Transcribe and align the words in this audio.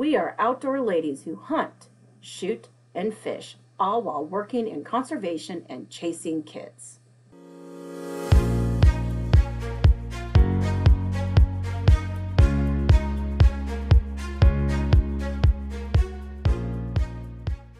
We 0.00 0.16
are 0.16 0.34
outdoor 0.38 0.80
ladies 0.80 1.24
who 1.24 1.36
hunt, 1.36 1.90
shoot, 2.22 2.68
and 2.94 3.12
fish, 3.12 3.58
all 3.78 4.00
while 4.00 4.24
working 4.24 4.66
in 4.66 4.82
conservation 4.82 5.66
and 5.68 5.90
chasing 5.90 6.42
kids. 6.42 7.00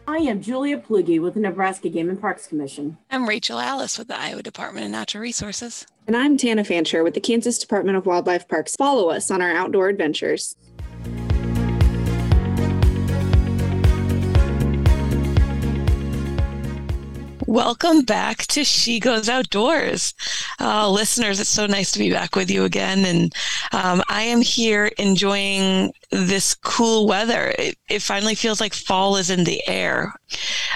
I 0.07 0.17
am 0.17 0.41
Julia 0.43 0.77
Plugge 0.77 1.19
with 1.19 1.33
the 1.33 1.39
Nebraska 1.39 1.89
Game 1.89 2.07
and 2.07 2.21
Parks 2.21 2.45
Commission. 2.45 2.99
I'm 3.09 3.27
Rachel 3.27 3.57
Alice 3.57 3.97
with 3.97 4.09
the 4.09 4.19
Iowa 4.19 4.43
Department 4.43 4.85
of 4.85 4.91
Natural 4.91 5.23
Resources. 5.23 5.87
And 6.05 6.15
I'm 6.15 6.37
Tanna 6.37 6.63
Fanshier 6.63 7.03
with 7.03 7.15
the 7.15 7.19
Kansas 7.19 7.57
Department 7.57 7.97
of 7.97 8.05
Wildlife 8.05 8.47
Parks. 8.47 8.75
Follow 8.75 9.09
us 9.09 9.31
on 9.31 9.41
our 9.41 9.51
outdoor 9.51 9.87
adventures. 9.89 10.55
Welcome 17.51 18.03
back 18.03 18.45
to 18.47 18.63
She 18.63 18.97
Goes 18.97 19.27
Outdoors. 19.27 20.13
Uh, 20.57 20.89
listeners, 20.89 21.37
it's 21.37 21.49
so 21.49 21.65
nice 21.65 21.91
to 21.91 21.99
be 21.99 22.09
back 22.09 22.37
with 22.37 22.49
you 22.49 22.63
again. 22.63 23.03
And 23.03 23.35
um, 23.73 24.01
I 24.07 24.21
am 24.21 24.39
here 24.39 24.85
enjoying 24.97 25.91
this 26.11 26.55
cool 26.55 27.07
weather. 27.07 27.53
It, 27.59 27.77
it, 27.89 28.01
finally 28.01 28.35
feels 28.35 28.61
like 28.61 28.73
fall 28.73 29.17
is 29.17 29.29
in 29.29 29.43
the 29.43 29.61
air. 29.67 30.13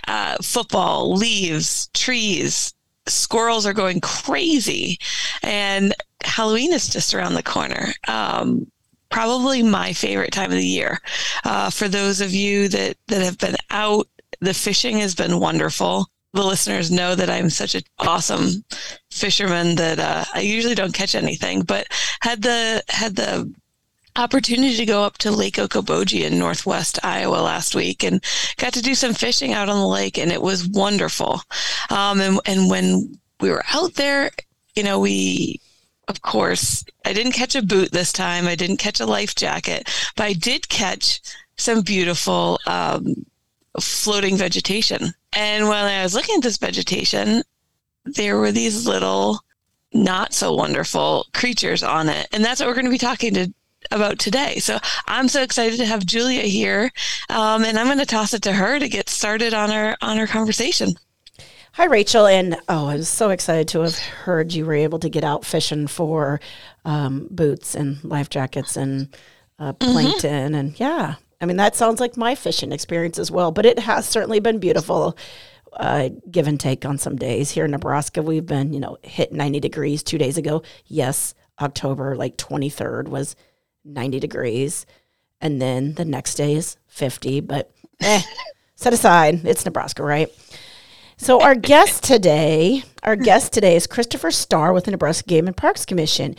Uh, 0.10 0.36
football, 0.44 1.16
leaves, 1.16 1.88
trees, 1.94 2.74
squirrels 3.08 3.66
are 3.66 3.74
going 3.74 4.02
crazy. 4.02 5.00
And 5.44 5.96
Halloween 6.26 6.74
is 6.74 6.90
just 6.90 7.14
around 7.14 7.36
the 7.36 7.42
corner. 7.42 7.94
Um, 8.10 8.70
probably 9.10 9.64
my 9.64 9.94
favorite 9.94 10.34
time 10.34 10.52
of 10.52 10.58
the 10.58 10.68
year. 10.68 11.00
Uh, 11.46 11.70
for 11.70 11.88
those 11.88 12.20
of 12.20 12.34
you 12.34 12.68
that, 12.68 12.98
that 13.08 13.22
have 13.22 13.38
been 13.38 13.56
out, 13.70 14.10
the 14.42 14.54
fishing 14.54 14.98
has 14.98 15.16
been 15.16 15.40
wonderful 15.40 16.10
the 16.36 16.44
listeners 16.44 16.92
know 16.92 17.16
that 17.16 17.30
I'm 17.30 17.50
such 17.50 17.76
an 17.76 17.84
awesome 17.98 18.64
fisherman 19.10 19.76
that 19.76 20.00
uh, 20.00 20.26
I 20.34 20.42
usually 20.42 20.76
don't 20.76 20.94
catch 20.94 21.16
anything, 21.16 21.62
but 21.62 21.88
had 22.20 22.42
the 22.42 22.84
had 22.90 23.16
the 23.16 23.52
opportunity 24.18 24.76
to 24.78 24.86
go 24.86 25.04
up 25.04 25.18
to 25.20 25.32
Lake 25.32 25.56
Okoboji 25.56 26.22
in 26.22 26.40
Northwest 26.40 27.00
Iowa 27.04 27.38
last 27.38 27.76
week 27.76 28.04
and 28.04 28.24
got 28.58 28.74
to 28.74 28.82
do 28.82 28.96
some 28.96 29.14
fishing 29.14 29.54
out 29.54 29.70
on 29.70 29.80
the 29.80 29.88
lake, 29.88 30.18
and 30.18 30.32
it 30.32 30.42
was 30.42 30.68
wonderful. 30.68 31.42
Um, 31.90 32.20
and 32.20 32.40
and 32.46 32.70
when 32.70 33.20
we 33.40 33.50
were 33.50 33.64
out 33.74 33.96
there, 33.96 34.32
you 34.76 34.84
know, 34.84 35.00
we 35.00 35.62
of 36.08 36.22
course 36.22 36.84
I 37.06 37.14
didn't 37.14 37.32
catch 37.32 37.56
a 37.56 37.62
boot 37.62 37.92
this 37.92 38.12
time. 38.12 38.48
I 38.48 38.56
didn't 38.56 38.78
catch 38.78 39.00
a 39.00 39.06
life 39.06 39.36
jacket, 39.36 39.90
but 40.16 40.26
I 40.26 40.34
did 40.34 40.70
catch 40.70 41.22
some 41.58 41.82
beautiful. 41.82 42.60
Um, 42.68 43.26
floating 43.82 44.38
vegetation. 44.38 45.14
And 45.34 45.68
when 45.68 45.86
I 45.86 46.04
was 46.04 46.14
looking 46.14 46.36
at 46.36 46.44
this 46.44 46.58
vegetation, 46.58 47.44
there 48.06 48.38
were 48.38 48.52
these 48.52 48.88
little 48.88 49.40
not 49.94 50.34
so 50.34 50.54
wonderful 50.54 51.26
creatures 51.34 51.84
on 51.84 52.10
it. 52.10 52.28
And 52.32 52.44
that's 52.44 52.60
what 52.60 52.68
we're 52.68 52.76
going 52.76 52.86
to 52.86 52.92
be 52.92 52.98
talking 52.98 53.34
to 53.34 53.54
about 53.92 54.20
today. 54.20 54.58
So 54.60 54.80
I'm 55.08 55.28
so 55.28 55.42
excited 55.42 55.78
to 55.78 55.86
have 55.86 56.06
Julia 56.06 56.42
here. 56.42 56.92
Um, 57.30 57.64
and 57.64 57.78
I'm 57.78 57.86
going 57.86 58.00
to 58.00 58.06
toss 58.06 58.34
it 58.34 58.42
to 58.44 58.54
her 58.54 58.80
to 58.80 58.90
get 58.90 59.10
started 59.10 59.54
on 59.54 59.72
our 59.72 59.96
on 60.02 60.18
our 60.18 60.28
conversation. 60.28 60.96
Hi, 61.74 61.86
Rachel. 61.86 62.26
And 62.26 62.56
oh, 62.70 62.88
I 62.88 62.96
was 62.96 63.10
so 63.10 63.32
excited 63.32 63.68
to 63.70 63.82
have 63.82 63.98
heard 63.98 64.54
you 64.54 64.66
were 64.66 64.74
able 64.74 65.00
to 65.00 65.10
get 65.10 65.24
out 65.24 65.46
fishing 65.46 65.88
for 65.88 66.40
um, 66.86 67.28
boots 67.30 67.76
and 67.76 68.02
life 68.04 68.30
jackets 68.30 68.78
and 68.78 69.14
uh, 69.60 69.74
mm-hmm. 69.74 69.92
plankton. 69.92 70.54
Mm-hmm. 70.54 70.56
And 70.56 70.80
yeah, 70.80 71.16
I 71.42 71.46
mean, 71.46 71.58
that 71.58 71.76
sounds 71.76 72.00
like 72.00 72.18
my 72.18 72.36
fishing 72.36 72.72
experience 72.72 73.20
as 73.20 73.32
well, 73.32 73.52
but 73.52 73.66
it 73.66 73.80
has 73.80 74.08
certainly 74.08 74.40
been 74.40 74.60
beautiful. 74.60 75.18
Uh, 75.74 76.10
give 76.32 76.48
and 76.48 76.58
take 76.58 76.86
on 76.86 76.98
some 76.98 77.18
days 77.18 77.52
here 77.52 77.66
in 77.66 77.72
Nebraska. 77.72 78.22
We've 78.22 78.46
been, 78.46 78.72
you 78.72 78.80
know, 78.80 78.98
hit 79.04 79.34
90 79.34 79.60
degrees 79.60 80.04
two 80.04 80.18
days 80.18 80.38
ago. 80.38 80.64
Yes, 80.86 81.36
October 81.60 82.16
like 82.16 82.38
23rd 82.38 83.10
was 83.10 83.36
90 83.84 84.20
degrees. 84.22 84.86
And 85.42 85.62
then 85.62 85.94
the 85.96 86.06
next 86.06 86.36
day 86.36 86.56
is 86.56 86.78
50, 86.88 87.42
but 87.42 87.72
eh, 88.00 88.22
set 88.76 88.94
aside. 88.94 89.46
It's 89.46 89.66
Nebraska, 89.66 90.02
right? 90.02 90.30
So 91.18 91.42
our 91.42 91.56
guest 91.56 92.04
today, 92.04 92.84
our 93.04 93.16
guest 93.16 93.54
today 93.54 93.76
is 93.76 93.88
Christopher 93.88 94.32
Starr 94.32 94.74
with 94.74 94.86
the 94.86 94.92
Nebraska 94.92 95.28
Game 95.28 95.48
and 95.48 95.56
Parks 95.56 95.86
Commission. 95.86 96.36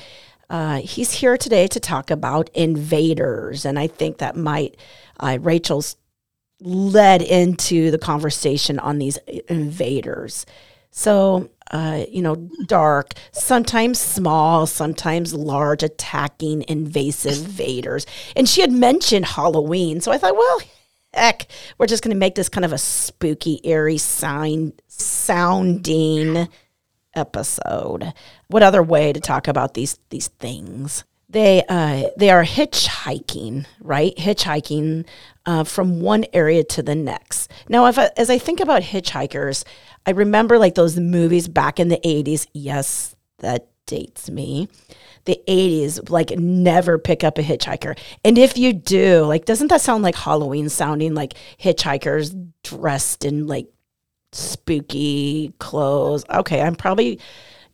Uh, 0.48 0.78
he's 0.78 1.12
here 1.12 1.36
today 1.36 1.66
to 1.66 1.80
talk 1.80 2.10
about 2.10 2.50
invaders, 2.54 3.64
and 3.64 3.78
I 3.78 3.86
think 3.86 4.18
that 4.18 4.36
might 4.36 4.76
uh, 5.18 5.38
Rachel's 5.40 5.96
led 6.60 7.22
into 7.22 7.90
the 7.90 7.98
conversation 7.98 8.78
on 8.78 8.98
these 8.98 9.18
invaders. 9.48 10.46
So, 10.90 11.50
uh, 11.70 12.04
you 12.08 12.22
know, 12.22 12.36
dark, 12.66 13.12
sometimes 13.32 14.00
small, 14.00 14.66
sometimes 14.66 15.34
large, 15.34 15.82
attacking, 15.82 16.64
invasive 16.68 17.44
invaders. 17.44 18.06
And 18.34 18.48
she 18.48 18.62
had 18.62 18.72
mentioned 18.72 19.26
Halloween, 19.26 20.00
so 20.00 20.12
I 20.12 20.18
thought, 20.18 20.36
well, 20.36 20.60
heck, 21.12 21.48
we're 21.76 21.86
just 21.86 22.02
going 22.02 22.14
to 22.14 22.18
make 22.18 22.34
this 22.34 22.48
kind 22.48 22.64
of 22.64 22.72
a 22.72 22.78
spooky, 22.78 23.60
eerie 23.64 23.98
sign 23.98 24.72
sounding 24.86 26.48
episode. 27.16 28.12
What 28.48 28.62
other 28.62 28.82
way 28.82 29.12
to 29.12 29.20
talk 29.20 29.48
about 29.48 29.74
these 29.74 29.98
these 30.10 30.28
things? 30.28 31.04
They 31.28 31.64
uh, 31.68 32.10
they 32.16 32.30
are 32.30 32.44
hitchhiking, 32.44 33.66
right? 33.80 34.14
Hitchhiking 34.16 35.06
uh, 35.44 35.64
from 35.64 36.00
one 36.00 36.24
area 36.32 36.62
to 36.64 36.82
the 36.82 36.94
next. 36.94 37.50
Now, 37.68 37.86
if 37.86 37.98
I, 37.98 38.10
as 38.16 38.30
I 38.30 38.38
think 38.38 38.60
about 38.60 38.82
hitchhikers, 38.82 39.64
I 40.06 40.10
remember 40.12 40.58
like 40.58 40.76
those 40.76 40.98
movies 40.98 41.48
back 41.48 41.80
in 41.80 41.88
the 41.88 41.98
'80s. 42.04 42.46
Yes, 42.52 43.16
that 43.38 43.68
dates 43.86 44.30
me. 44.30 44.68
The 45.24 45.40
80s, 45.48 46.10
like 46.10 46.30
never 46.30 46.98
pick 46.98 47.24
up 47.24 47.38
a 47.38 47.42
hitchhiker. 47.42 47.98
And 48.24 48.38
if 48.38 48.56
you 48.56 48.72
do, 48.72 49.24
like, 49.24 49.44
doesn't 49.44 49.68
that 49.68 49.80
sound 49.80 50.04
like 50.04 50.14
Halloween 50.14 50.68
sounding 50.68 51.14
like 51.14 51.34
hitchhikers 51.60 52.52
dressed 52.62 53.24
in 53.24 53.46
like 53.46 53.66
spooky 54.36 55.52
clothes. 55.58 56.24
Okay, 56.30 56.60
I'm 56.60 56.76
probably 56.76 57.20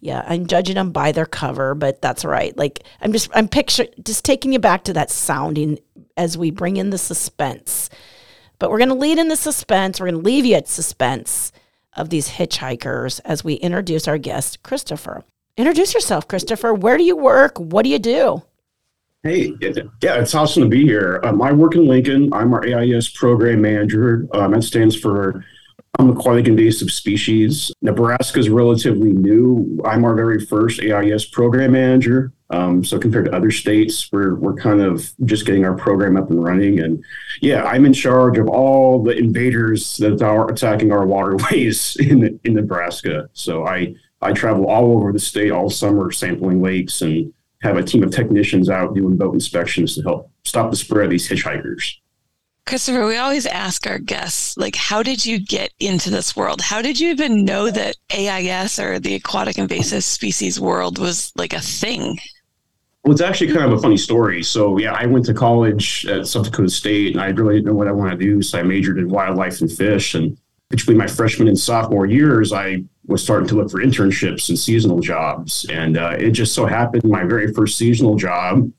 yeah, 0.01 0.25
I'm 0.27 0.49
judging 0.49 0.75
them 0.75 0.91
by 0.91 1.13
their 1.13 1.27
cover, 1.27 1.77
but 1.77 2.03
that's 2.03 2.25
right. 2.25 2.57
Like 2.57 2.85
I'm 3.01 3.13
just 3.13 3.31
I'm 3.35 3.49
picture 3.49 3.87
just 4.05 4.25
taking 4.25 4.53
you 4.53 4.59
back 4.59 4.85
to 4.85 4.93
that 4.95 5.11
sounding 5.11 5.79
as 6.17 6.37
we 6.37 6.51
bring 6.51 6.77
in 6.77 6.91
the 6.91 6.99
suspense. 6.99 7.89
But 8.59 8.71
we're 8.71 8.79
going 8.79 8.89
to 8.91 8.95
lead 8.95 9.19
in 9.19 9.29
the 9.29 9.37
suspense. 9.37 10.01
We're 10.01 10.11
going 10.11 10.23
to 10.23 10.27
leave 10.27 10.45
you 10.45 10.55
at 10.55 10.69
suspense 10.69 11.53
of 11.97 12.11
these 12.11 12.31
hitchhikers 12.31 13.21
as 13.25 13.45
we 13.45 13.55
introduce 13.55 14.07
our 14.07 14.19
guest, 14.19 14.63
Christopher. 14.63 15.25
Introduce 15.57 15.95
yourself, 15.95 16.29
Christopher. 16.29 16.73
Where 16.73 16.97
do 16.97 17.05
you 17.05 17.17
work? 17.17 17.59
What 17.59 17.83
do 17.83 17.89
you 17.89 17.99
do? 17.99 18.43
Hey, 19.23 19.53
yeah, 19.61 20.17
it's 20.17 20.35
awesome 20.35 20.65
to 20.65 20.69
be 20.69 20.83
here. 20.83 21.21
Um, 21.23 21.41
I 21.43 21.53
work 21.53 21.77
in 21.77 21.87
Lincoln. 21.87 22.33
I'm 22.33 22.53
our 22.53 22.67
AIS 22.67 23.09
program 23.09 23.61
manager. 23.61 24.27
Um, 24.33 24.51
that 24.53 24.63
stands 24.63 24.97
for 24.97 25.45
aquatic 25.99 26.49
invasive 26.49 26.91
species. 26.91 27.73
Nebraska 27.83 28.39
is 28.39 28.49
relatively 28.49 29.13
new. 29.13 29.81
I'm 29.85 30.05
our 30.05 30.15
very 30.15 30.45
first 30.45 30.81
AIS 30.81 31.27
program 31.27 31.73
manager. 31.73 32.33
Um, 32.51 32.85
so 32.85 32.99
compared 32.99 33.27
to 33.27 33.35
other 33.35 33.51
states, 33.51 34.11
we're 34.13 34.35
we're 34.35 34.55
kind 34.55 34.81
of 34.81 35.11
just 35.25 35.47
getting 35.47 35.65
our 35.65 35.75
program 35.75 36.17
up 36.17 36.31
and 36.31 36.43
running. 36.43 36.81
And 36.81 37.03
yeah, 37.41 37.65
I'm 37.65 37.87
in 37.87 37.93
charge 37.93 38.39
of 38.39 38.49
all 38.49 39.03
the 39.03 39.17
invaders 39.17 39.97
that 39.99 40.23
are 40.23 40.51
attacking 40.51 40.93
our 40.93 41.07
waterways 41.07 41.97
in 42.01 42.39
in 42.45 42.55
Nebraska. 42.55 43.29
So 43.33 43.67
I 43.67 43.95
I 44.21 44.33
travel 44.33 44.67
all 44.67 44.97
over 44.97 45.13
the 45.13 45.19
state 45.19 45.51
all 45.51 45.71
summer 45.71 46.11
sampling 46.11 46.63
lakes 46.63 47.03
and 47.03 47.33
have 47.63 47.77
a 47.77 47.83
team 47.83 48.03
of 48.03 48.11
technicians 48.11 48.69
out 48.69 48.95
doing 48.95 49.17
boat 49.17 49.35
inspections 49.35 49.95
to 49.95 50.03
help 50.03 50.31
stop 50.45 50.71
the 50.71 50.77
spread 50.77 51.05
of 51.05 51.11
these 51.11 51.29
hitchhikers. 51.29 51.97
Christopher, 52.65 53.07
we 53.07 53.17
always 53.17 53.47
ask 53.47 53.87
our 53.87 53.99
guests, 53.99 54.57
like, 54.57 54.77
how 54.77 55.03
did 55.03 55.27
you 55.27 55.41
get 55.41 55.73
into 55.81 56.11
this 56.11 56.37
world? 56.37 56.61
How 56.61 56.81
did 56.81 56.99
you 56.99 57.11
even 57.11 57.45
know 57.45 57.71
that 57.71 57.97
AIS 58.13 58.79
or 58.79 58.99
the 58.99 59.17
aquatic 59.17 59.59
invasive 59.59 60.05
species 60.05 60.61
world 60.61 60.99
was 60.99 61.33
like 61.35 61.53
a 61.53 61.61
thing? 61.61 62.19
Well, 63.03 63.13
it's 63.13 63.21
actually 63.21 63.53
kind 63.53 63.65
of 63.65 63.77
a 63.77 63.83
funny 63.83 63.97
story. 63.97 64.45
So, 64.45 64.79
yeah, 64.79 64.93
I 64.93 65.07
went 65.07 65.27
to 65.27 65.35
college 65.35 66.07
at 66.07 66.29
South 66.29 66.45
Dakota 66.45 66.71
State 66.71 67.15
and 67.15 67.21
I 67.21 67.29
really 67.31 67.57
didn't 67.57 67.67
know 67.67 67.75
what 67.75 67.89
I 67.89 67.93
wanted 67.93 68.21
to 68.21 68.25
do. 68.25 68.43
So, 68.43 68.61
I 68.61 68.63
majored 68.63 68.99
in 68.99 69.09
wildlife 69.09 69.61
and 69.61 69.71
fish. 69.71 70.15
And 70.15 70.39
between 70.69 70.97
my 70.97 71.09
freshman 71.09 71.49
and 71.49 71.59
sophomore 71.59 72.07
years, 72.07 72.53
I 72.53 72.85
was 73.07 73.23
starting 73.23 73.49
to 73.49 73.57
look 73.57 73.73
for 73.73 73.83
internships 73.83 74.49
and 74.49 74.59
seasonal 74.59 75.01
jobs. 75.01 75.67
And 75.69 75.99
uh, 75.99 76.17
it 76.17 76.31
just 76.31 76.55
so 76.55 76.65
happened 76.65 77.03
my 77.05 77.25
very 77.25 77.53
first 77.53 77.77
seasonal 77.77 78.15
job 78.15 78.71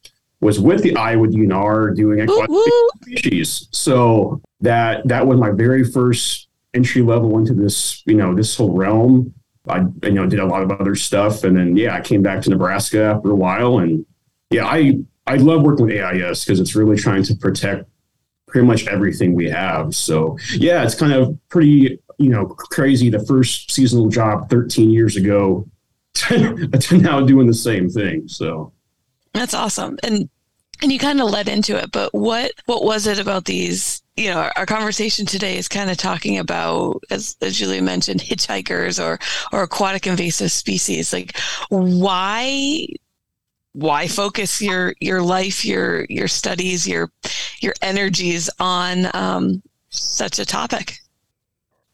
was 0.43 0.59
with 0.59 0.83
the 0.83 0.95
Iowa 0.95 1.27
DNR 1.27 1.95
doing 1.95 2.21
aquatic 2.21 2.55
species. 3.03 3.67
So 3.71 4.41
that 4.61 5.07
that 5.07 5.25
was 5.25 5.39
my 5.39 5.51
very 5.51 5.83
first 5.83 6.47
entry 6.73 7.01
level 7.01 7.37
into 7.37 7.53
this, 7.53 8.03
you 8.05 8.15
know, 8.15 8.35
this 8.35 8.55
whole 8.55 8.75
realm. 8.75 9.33
I 9.67 9.85
you 10.03 10.11
know 10.11 10.25
did 10.27 10.39
a 10.39 10.45
lot 10.45 10.61
of 10.61 10.71
other 10.71 10.95
stuff, 10.95 11.43
and 11.45 11.55
then 11.55 11.77
yeah, 11.77 11.95
I 11.95 12.01
came 12.01 12.21
back 12.21 12.41
to 12.43 12.49
Nebraska 12.49 13.03
after 13.03 13.31
a 13.31 13.35
while, 13.35 13.79
and 13.79 14.05
yeah, 14.49 14.65
I 14.65 14.99
I 15.25 15.35
love 15.37 15.61
working 15.61 15.85
with 15.85 15.95
AIS 15.95 16.43
because 16.43 16.59
it's 16.59 16.75
really 16.75 16.97
trying 16.97 17.23
to 17.23 17.35
protect 17.35 17.85
pretty 18.47 18.67
much 18.67 18.87
everything 18.87 19.35
we 19.35 19.49
have. 19.49 19.95
So 19.95 20.37
yeah, 20.55 20.83
it's 20.83 20.95
kind 20.95 21.13
of 21.13 21.37
pretty 21.47 21.97
you 22.17 22.29
know 22.29 22.45
crazy. 22.45 23.09
The 23.09 23.25
first 23.25 23.71
seasonal 23.71 24.09
job 24.09 24.49
13 24.49 24.91
years 24.91 25.15
ago 25.15 25.65
to, 26.15 26.67
to 26.67 26.97
now 26.97 27.21
doing 27.21 27.47
the 27.47 27.53
same 27.53 27.89
thing. 27.89 28.27
So 28.27 28.73
that's 29.33 29.53
awesome. 29.53 29.97
And 30.03 30.29
and 30.81 30.91
you 30.91 30.99
kind 30.99 31.21
of 31.21 31.29
led 31.29 31.47
into 31.47 31.77
it, 31.77 31.91
but 31.91 32.13
what 32.13 32.51
what 32.65 32.83
was 32.83 33.07
it 33.07 33.19
about 33.19 33.45
these? 33.45 34.01
You 34.17 34.31
know, 34.31 34.37
our, 34.37 34.53
our 34.57 34.65
conversation 34.65 35.25
today 35.25 35.57
is 35.57 35.67
kind 35.67 35.89
of 35.89 35.97
talking 35.97 36.37
about, 36.37 37.01
as, 37.09 37.35
as 37.41 37.57
Julia 37.57 37.81
mentioned, 37.81 38.19
hitchhikers 38.19 39.03
or 39.03 39.19
or 39.51 39.63
aquatic 39.63 40.05
invasive 40.05 40.51
species. 40.51 41.13
Like, 41.13 41.37
why 41.69 42.87
why 43.73 44.07
focus 44.07 44.61
your 44.61 44.93
your 44.99 45.21
life, 45.21 45.65
your 45.65 46.05
your 46.09 46.27
studies, 46.27 46.87
your 46.87 47.11
your 47.59 47.73
energies 47.81 48.49
on 48.59 49.07
um, 49.13 49.63
such 49.89 50.39
a 50.39 50.45
topic? 50.45 50.97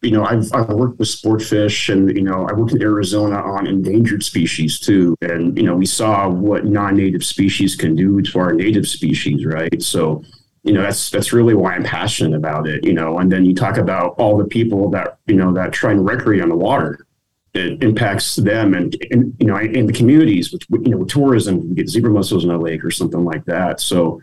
You 0.02 0.12
know, 0.12 0.24
I've, 0.24 0.50
I've 0.54 0.70
worked 0.70 0.98
with 0.98 1.08
sportfish 1.08 1.92
and, 1.92 2.14
you 2.16 2.22
know, 2.22 2.46
I 2.48 2.54
worked 2.54 2.72
in 2.72 2.80
Arizona 2.80 3.36
on 3.36 3.66
endangered 3.66 4.22
species 4.22 4.80
too. 4.80 5.14
And, 5.20 5.56
you 5.58 5.64
know, 5.64 5.76
we 5.76 5.84
saw 5.84 6.28
what 6.28 6.64
non 6.64 6.96
native 6.96 7.24
species 7.24 7.76
can 7.76 7.94
do 7.94 8.22
to 8.22 8.38
our 8.38 8.52
native 8.52 8.88
species, 8.88 9.44
right? 9.44 9.82
So, 9.82 10.24
you 10.62 10.72
know, 10.72 10.82
that's 10.82 11.10
that's 11.10 11.32
really 11.32 11.54
why 11.54 11.74
I'm 11.74 11.84
passionate 11.84 12.36
about 12.36 12.66
it, 12.66 12.84
you 12.84 12.94
know. 12.94 13.18
And 13.18 13.30
then 13.30 13.44
you 13.44 13.54
talk 13.54 13.76
about 13.76 14.14
all 14.18 14.38
the 14.38 14.46
people 14.46 14.90
that, 14.90 15.18
you 15.26 15.36
know, 15.36 15.52
that 15.52 15.72
try 15.72 15.92
and 15.92 16.06
recreate 16.08 16.42
on 16.42 16.48
the 16.48 16.56
water. 16.56 17.06
It 17.52 17.82
impacts 17.82 18.36
them 18.36 18.74
and, 18.74 18.96
and 19.10 19.34
you 19.38 19.46
know, 19.48 19.58
in 19.58 19.84
the 19.86 19.92
communities 19.92 20.52
with, 20.52 20.62
you 20.70 20.92
know, 20.92 20.98
with 20.98 21.08
tourism, 21.08 21.60
you 21.60 21.74
get 21.74 21.88
zebra 21.88 22.10
mussels 22.10 22.44
in 22.44 22.50
a 22.50 22.58
lake 22.58 22.84
or 22.84 22.90
something 22.90 23.24
like 23.24 23.44
that. 23.46 23.80
So, 23.80 24.22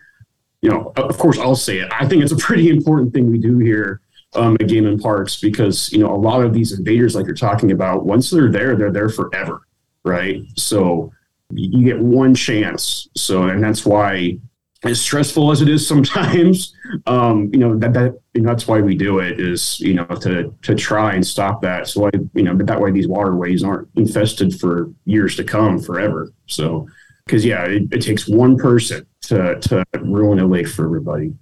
you 0.61 0.69
know, 0.69 0.93
of 0.95 1.17
course, 1.17 1.37
I'll 1.37 1.55
say 1.55 1.79
it. 1.79 1.91
I 1.91 2.07
think 2.07 2.23
it's 2.23 2.31
a 2.31 2.37
pretty 2.37 2.69
important 2.69 3.13
thing 3.13 3.29
we 3.29 3.37
do 3.37 3.59
here 3.59 4.01
um, 4.37 4.55
at 4.59 4.67
Game 4.67 4.85
and 4.85 5.01
Parks 5.01 5.39
because 5.39 5.91
you 5.91 5.99
know 5.99 6.13
a 6.13 6.15
lot 6.15 6.43
of 6.43 6.53
these 6.53 6.77
invaders, 6.77 7.15
like 7.15 7.25
you're 7.25 7.35
talking 7.35 7.71
about, 7.71 8.05
once 8.05 8.29
they're 8.29 8.51
there, 8.51 8.75
they're 8.75 8.91
there 8.91 9.09
forever, 9.09 9.61
right? 10.03 10.41
So 10.55 11.11
you 11.51 11.83
get 11.83 11.99
one 11.99 12.35
chance. 12.35 13.07
So 13.15 13.43
and 13.43 13.63
that's 13.63 13.85
why, 13.85 14.37
as 14.83 15.01
stressful 15.01 15.51
as 15.51 15.61
it 15.61 15.69
is 15.69 15.87
sometimes, 15.87 16.73
um, 17.07 17.49
you 17.51 17.59
know 17.59 17.77
that 17.77 17.93
that 17.93 18.19
you 18.33 18.41
know, 18.41 18.49
that's 18.49 18.67
why 18.67 18.79
we 18.79 18.95
do 18.95 19.19
it 19.19 19.39
is 19.39 19.79
you 19.79 19.95
know 19.95 20.05
to 20.05 20.53
to 20.61 20.75
try 20.75 21.13
and 21.13 21.25
stop 21.25 21.61
that. 21.63 21.87
So 21.87 22.05
I 22.05 22.11
you 22.33 22.43
know 22.43 22.55
that 22.55 22.79
way 22.79 22.91
these 22.91 23.07
waterways 23.07 23.63
aren't 23.63 23.89
infested 23.95 24.59
for 24.59 24.91
years 25.05 25.35
to 25.37 25.43
come, 25.43 25.79
forever. 25.79 26.31
So 26.45 26.87
because 27.25 27.43
yeah, 27.43 27.65
it, 27.65 27.83
it 27.91 28.01
takes 28.01 28.27
one 28.27 28.57
person 28.57 29.05
to 29.21 29.59
to 29.59 29.83
ruin 30.01 30.39
a 30.39 30.45
lake 30.45 30.67
for 30.67 30.85
everybody 30.85 31.33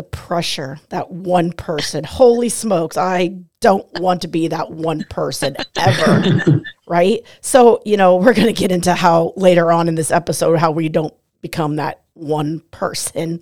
the 0.00 0.08
pressure 0.08 0.78
that 0.88 1.10
one 1.10 1.52
person 1.52 2.04
holy 2.04 2.48
smokes 2.48 2.96
i 2.96 3.28
don't 3.60 3.86
want 4.00 4.22
to 4.22 4.28
be 4.28 4.48
that 4.48 4.70
one 4.70 5.04
person 5.10 5.54
ever 5.76 6.62
right? 6.90 7.20
So 7.40 7.80
you 7.86 7.96
know 7.96 8.16
we're 8.16 8.34
going 8.34 8.48
to 8.48 8.52
get 8.52 8.72
into 8.72 8.92
how 8.94 9.32
later 9.36 9.70
on 9.70 9.88
in 9.88 9.94
this 9.94 10.10
episode 10.10 10.58
how 10.58 10.72
we 10.72 10.88
don't 10.88 11.14
become 11.40 11.76
that 11.76 12.02
one 12.14 12.60
person. 12.72 13.40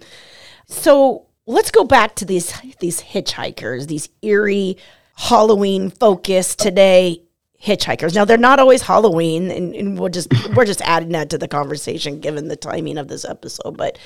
So 0.66 1.26
let's 1.46 1.70
go 1.70 1.82
back 1.84 2.14
to 2.16 2.24
these 2.24 2.52
these 2.78 3.00
hitchhikers 3.00 3.86
these 3.86 4.10
eerie 4.22 4.76
halloween 5.16 5.90
focus 5.90 6.54
today 6.54 7.22
hitchhikers. 7.60 8.14
Now 8.14 8.24
they're 8.24 8.36
not 8.36 8.60
always 8.60 8.82
halloween 8.82 9.50
and, 9.50 9.74
and 9.74 9.98
we'll 9.98 10.10
just 10.10 10.28
we're 10.54 10.66
just 10.66 10.82
adding 10.82 11.10
that 11.10 11.30
to 11.30 11.38
the 11.38 11.48
conversation 11.48 12.20
given 12.20 12.48
the 12.48 12.56
timing 12.56 12.98
of 12.98 13.08
this 13.08 13.24
episode 13.24 13.76
but 13.76 13.98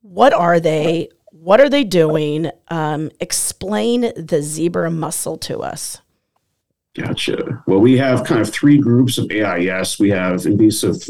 what 0.00 0.32
are 0.32 0.58
they 0.58 1.08
what 1.32 1.60
are 1.60 1.68
they 1.68 1.82
doing? 1.82 2.50
Um, 2.68 3.10
explain 3.18 4.12
the 4.16 4.40
zebra 4.42 4.90
mussel 4.90 5.36
to 5.38 5.58
us. 5.60 6.00
Gotcha. 6.94 7.62
Well, 7.66 7.80
we 7.80 7.96
have 7.98 8.24
kind 8.24 8.40
of 8.40 8.50
three 8.52 8.78
groups 8.78 9.16
of 9.16 9.30
AIS. 9.30 9.98
We 9.98 10.10
have 10.10 10.44
invasive 10.44 11.02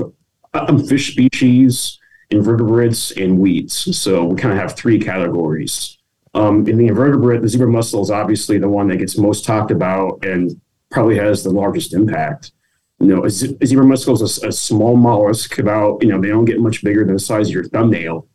um, 0.54 0.86
fish 0.86 1.12
species, 1.12 1.98
invertebrates, 2.30 3.10
and 3.12 3.38
weeds. 3.38 3.96
So 3.98 4.24
we 4.24 4.36
kind 4.36 4.52
of 4.52 4.60
have 4.60 4.76
three 4.76 4.98
categories. 4.98 5.98
Um, 6.34 6.66
in 6.69 6.78
the 6.78 6.86
invertebrate, 6.86 7.42
the 7.42 7.48
zebra 7.48 7.69
mussel 7.69 8.02
is 8.02 8.10
obviously 8.10 8.58
the 8.58 8.69
one 8.69 8.88
that 8.88 8.98
gets 8.98 9.19
most 9.19 9.44
talked 9.44 9.70
about 9.70 10.24
and 10.24 10.58
probably 10.90 11.19
has 11.19 11.42
the 11.42 11.50
largest 11.50 11.94
impact. 11.94 12.52
You 13.00 13.08
know, 13.08 13.24
a, 13.24 13.30
zebra 13.30 13.84
mussel 13.84 14.14
is 14.14 14.42
a, 14.42 14.48
a 14.48 14.52
small 14.52 14.96
mollusk. 14.96 15.58
About 15.58 16.02
you 16.02 16.08
know, 16.08 16.20
they 16.20 16.28
don't 16.28 16.44
get 16.44 16.60
much 16.60 16.84
bigger 16.84 17.04
than 17.04 17.14
the 17.14 17.20
size 17.20 17.48
of 17.48 17.54
your 17.54 17.64
thumbnail 17.64 18.28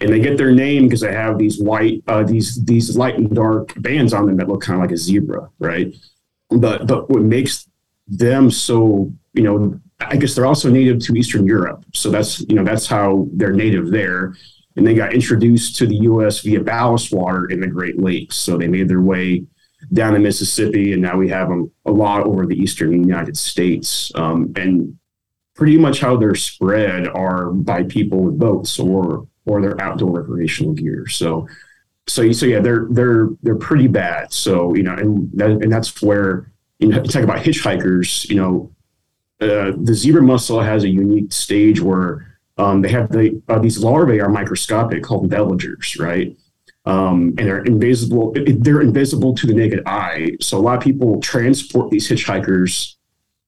and 0.00 0.12
they 0.12 0.20
get 0.20 0.38
their 0.38 0.52
name 0.52 0.84
because 0.84 1.00
they 1.00 1.12
have 1.12 1.38
these 1.38 1.60
white, 1.60 2.02
uh, 2.08 2.22
these 2.22 2.62
these 2.64 2.96
light 2.96 3.16
and 3.16 3.34
dark 3.34 3.72
bands 3.82 4.12
on 4.12 4.26
them 4.26 4.36
that 4.36 4.48
look 4.48 4.62
kind 4.62 4.80
of 4.80 4.82
like 4.82 4.92
a 4.92 4.96
zebra, 4.96 5.48
right? 5.58 5.94
But 6.48 6.86
but 6.86 7.10
what 7.10 7.22
makes 7.22 7.68
them 8.08 8.50
so, 8.50 9.12
you 9.34 9.42
know, 9.42 9.80
I 10.00 10.16
guess 10.16 10.34
they're 10.34 10.46
also 10.46 10.70
native 10.70 11.00
to 11.00 11.14
Eastern 11.14 11.46
Europe, 11.46 11.84
so 11.92 12.10
that's 12.10 12.40
you 12.40 12.54
know 12.54 12.64
that's 12.64 12.86
how 12.86 13.28
they're 13.32 13.52
native 13.52 13.90
there, 13.90 14.34
and 14.76 14.86
they 14.86 14.94
got 14.94 15.12
introduced 15.12 15.76
to 15.76 15.86
the 15.86 15.96
U.S. 15.96 16.40
via 16.40 16.60
ballast 16.60 17.12
water 17.12 17.46
in 17.50 17.60
the 17.60 17.66
Great 17.66 18.00
Lakes, 18.00 18.36
so 18.36 18.56
they 18.56 18.68
made 18.68 18.88
their 18.88 19.02
way 19.02 19.44
down 19.92 20.14
the 20.14 20.18
Mississippi, 20.18 20.92
and 20.92 21.02
now 21.02 21.16
we 21.16 21.28
have 21.28 21.48
them 21.48 21.70
a 21.84 21.90
lot 21.90 22.22
over 22.22 22.46
the 22.46 22.56
eastern 22.56 22.92
United 22.92 23.36
States, 23.36 24.10
um, 24.14 24.52
and 24.56 24.98
pretty 25.54 25.76
much 25.76 26.00
how 26.00 26.16
they're 26.16 26.34
spread 26.34 27.06
are 27.08 27.50
by 27.50 27.82
people 27.82 28.22
with 28.22 28.38
boats 28.38 28.78
or 28.78 29.26
or 29.50 29.60
their 29.60 29.80
outdoor 29.82 30.20
recreational 30.20 30.72
gear. 30.72 31.08
So, 31.08 31.48
so 32.06 32.30
so 32.30 32.46
yeah, 32.46 32.60
they're 32.60 32.86
they're 32.90 33.28
they're 33.42 33.56
pretty 33.56 33.88
bad. 33.88 34.32
So 34.32 34.74
you 34.76 34.84
know, 34.84 34.94
and 34.94 35.28
that, 35.34 35.50
and 35.50 35.72
that's 35.72 36.00
where 36.00 36.52
you 36.78 36.88
know 36.88 37.02
talk 37.02 37.24
about 37.24 37.38
hitchhikers. 37.38 38.28
You 38.28 38.36
know, 38.36 38.70
uh, 39.40 39.72
the 39.76 39.92
zebra 39.92 40.22
mussel 40.22 40.60
has 40.60 40.84
a 40.84 40.88
unique 40.88 41.32
stage 41.32 41.80
where 41.80 42.38
um, 42.58 42.80
they 42.80 42.90
have 42.90 43.10
the 43.10 43.42
uh, 43.48 43.58
these 43.58 43.78
larvae 43.82 44.20
are 44.20 44.28
microscopic 44.28 45.02
called 45.02 45.28
veligers, 45.28 45.98
right? 45.98 46.36
Um, 46.86 47.34
and 47.38 47.48
they're 47.48 47.64
invisible. 47.64 48.32
They're 48.34 48.80
invisible 48.80 49.34
to 49.34 49.46
the 49.48 49.54
naked 49.54 49.82
eye. 49.84 50.36
So 50.40 50.58
a 50.58 50.62
lot 50.62 50.78
of 50.78 50.82
people 50.82 51.20
transport 51.20 51.90
these 51.90 52.08
hitchhikers 52.08 52.94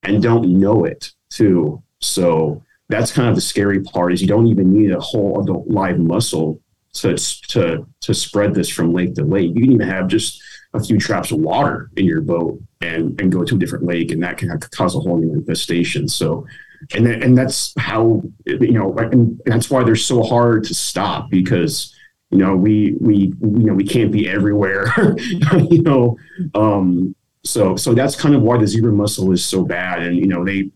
and 0.03 0.21
don't 0.21 0.59
know 0.59 0.83
it 0.83 1.11
too. 1.29 1.81
So 1.99 2.61
that's 2.93 3.11
kind 3.11 3.27
of 3.27 3.35
the 3.35 3.41
scary 3.41 3.81
part 3.81 4.13
is 4.13 4.21
you 4.21 4.27
don't 4.27 4.47
even 4.47 4.71
need 4.71 4.91
a 4.91 4.99
whole 4.99 5.41
adult 5.41 5.67
live 5.67 5.99
mussel 5.99 6.61
to 6.93 7.15
to 7.47 7.85
to 8.01 8.13
spread 8.13 8.53
this 8.53 8.69
from 8.69 8.93
lake 8.93 9.15
to 9.15 9.23
lake. 9.23 9.51
You 9.55 9.63
can 9.63 9.73
even 9.73 9.87
have 9.87 10.07
just 10.07 10.41
a 10.73 10.83
few 10.83 10.99
traps 10.99 11.31
of 11.31 11.39
water 11.39 11.89
in 11.97 12.05
your 12.05 12.21
boat 12.21 12.61
and 12.81 13.19
and 13.19 13.31
go 13.31 13.43
to 13.43 13.55
a 13.55 13.57
different 13.57 13.85
lake, 13.85 14.11
and 14.11 14.21
that 14.23 14.37
can 14.37 14.57
cause 14.71 14.95
a 14.95 14.99
whole 14.99 15.17
new 15.17 15.33
infestation. 15.33 16.07
So, 16.07 16.45
and 16.93 17.07
and 17.07 17.37
that's 17.37 17.73
how 17.77 18.21
you 18.45 18.71
know, 18.71 18.93
and 18.97 19.41
that's 19.45 19.69
why 19.69 19.83
they're 19.83 19.95
so 19.95 20.21
hard 20.21 20.63
to 20.65 20.75
stop 20.75 21.29
because 21.31 21.95
you 22.29 22.37
know 22.37 22.55
we 22.55 22.95
we 22.99 23.15
you 23.15 23.33
know 23.41 23.73
we 23.73 23.85
can't 23.85 24.11
be 24.11 24.29
everywhere, 24.29 24.93
you 25.17 25.81
know. 25.81 26.17
Um, 26.53 27.15
so 27.43 27.75
so 27.75 27.93
that's 27.93 28.15
kind 28.15 28.35
of 28.35 28.43
why 28.43 28.57
the 28.57 28.67
zebra 28.67 28.93
mussel 28.93 29.31
is 29.31 29.43
so 29.43 29.63
bad, 29.63 30.03
and 30.03 30.15
you 30.15 30.27
know 30.27 30.45
they 30.45 30.69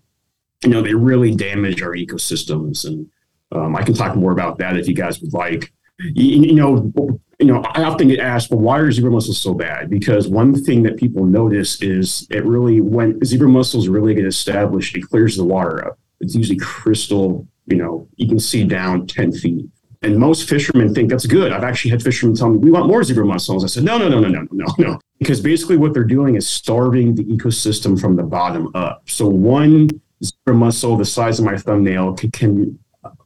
you 0.64 0.70
know, 0.70 0.82
they 0.82 0.94
really 0.94 1.36
damage 1.36 1.82
our 1.82 1.94
ecosystems. 1.94 2.86
And 2.86 3.10
um, 3.52 3.76
I 3.76 3.84
can 3.84 3.94
talk 3.94 4.16
more 4.16 4.32
about 4.32 4.58
that 4.60 4.78
if 4.78 4.88
you 4.88 4.96
guys 4.96 5.22
would 5.22 5.34
like. 5.34 5.72
You, 6.00 6.42
you, 6.42 6.56
know, 6.56 6.92
you 7.40 7.46
know, 7.46 7.62
I 7.62 7.84
often 7.84 8.08
get 8.08 8.20
asked, 8.20 8.52
why 8.52 8.80
are 8.80 8.92
zebra 8.92 9.12
mussels 9.12 9.42
so 9.42 9.54
bad? 9.54 9.90
Because 9.90 10.28
one 10.28 10.54
thing 10.64 10.84
that 10.84 10.98
people 10.98 11.26
notice 11.26 11.82
is 11.82 12.28
it 12.30 12.46
really, 12.46 12.82
when 12.82 13.24
zebra 13.24 13.48
mussels 13.48 13.88
really 13.88 14.14
get 14.14 14.26
established, 14.26 14.96
it 14.96 15.04
clears 15.04 15.38
the 15.38 15.44
water 15.44 15.86
up. 15.86 16.00
It's 16.20 16.36
usually 16.36 16.60
crystal, 16.60 17.48
you 17.68 17.78
know, 17.78 18.08
you 18.16 18.28
can 18.28 18.40
see 18.40 18.64
down 18.64 19.08
10 19.08 19.34
feet. 19.34 19.66
And 20.04 20.18
most 20.18 20.48
fishermen 20.48 20.94
think 20.94 21.10
that's 21.10 21.26
good. 21.26 21.52
I've 21.52 21.64
actually 21.64 21.92
had 21.92 22.04
fishermen 22.04 22.36
tell 22.36 22.50
me, 22.50 22.58
we 22.58 22.70
want 22.70 22.88
more 22.88 23.04
zebra 23.04 23.26
mussels. 23.26 23.64
I 23.64 23.68
said, 23.68 23.84
no, 23.84 23.98
no, 23.98 24.08
no, 24.08 24.20
no, 24.20 24.30
no, 24.30 24.48
no, 24.52 24.66
no. 24.78 25.00
Because 25.18 25.42
basically 25.42 25.78
what 25.78 25.94
they're 25.94 26.04
doing 26.04 26.36
is 26.36 26.48
starving 26.48 27.16
the 27.16 27.24
ecosystem 27.26 28.00
from 28.00 28.16
the 28.16 28.24
bottom 28.24 28.70
up. 28.76 29.10
So 29.10 29.28
one 29.28 29.90
zebra 30.24 30.56
mussel 30.56 30.98
the 30.98 31.06
size 31.06 31.40
of 31.40 31.46
my 31.46 31.58
thumbnail 31.58 32.14
can 32.14 32.32
can, 32.32 32.80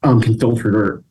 um, 0.04 0.22
can 0.22 0.38
filter 0.38 1.04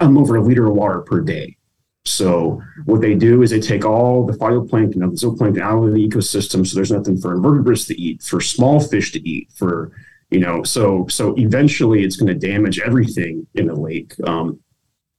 um, 0.00 0.18
over 0.18 0.36
a 0.36 0.42
liter 0.42 0.66
of 0.66 0.74
water 0.74 1.00
per 1.00 1.20
day. 1.20 1.56
So 2.04 2.62
what 2.84 3.00
they 3.00 3.14
do 3.14 3.42
is 3.42 3.50
they 3.50 3.60
take 3.60 3.84
all 3.84 4.24
the 4.24 4.32
phytoplankton 4.34 4.94
the 4.94 5.26
zooplankton 5.26 5.60
out 5.60 5.82
of 5.82 5.94
the 5.94 6.08
ecosystem, 6.08 6.66
so 6.66 6.76
there's 6.76 6.92
nothing 6.92 7.18
for 7.18 7.34
invertebrates 7.34 7.86
to 7.86 8.00
eat, 8.00 8.22
for 8.22 8.40
small 8.40 8.80
fish 8.80 9.12
to 9.12 9.28
eat, 9.28 9.50
for 9.54 9.92
you 10.30 10.40
know, 10.40 10.62
so 10.62 11.06
so 11.08 11.34
eventually 11.36 12.04
it's 12.04 12.16
going 12.16 12.28
to 12.28 12.46
damage 12.46 12.80
everything 12.80 13.46
in 13.54 13.66
the 13.66 13.74
lake. 13.74 14.14
Um, 14.26 14.60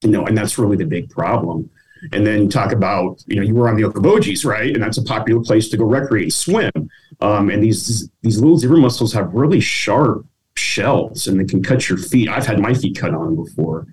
you 0.02 0.12
know, 0.12 0.26
and 0.26 0.38
that's 0.38 0.58
really 0.58 0.78
the 0.78 0.86
big 0.86 1.10
problem. 1.10 1.70
And 2.12 2.26
then 2.26 2.48
talk 2.50 2.72
about, 2.72 3.24
you 3.26 3.38
know, 3.38 3.42
you 3.42 3.56
were 3.56 3.68
on 3.68 3.76
the 3.76 3.84
Okoboji's, 3.84 4.46
right? 4.46 4.72
And 4.74 4.84
that's 4.84 5.00
a 5.00 5.04
popular 5.04 5.42
place 5.42 5.70
to 5.70 5.78
go 5.78 5.86
recreate 5.86 6.32
swim. 6.32 6.72
Um, 7.20 7.50
and 7.50 7.64
these 7.64 8.10
these 8.22 8.40
little 8.40 8.58
zebra 8.58 8.78
mussels 8.78 9.14
have 9.14 9.34
really 9.34 9.60
sharp 9.60 10.26
shells 10.56 11.28
and 11.28 11.40
they 11.40 11.46
can 11.46 11.64
cut 11.64 11.90
your 11.90 11.98
feet. 11.98 12.30
I've 12.30 12.46
had 12.46 12.60
my 12.60 12.74
feet 12.74 12.98
cut 12.98 13.14
on 13.14 13.36
before. 13.36 13.88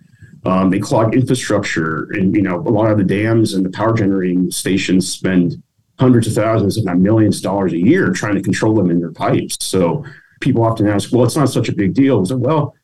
Um, 0.46 0.70
they 0.70 0.78
clog 0.78 1.14
infrastructure, 1.14 2.10
and 2.12 2.34
you 2.34 2.42
know 2.42 2.56
a 2.56 2.70
lot 2.70 2.90
of 2.90 2.98
the 2.98 3.04
dams 3.04 3.54
and 3.54 3.64
the 3.64 3.70
power 3.70 3.94
generating 3.94 4.50
stations 4.50 5.10
spend 5.10 5.62
hundreds 5.98 6.26
of 6.26 6.34
thousands, 6.34 6.76
if 6.76 6.84
not 6.84 6.98
millions, 6.98 7.38
of 7.38 7.44
dollars 7.44 7.72
a 7.72 7.78
year 7.78 8.10
trying 8.10 8.34
to 8.34 8.42
control 8.42 8.74
them 8.74 8.90
in 8.90 9.00
their 9.00 9.12
pipes. 9.12 9.56
So 9.60 10.04
people 10.40 10.62
often 10.62 10.86
ask, 10.86 11.12
"Well, 11.12 11.24
it's 11.24 11.36
not 11.36 11.48
such 11.48 11.70
a 11.70 11.74
big 11.74 11.94
deal." 11.94 12.22
Well, 12.30 12.74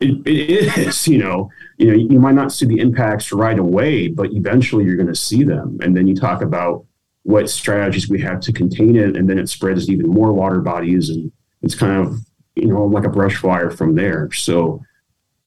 it, 0.00 0.26
it 0.26 0.78
is. 0.78 1.08
You 1.08 1.18
know, 1.18 1.50
you 1.78 1.86
know, 1.88 1.94
you 1.94 2.20
might 2.20 2.34
not 2.34 2.52
see 2.52 2.66
the 2.66 2.78
impacts 2.78 3.32
right 3.32 3.58
away, 3.58 4.08
but 4.08 4.32
eventually 4.32 4.84
you're 4.84 4.96
going 4.96 5.08
to 5.08 5.14
see 5.14 5.42
them. 5.42 5.78
And 5.82 5.96
then 5.96 6.06
you 6.06 6.14
talk 6.14 6.42
about 6.42 6.84
what 7.22 7.50
strategies 7.50 8.08
we 8.08 8.20
have 8.20 8.40
to 8.40 8.52
contain 8.52 8.96
it, 8.96 9.16
and 9.16 9.28
then 9.28 9.38
it 9.38 9.48
spreads 9.48 9.88
even 9.90 10.08
more 10.08 10.32
water 10.32 10.60
bodies, 10.60 11.10
and 11.10 11.30
it's 11.62 11.74
kind 11.74 12.06
of 12.06 12.18
you 12.54 12.68
know 12.68 12.84
like 12.84 13.04
a 13.04 13.10
brush 13.10 13.36
fire 13.36 13.70
from 13.70 13.94
there. 13.94 14.30
So 14.32 14.82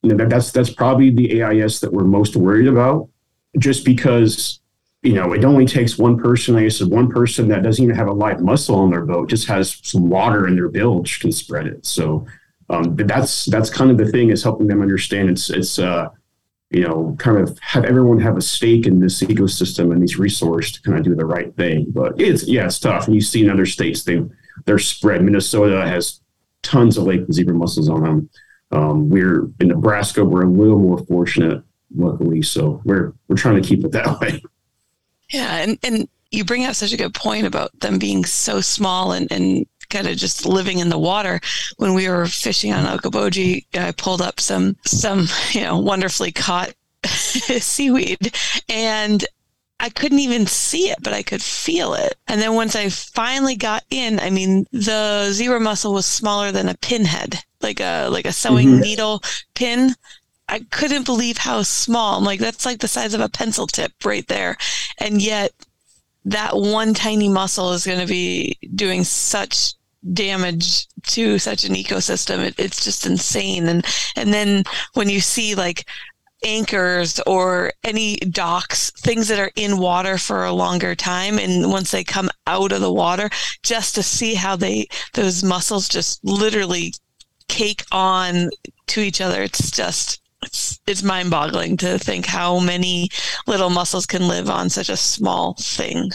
you 0.04 0.14
know, 0.14 0.26
that's 0.28 0.52
that's 0.52 0.72
probably 0.72 1.10
the 1.10 1.44
AIS 1.44 1.80
that 1.80 1.94
we're 1.94 2.04
most 2.04 2.36
worried 2.36 2.68
about, 2.68 3.10
just 3.60 3.86
because 3.86 4.60
you 5.04 5.14
know 5.14 5.34
it 5.34 5.46
only 5.46 5.66
takes 5.66 5.98
one 5.98 6.18
person. 6.18 6.56
I 6.56 6.68
said 6.70 6.88
one 6.88 7.10
person 7.10 7.48
that 7.50 7.64
doesn't 7.64 7.84
even 7.84 7.96
have 7.96 8.08
a 8.08 8.14
live 8.14 8.42
mussel 8.42 8.78
on 8.78 8.90
their 8.90 9.06
boat, 9.06 9.30
just 9.30 9.48
has 9.48 9.80
some 9.84 10.10
water 10.10 10.48
in 10.48 10.56
their 10.56 10.70
bilge 10.70 11.20
can 11.20 11.32
spread 11.32 11.68
it. 11.68 11.86
So 11.86 12.26
um, 12.70 12.96
that's 12.96 13.46
that's 13.46 13.70
kind 13.70 13.92
of 13.92 13.98
the 13.98 14.12
thing 14.12 14.30
is 14.30 14.44
helping 14.44 14.68
them 14.68 14.82
understand 14.82 15.30
it's 15.30 15.50
it's 15.50 15.78
uh, 15.78 16.10
you 16.72 16.88
know 16.88 17.16
kind 17.20 17.38
of 17.38 17.58
have 17.60 17.86
everyone 17.86 18.20
have 18.20 18.38
a 18.38 18.42
stake 18.42 18.88
in 18.88 19.00
this 19.00 19.22
ecosystem 19.22 19.92
and 19.92 20.02
these 20.02 20.18
resources 20.18 20.72
to 20.74 20.82
kind 20.82 20.98
of 20.98 21.04
do 21.04 21.16
the 21.16 21.26
right 21.26 21.56
thing. 21.56 21.86
But 21.90 22.20
it's 22.20 22.48
yeah, 22.48 22.66
it's 22.66 22.80
tough. 22.80 23.06
And 23.06 23.16
you 23.16 23.22
see 23.22 23.44
in 23.44 23.50
other 23.50 23.66
states 23.66 24.04
they 24.04 24.22
they're 24.66 24.80
spread. 24.80 25.24
Minnesota 25.24 25.86
has 25.86 26.22
tons 26.64 26.98
of 26.98 27.06
lake 27.06 27.22
zebra 27.32 27.54
mussels 27.54 27.90
on 27.90 28.04
them. 28.04 28.30
Um, 28.72 29.10
we're 29.10 29.50
in 29.60 29.68
Nebraska. 29.68 30.24
We're 30.24 30.44
a 30.44 30.50
little 30.50 30.80
more 30.80 31.00
fortunate, 31.06 31.64
luckily. 31.96 32.42
So 32.42 32.82
we're 32.86 33.14
we're 33.28 33.36
trying 33.36 33.62
to 33.62 33.68
keep 33.68 33.84
it 33.84 33.92
that 33.92 34.20
way. 34.22 34.42
Yeah, 35.30 35.58
and 35.58 35.78
and 35.84 36.10
you 36.32 36.46
bring 36.46 36.66
up 36.66 36.76
such 36.76 36.94
a 36.94 36.98
good 36.98 37.14
point 37.14 37.46
about 37.46 37.78
them 37.80 38.00
being 38.00 38.24
so 38.26 38.62
small 38.62 39.12
and 39.12 39.30
and 39.32 39.66
kind 39.92 40.08
of 40.08 40.18
just 40.18 40.46
living 40.46 40.80
in 40.80 40.90
the 40.90 40.98
water. 40.98 41.40
When 41.78 41.94
we 41.94 42.10
were 42.10 42.26
fishing 42.26 42.74
on 42.74 42.86
Okoboji, 42.86 43.66
I 43.76 43.92
pulled 43.92 44.22
up 44.22 44.40
some 44.40 44.76
some 44.86 45.28
you 45.52 45.62
know 45.62 45.78
wonderfully 45.78 46.32
caught 46.32 46.74
seaweed, 47.04 48.36
and 48.68 49.24
I 49.82 49.90
couldn't 49.90 50.20
even 50.20 50.46
see 50.46 50.90
it, 50.90 51.00
but 51.02 51.14
I 51.14 51.24
could 51.24 51.42
feel 51.42 51.96
it. 51.96 52.16
And 52.28 52.40
then 52.40 52.54
once 52.54 52.76
I 52.76 52.90
finally 52.90 53.56
got 53.56 53.84
in, 53.90 54.20
I 54.20 54.30
mean, 54.30 54.66
the 54.72 55.32
zebra 55.32 55.60
mussel 55.60 55.94
was 55.94 56.06
smaller 56.06 56.52
than 56.52 56.70
a 56.70 56.78
pinhead, 56.78 57.40
like 57.62 57.80
a 57.80 58.08
like 58.10 58.26
a 58.26 58.32
sewing 58.32 58.70
mm-hmm. 58.70 58.82
needle 58.82 59.24
pin. 59.56 59.96
I 60.48 60.60
couldn't 60.70 61.06
believe 61.06 61.38
how 61.38 61.64
small. 61.64 62.18
I'm 62.18 62.26
like, 62.26 62.40
that's 62.40 62.66
like 62.66 62.80
the 62.80 62.88
size 62.88 63.14
of 63.14 63.22
a 63.22 63.30
pencil 63.30 63.66
tip 63.66 63.94
right 64.04 64.28
there. 64.28 64.58
And 65.00 65.22
yet 65.22 65.52
that 66.26 66.56
one 66.56 66.94
tiny 66.94 67.30
mussel 67.30 67.72
is 67.74 67.86
going 67.86 68.00
to 68.02 68.08
be 68.08 68.58
doing 68.76 69.04
such 69.04 69.74
damage 70.14 70.88
to 71.04 71.38
such 71.40 71.64
an 71.64 71.74
ecosystem. 71.74 72.40
It, 72.40 72.56
it's 72.58 72.84
just 72.84 73.06
insane. 73.06 73.68
And, 73.68 73.86
and 74.16 74.34
then 74.34 74.64
when 74.94 75.10
you 75.10 75.22
see 75.22 75.56
like 75.56 75.86
anchors 76.44 77.20
or 77.28 77.72
any 77.84 78.18
docks, 78.18 78.92
things 78.92 79.28
that 79.28 79.40
are 79.40 79.52
in 79.56 79.78
water 79.78 80.18
for 80.18 80.44
a 80.44 80.52
longer 80.52 80.96
time. 80.96 81.38
And 81.38 81.70
once 81.70 81.92
they 81.92 82.04
come 82.04 82.30
out 82.48 82.72
of 82.72 82.82
the 82.82 82.92
water, 82.92 83.30
just 83.64 83.96
to 83.96 84.04
see 84.04 84.36
how 84.36 84.56
they, 84.56 84.88
those 85.14 85.44
mussels 85.44 85.88
just 85.88 86.24
literally 86.24 86.94
cake 87.48 87.84
on 87.92 88.50
to 88.88 89.02
each 89.02 89.22
other. 89.22 89.44
It's 89.44 89.72
just, 89.72 90.22
it's, 90.42 90.80
it's 90.88 91.04
mind 91.04 91.30
boggling 91.30 91.78
to 91.78 92.00
think 92.00 92.26
how 92.26 92.60
many 92.60 93.10
little 93.46 93.70
mussels 93.70 94.06
can 94.06 94.28
live 94.28 94.50
on 94.50 94.70
such 94.70 94.90
a 94.90 94.98
small 94.98 95.56
thing. 95.60 96.10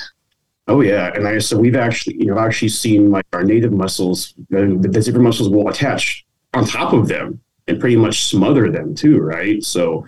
Oh 0.68 0.80
yeah, 0.80 1.12
and 1.14 1.28
I 1.28 1.38
so 1.38 1.56
we've 1.58 1.76
actually 1.76 2.16
you 2.18 2.26
know 2.26 2.38
actually 2.38 2.68
seen 2.68 3.10
like 3.10 3.26
our 3.32 3.44
native 3.44 3.72
mussels, 3.72 4.34
the, 4.50 4.76
the 4.80 5.00
zebra 5.00 5.22
mussels 5.22 5.48
will 5.48 5.68
attach 5.68 6.26
on 6.54 6.64
top 6.64 6.92
of 6.92 7.06
them 7.08 7.40
and 7.68 7.80
pretty 7.80 7.96
much 7.96 8.24
smother 8.24 8.70
them 8.70 8.94
too, 8.94 9.18
right? 9.20 9.62
So 9.62 10.04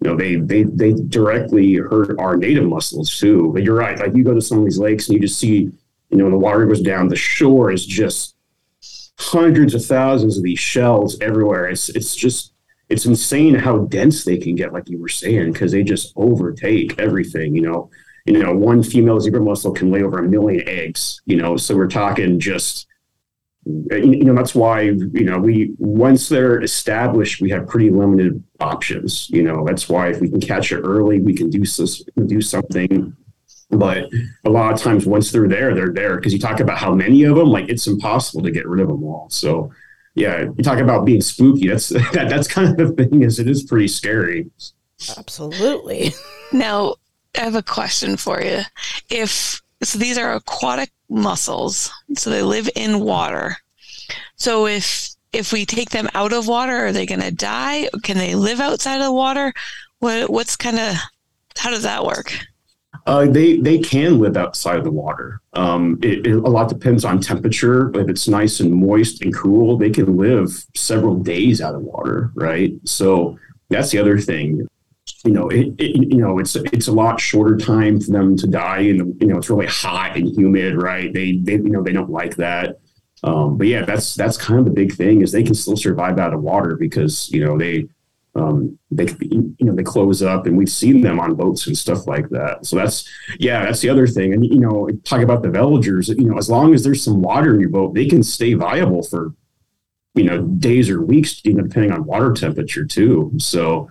you 0.00 0.10
know 0.10 0.16
they 0.16 0.36
they 0.36 0.64
they 0.64 0.92
directly 0.92 1.74
hurt 1.74 2.18
our 2.18 2.36
native 2.36 2.64
mussels 2.64 3.18
too. 3.18 3.50
But 3.54 3.62
you're 3.62 3.76
right, 3.76 3.98
like 3.98 4.14
you 4.14 4.24
go 4.24 4.34
to 4.34 4.40
some 4.42 4.58
of 4.58 4.64
these 4.64 4.78
lakes 4.78 5.08
and 5.08 5.14
you 5.14 5.20
just 5.20 5.38
see 5.38 5.70
you 6.10 6.16
know 6.18 6.28
the 6.30 6.38
water 6.38 6.66
goes 6.66 6.82
down, 6.82 7.08
the 7.08 7.16
shore 7.16 7.70
is 7.70 7.86
just 7.86 8.36
hundreds 9.18 9.74
of 9.74 9.84
thousands 9.84 10.36
of 10.36 10.42
these 10.42 10.58
shells 10.58 11.18
everywhere. 11.20 11.68
It's 11.68 11.88
it's 11.90 12.14
just 12.14 12.52
it's 12.88 13.06
insane 13.06 13.54
how 13.54 13.78
dense 13.78 14.24
they 14.24 14.36
can 14.36 14.54
get, 14.54 14.72
like 14.74 14.90
you 14.90 14.98
were 14.98 15.08
saying, 15.08 15.52
because 15.52 15.72
they 15.72 15.82
just 15.82 16.12
overtake 16.16 16.98
everything. 16.98 17.54
You 17.54 17.62
know, 17.62 17.90
you 18.24 18.38
know, 18.38 18.54
one 18.54 18.82
female 18.82 19.20
zebra 19.20 19.40
mussel 19.40 19.72
can 19.72 19.90
lay 19.90 20.02
over 20.02 20.18
a 20.18 20.28
million 20.28 20.68
eggs. 20.68 21.20
You 21.26 21.36
know, 21.36 21.56
so 21.56 21.76
we're 21.76 21.88
talking 21.88 22.38
just 22.38 22.86
you 23.64 24.24
know 24.24 24.34
that's 24.34 24.54
why 24.54 24.80
you 24.80 25.24
know 25.24 25.38
we 25.38 25.72
once 25.78 26.28
they're 26.28 26.60
established 26.62 27.40
we 27.40 27.48
have 27.48 27.68
pretty 27.68 27.90
limited 27.90 28.42
options 28.58 29.30
you 29.30 29.42
know 29.42 29.64
that's 29.64 29.88
why 29.88 30.08
if 30.08 30.20
we 30.20 30.28
can 30.28 30.40
catch 30.40 30.72
it 30.72 30.80
early 30.80 31.20
we 31.20 31.32
can 31.32 31.48
do 31.48 31.60
this 31.60 32.02
do 32.26 32.40
something. 32.40 33.16
But 33.70 34.10
a 34.44 34.50
lot 34.50 34.74
of 34.74 34.80
times 34.80 35.06
once 35.06 35.30
they're 35.30 35.48
there 35.48 35.74
they're 35.74 35.92
there 35.92 36.16
because 36.16 36.32
you 36.32 36.38
talk 36.38 36.60
about 36.60 36.76
how 36.76 36.92
many 36.92 37.22
of 37.22 37.36
them 37.36 37.48
like 37.48 37.68
it's 37.68 37.86
impossible 37.86 38.42
to 38.42 38.50
get 38.50 38.66
rid 38.66 38.80
of 38.80 38.88
them 38.88 39.04
all. 39.04 39.28
So 39.30 39.70
yeah 40.14 40.42
you 40.56 40.64
talk 40.64 40.78
about 40.78 41.06
being 41.06 41.20
spooky 41.20 41.68
that's 41.68 41.88
that, 42.12 42.26
that's 42.28 42.48
kind 42.48 42.68
of 42.68 42.96
the 42.96 43.04
thing 43.04 43.22
is 43.22 43.38
it 43.38 43.48
is 43.48 43.62
pretty 43.62 43.88
scary. 43.88 44.50
Absolutely. 45.16 46.12
Now 46.54 46.96
i 47.36 47.40
have 47.40 47.54
a 47.54 47.62
question 47.62 48.16
for 48.16 48.42
you 48.42 48.60
if 49.10 49.62
so 49.82 49.98
these 49.98 50.16
are 50.16 50.34
aquatic 50.34 50.90
mussels. 51.08 51.90
So 52.16 52.30
they 52.30 52.42
live 52.42 52.68
in 52.74 53.00
water. 53.00 53.56
So 54.36 54.66
if 54.66 55.10
if 55.32 55.52
we 55.52 55.64
take 55.64 55.90
them 55.90 56.08
out 56.14 56.32
of 56.32 56.46
water, 56.46 56.86
are 56.86 56.92
they 56.92 57.06
going 57.06 57.22
to 57.22 57.30
die? 57.30 57.88
Can 58.02 58.18
they 58.18 58.34
live 58.34 58.60
outside 58.60 58.96
of 58.96 59.04
the 59.04 59.12
water? 59.12 59.52
What 59.98 60.30
what's 60.30 60.56
kind 60.56 60.78
of 60.78 60.96
how 61.56 61.70
does 61.70 61.82
that 61.82 62.04
work? 62.04 62.32
Uh, 63.06 63.26
they 63.26 63.56
they 63.56 63.78
can 63.78 64.20
live 64.20 64.36
outside 64.36 64.78
of 64.78 64.84
the 64.84 64.90
water. 64.90 65.40
Um, 65.54 65.98
it, 66.02 66.26
it, 66.26 66.36
a 66.36 66.48
lot 66.48 66.68
depends 66.68 67.04
on 67.04 67.20
temperature. 67.20 67.90
If 67.98 68.08
it's 68.08 68.28
nice 68.28 68.60
and 68.60 68.72
moist 68.72 69.22
and 69.22 69.34
cool, 69.34 69.76
they 69.76 69.90
can 69.90 70.16
live 70.16 70.64
several 70.74 71.16
days 71.16 71.60
out 71.60 71.74
of 71.74 71.82
water, 71.82 72.30
right? 72.34 72.72
So 72.84 73.38
that's 73.68 73.90
the 73.90 73.98
other 73.98 74.18
thing 74.18 74.68
you 75.24 75.32
know, 75.32 75.48
it, 75.48 75.74
it, 75.78 76.12
you 76.12 76.18
know, 76.18 76.38
it's 76.38 76.56
it's 76.56 76.88
a 76.88 76.92
lot 76.92 77.20
shorter 77.20 77.56
time 77.56 78.00
for 78.00 78.10
them 78.10 78.36
to 78.36 78.46
die, 78.46 78.80
and 78.80 79.20
you 79.20 79.28
know, 79.28 79.38
it's 79.38 79.50
really 79.50 79.66
hot 79.66 80.16
and 80.16 80.28
humid, 80.28 80.80
right? 80.80 81.12
They 81.12 81.36
they 81.36 81.54
you 81.54 81.70
know 81.70 81.82
they 81.82 81.92
don't 81.92 82.10
like 82.10 82.36
that. 82.36 82.80
Um, 83.24 83.56
but 83.56 83.68
yeah, 83.68 83.84
that's 83.84 84.14
that's 84.14 84.36
kind 84.36 84.58
of 84.58 84.64
the 84.64 84.72
big 84.72 84.94
thing 84.94 85.22
is 85.22 85.30
they 85.30 85.44
can 85.44 85.54
still 85.54 85.76
survive 85.76 86.18
out 86.18 86.34
of 86.34 86.42
water 86.42 86.76
because 86.76 87.30
you 87.30 87.44
know 87.44 87.56
they 87.56 87.88
um, 88.34 88.78
they 88.90 89.06
you 89.20 89.54
know 89.60 89.74
they 89.74 89.82
close 89.82 90.22
up, 90.22 90.46
and 90.46 90.56
we've 90.56 90.68
seen 90.68 91.02
them 91.02 91.20
on 91.20 91.34
boats 91.34 91.66
and 91.66 91.76
stuff 91.76 92.06
like 92.06 92.28
that. 92.30 92.66
So 92.66 92.76
that's 92.76 93.08
yeah, 93.38 93.64
that's 93.64 93.80
the 93.80 93.90
other 93.90 94.06
thing. 94.06 94.32
And 94.32 94.44
you 94.44 94.60
know, 94.60 94.88
talk 95.04 95.20
about 95.20 95.42
the 95.42 95.48
veligers. 95.48 96.08
You 96.08 96.30
know, 96.30 96.38
as 96.38 96.50
long 96.50 96.74
as 96.74 96.82
there's 96.82 97.02
some 97.02 97.22
water 97.22 97.54
in 97.54 97.60
your 97.60 97.70
boat, 97.70 97.94
they 97.94 98.06
can 98.06 98.22
stay 98.22 98.54
viable 98.54 99.02
for 99.02 99.34
you 100.14 100.24
know 100.24 100.42
days 100.42 100.90
or 100.90 101.02
weeks, 101.02 101.44
you 101.44 101.54
know, 101.54 101.62
depending 101.62 101.92
on 101.92 102.04
water 102.04 102.32
temperature 102.32 102.84
too. 102.84 103.32
So 103.38 103.88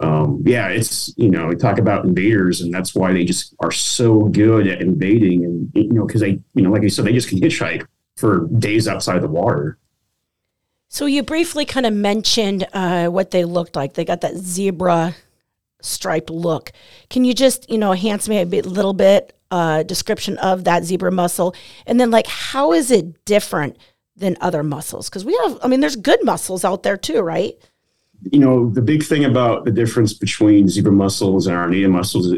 um, 0.00 0.42
yeah, 0.46 0.68
it's 0.68 1.12
you 1.16 1.30
know 1.30 1.46
we 1.46 1.56
talk 1.56 1.78
about 1.78 2.04
invaders, 2.04 2.62
and 2.62 2.72
that's 2.72 2.94
why 2.94 3.12
they 3.12 3.24
just 3.24 3.54
are 3.60 3.70
so 3.70 4.24
good 4.28 4.66
at 4.66 4.80
invading, 4.80 5.44
and 5.44 5.70
you 5.74 5.92
know 5.92 6.06
because 6.06 6.22
they 6.22 6.40
you 6.54 6.62
know 6.62 6.70
like 6.70 6.82
you 6.82 6.88
said 6.88 7.04
they 7.04 7.12
just 7.12 7.28
can 7.28 7.38
hitchhike 7.38 7.86
for 8.16 8.48
days 8.58 8.88
outside 8.88 9.20
the 9.20 9.28
water. 9.28 9.78
So 10.88 11.06
you 11.06 11.22
briefly 11.22 11.64
kind 11.64 11.86
of 11.86 11.92
mentioned 11.92 12.66
uh, 12.72 13.08
what 13.08 13.30
they 13.30 13.44
looked 13.44 13.76
like. 13.76 13.94
They 13.94 14.04
got 14.04 14.22
that 14.22 14.36
zebra 14.36 15.14
striped 15.82 16.30
look. 16.30 16.72
Can 17.10 17.24
you 17.24 17.34
just 17.34 17.68
you 17.70 17.76
know 17.76 17.92
enhance 17.92 18.26
me 18.26 18.38
a 18.38 18.46
bit, 18.46 18.64
little 18.64 18.94
bit 18.94 19.36
uh, 19.50 19.82
description 19.82 20.38
of 20.38 20.64
that 20.64 20.84
zebra 20.84 21.12
mussel, 21.12 21.54
and 21.86 22.00
then 22.00 22.10
like 22.10 22.26
how 22.26 22.72
is 22.72 22.90
it 22.90 23.22
different 23.26 23.76
than 24.16 24.38
other 24.40 24.62
mussels? 24.62 25.10
Because 25.10 25.26
we 25.26 25.38
have, 25.42 25.58
I 25.62 25.68
mean, 25.68 25.80
there's 25.80 25.96
good 25.96 26.24
mussels 26.24 26.64
out 26.64 26.84
there 26.84 26.96
too, 26.96 27.20
right? 27.20 27.54
You 28.22 28.38
know, 28.38 28.68
the 28.70 28.82
big 28.82 29.02
thing 29.02 29.24
about 29.24 29.64
the 29.64 29.70
difference 29.70 30.12
between 30.12 30.68
zebra 30.68 30.92
mussels 30.92 31.46
and 31.46 31.56
our 31.56 31.68
native 31.68 31.90
mussels, 31.90 32.32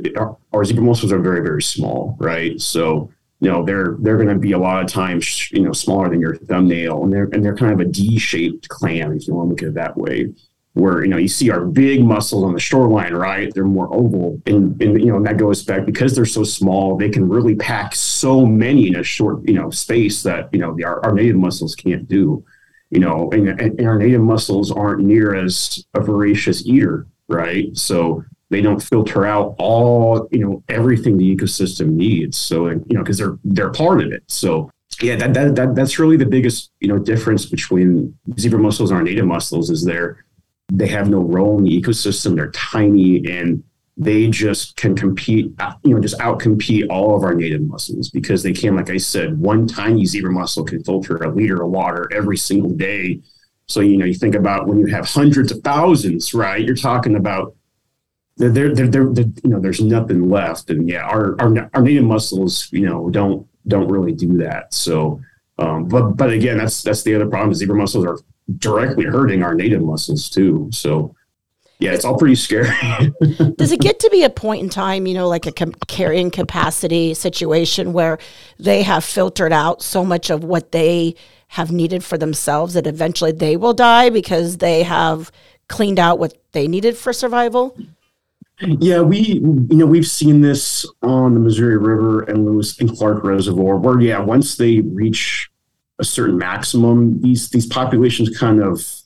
our, 0.52 0.64
zebra 0.64 0.82
mussels 0.82 1.12
are 1.12 1.18
very, 1.18 1.40
very 1.40 1.62
small, 1.62 2.16
right? 2.20 2.60
So, 2.60 3.10
you 3.40 3.50
know, 3.50 3.64
they're 3.64 3.96
they're 3.98 4.16
going 4.16 4.28
to 4.28 4.38
be 4.38 4.52
a 4.52 4.58
lot 4.58 4.84
of 4.84 4.88
times, 4.88 5.50
you 5.50 5.62
know, 5.62 5.72
smaller 5.72 6.08
than 6.08 6.20
your 6.20 6.36
thumbnail, 6.36 7.02
and 7.02 7.12
they're 7.12 7.28
and 7.32 7.44
they're 7.44 7.56
kind 7.56 7.72
of 7.72 7.80
a 7.80 7.84
D-shaped 7.84 8.68
clam, 8.68 9.12
if 9.12 9.26
you 9.26 9.34
want 9.34 9.48
to 9.48 9.50
look 9.50 9.62
at 9.62 9.68
it 9.68 9.74
that 9.74 9.96
way. 9.96 10.32
Where 10.74 11.04
you 11.04 11.10
know 11.10 11.18
you 11.18 11.28
see 11.28 11.50
our 11.50 11.66
big 11.66 12.02
mussels 12.02 12.44
on 12.44 12.54
the 12.54 12.60
shoreline, 12.60 13.12
right? 13.12 13.52
They're 13.52 13.64
more 13.64 13.92
oval, 13.92 14.40
and, 14.46 14.80
and 14.80 14.98
you 14.98 15.06
know 15.06 15.16
and 15.16 15.26
that 15.26 15.36
goes 15.36 15.64
back 15.64 15.84
because 15.84 16.14
they're 16.14 16.24
so 16.24 16.44
small, 16.44 16.96
they 16.96 17.10
can 17.10 17.28
really 17.28 17.56
pack 17.56 17.94
so 17.94 18.46
many 18.46 18.86
in 18.86 18.96
a 18.96 19.02
short 19.02 19.46
you 19.46 19.54
know 19.54 19.68
space 19.70 20.22
that 20.22 20.48
you 20.50 20.60
know 20.60 20.74
the, 20.74 20.84
our, 20.84 21.04
our 21.04 21.12
native 21.12 21.36
mussels 21.36 21.74
can't 21.74 22.08
do 22.08 22.42
you 22.92 23.00
know, 23.00 23.30
and, 23.32 23.58
and, 23.58 23.86
our 23.86 23.98
native 23.98 24.20
mussels 24.20 24.70
aren't 24.70 25.02
near 25.02 25.34
as 25.34 25.82
a 25.94 26.00
voracious 26.00 26.66
eater, 26.66 27.06
right? 27.26 27.74
So 27.74 28.22
they 28.50 28.60
don't 28.60 28.82
filter 28.82 29.24
out 29.24 29.54
all 29.58 30.28
you 30.30 30.40
know 30.40 30.62
everything 30.68 31.16
the 31.16 31.34
ecosystem 31.34 31.92
needs. 31.92 32.36
So 32.36 32.68
you 32.68 32.84
know 32.90 33.00
because 33.00 33.16
they're 33.16 33.38
they're 33.44 33.72
part 33.72 34.02
of 34.02 34.12
it. 34.12 34.22
So 34.28 34.70
yeah, 35.00 35.16
that, 35.16 35.32
that 35.32 35.56
that 35.56 35.74
that's 35.74 35.98
really 35.98 36.18
the 36.18 36.26
biggest 36.26 36.70
you 36.80 36.88
know 36.88 36.98
difference 36.98 37.46
between 37.46 38.14
zebra 38.38 38.58
mussels 38.58 38.90
and 38.90 38.98
our 38.98 39.02
native 39.02 39.24
mussels 39.24 39.70
is 39.70 39.84
they're 39.84 40.22
they 40.70 40.86
have 40.88 41.08
no 41.08 41.20
role 41.20 41.56
in 41.58 41.64
the 41.64 41.80
ecosystem. 41.80 42.36
They're 42.36 42.50
tiny 42.50 43.26
and 43.26 43.64
they 44.02 44.28
just 44.28 44.76
can 44.76 44.94
compete, 44.94 45.52
you 45.84 45.94
know, 45.94 46.00
just 46.00 46.18
outcompete 46.18 46.88
all 46.90 47.16
of 47.16 47.22
our 47.22 47.34
native 47.34 47.62
mussels 47.62 48.10
because 48.10 48.42
they 48.42 48.52
can, 48.52 48.76
like 48.76 48.90
I 48.90 48.96
said, 48.96 49.38
one 49.38 49.66
tiny 49.66 50.04
zebra 50.06 50.32
mussel 50.32 50.64
can 50.64 50.82
filter 50.82 51.16
a 51.16 51.30
liter 51.30 51.62
of 51.62 51.70
water 51.70 52.10
every 52.12 52.36
single 52.36 52.70
day. 52.70 53.20
So, 53.66 53.80
you 53.80 53.96
know, 53.96 54.04
you 54.04 54.14
think 54.14 54.34
about 54.34 54.66
when 54.66 54.78
you 54.78 54.86
have 54.86 55.06
hundreds 55.06 55.52
of 55.52 55.62
thousands, 55.62 56.34
right? 56.34 56.64
You're 56.64 56.76
talking 56.76 57.16
about 57.16 57.54
there, 58.36 58.50
there, 58.50 58.88
there, 58.88 59.10
you 59.10 59.34
know, 59.44 59.60
there's 59.60 59.80
nothing 59.80 60.28
left. 60.28 60.70
And 60.70 60.88
yeah, 60.88 61.02
our, 61.02 61.40
our, 61.40 61.70
our 61.74 61.82
native 61.82 62.04
mussels, 62.04 62.68
you 62.72 62.86
know, 62.86 63.10
don't, 63.10 63.46
don't 63.68 63.88
really 63.88 64.12
do 64.12 64.36
that. 64.38 64.74
So, 64.74 65.20
um, 65.58 65.86
but, 65.86 66.12
but 66.12 66.30
again, 66.30 66.58
that's, 66.58 66.82
that's 66.82 67.02
the 67.02 67.14
other 67.14 67.26
problem. 67.26 67.54
Zebra 67.54 67.76
mussels 67.76 68.06
are 68.06 68.18
directly 68.58 69.04
hurting 69.04 69.42
our 69.42 69.54
native 69.54 69.82
mussels 69.82 70.28
too. 70.28 70.68
So, 70.72 71.14
yeah, 71.82 71.92
it's 71.92 72.04
all 72.04 72.16
pretty 72.16 72.36
scary. 72.36 72.68
Does 73.56 73.72
it 73.72 73.80
get 73.80 73.98
to 74.00 74.10
be 74.10 74.22
a 74.22 74.30
point 74.30 74.62
in 74.62 74.68
time, 74.68 75.06
you 75.06 75.14
know, 75.14 75.28
like 75.28 75.46
a 75.46 75.52
com- 75.52 75.74
carrying 75.88 76.30
capacity 76.30 77.12
situation 77.12 77.92
where 77.92 78.18
they 78.58 78.82
have 78.82 79.04
filtered 79.04 79.52
out 79.52 79.82
so 79.82 80.04
much 80.04 80.30
of 80.30 80.44
what 80.44 80.70
they 80.70 81.16
have 81.48 81.72
needed 81.72 82.04
for 82.04 82.16
themselves 82.16 82.74
that 82.74 82.86
eventually 82.86 83.32
they 83.32 83.56
will 83.56 83.74
die 83.74 84.10
because 84.10 84.58
they 84.58 84.84
have 84.84 85.32
cleaned 85.68 85.98
out 85.98 86.20
what 86.20 86.38
they 86.52 86.68
needed 86.68 86.96
for 86.96 87.12
survival? 87.12 87.76
Yeah, 88.60 89.00
we 89.00 89.18
you 89.18 89.66
know 89.76 89.86
we've 89.86 90.06
seen 90.06 90.40
this 90.40 90.86
on 91.02 91.34
the 91.34 91.40
Missouri 91.40 91.78
River 91.78 92.22
and 92.22 92.46
Lewis 92.46 92.78
and 92.78 92.96
Clark 92.96 93.24
Reservoir, 93.24 93.76
where 93.76 94.00
yeah, 94.00 94.20
once 94.20 94.56
they 94.56 94.82
reach 94.82 95.50
a 95.98 96.04
certain 96.04 96.38
maximum, 96.38 97.20
these 97.22 97.50
these 97.50 97.66
populations 97.66 98.38
kind 98.38 98.62
of 98.62 99.01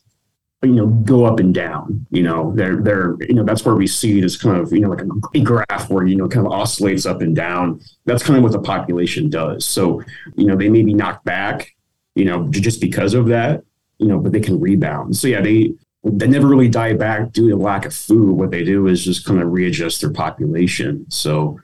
you 0.63 0.71
know 0.71 0.87
go 0.87 1.23
up 1.23 1.39
and 1.39 1.53
down 1.53 2.05
you 2.09 2.23
know 2.23 2.51
they're 2.55 2.77
they're 2.77 3.15
you 3.21 3.35
know 3.35 3.43
that's 3.43 3.63
where 3.63 3.75
we 3.75 3.85
see 3.85 4.21
as 4.23 4.35
kind 4.35 4.59
of 4.59 4.73
you 4.73 4.79
know 4.79 4.89
like 4.89 5.01
a, 5.35 5.39
graph 5.41 5.89
where 5.89 6.05
you 6.05 6.15
know 6.15 6.27
kind 6.27 6.47
of 6.47 6.51
oscillates 6.51 7.05
up 7.05 7.21
and 7.21 7.35
down. 7.35 7.79
That's 8.05 8.23
kind 8.23 8.37
of 8.37 8.43
what 8.43 8.53
the 8.53 8.59
population 8.59 9.29
does. 9.29 9.65
So 9.65 10.01
you 10.35 10.47
know 10.47 10.55
they 10.55 10.69
may 10.69 10.81
be 10.81 10.95
knocked 10.95 11.23
back 11.25 11.75
you 12.15 12.25
know 12.25 12.47
just 12.49 12.81
because 12.81 13.13
of 13.13 13.27
that 13.27 13.63
you 13.99 14.07
know 14.07 14.19
but 14.19 14.31
they 14.31 14.39
can 14.39 14.59
rebound. 14.59 15.15
So 15.15 15.27
yeah 15.27 15.41
they 15.41 15.73
they 16.03 16.27
never 16.27 16.47
really 16.47 16.69
die 16.69 16.93
back 16.93 17.33
due 17.33 17.49
to 17.49 17.55
lack 17.55 17.85
of 17.85 17.93
food. 17.93 18.31
What 18.31 18.49
they 18.49 18.63
do 18.63 18.87
is 18.87 19.05
just 19.05 19.25
kind 19.25 19.41
of 19.41 19.51
readjust 19.51 20.01
their 20.01 20.11
population. 20.11 21.05
So 21.09 21.59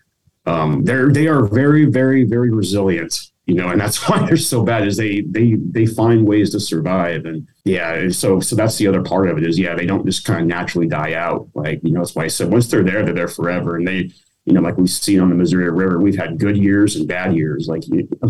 um, 0.45 0.83
they're 0.83 1.11
they 1.11 1.27
are 1.27 1.45
very 1.45 1.85
very 1.85 2.25
very 2.25 2.51
resilient 2.51 3.31
you 3.45 3.55
know, 3.55 3.69
and 3.69 3.79
that's 3.79 3.97
why 4.09 4.25
they're 4.25 4.37
so 4.37 4.63
bad 4.63 4.87
is 4.87 4.97
they 4.97 5.21
they 5.21 5.55
they 5.55 5.85
find 5.85 6.25
ways 6.25 6.51
to 6.51 6.59
survive. 6.59 7.25
And 7.25 7.47
yeah, 7.65 8.09
so 8.09 8.39
so 8.39 8.55
that's 8.55 8.77
the 8.77 8.87
other 8.87 9.01
part 9.01 9.27
of 9.27 9.37
it 9.37 9.45
is 9.45 9.59
yeah, 9.59 9.75
they 9.75 9.85
don't 9.85 10.05
just 10.05 10.25
kind 10.25 10.41
of 10.41 10.47
naturally 10.47 10.87
die 10.87 11.13
out. 11.13 11.49
Like, 11.53 11.81
you 11.83 11.91
know, 11.91 11.99
that's 12.01 12.15
why 12.15 12.23
I 12.23 12.27
said 12.27 12.51
once 12.51 12.67
they're 12.67 12.83
there, 12.83 13.03
they're 13.03 13.13
there 13.13 13.27
forever. 13.27 13.75
And 13.75 13.87
they, 13.87 14.11
you 14.45 14.53
know, 14.53 14.61
like 14.61 14.77
we've 14.77 14.89
seen 14.89 15.19
on 15.19 15.29
the 15.29 15.35
Missouri 15.35 15.69
River, 15.69 15.99
we've 15.99 16.17
had 16.17 16.39
good 16.39 16.57
years 16.57 16.95
and 16.95 17.07
bad 17.07 17.35
years. 17.35 17.67
Like 17.67 17.83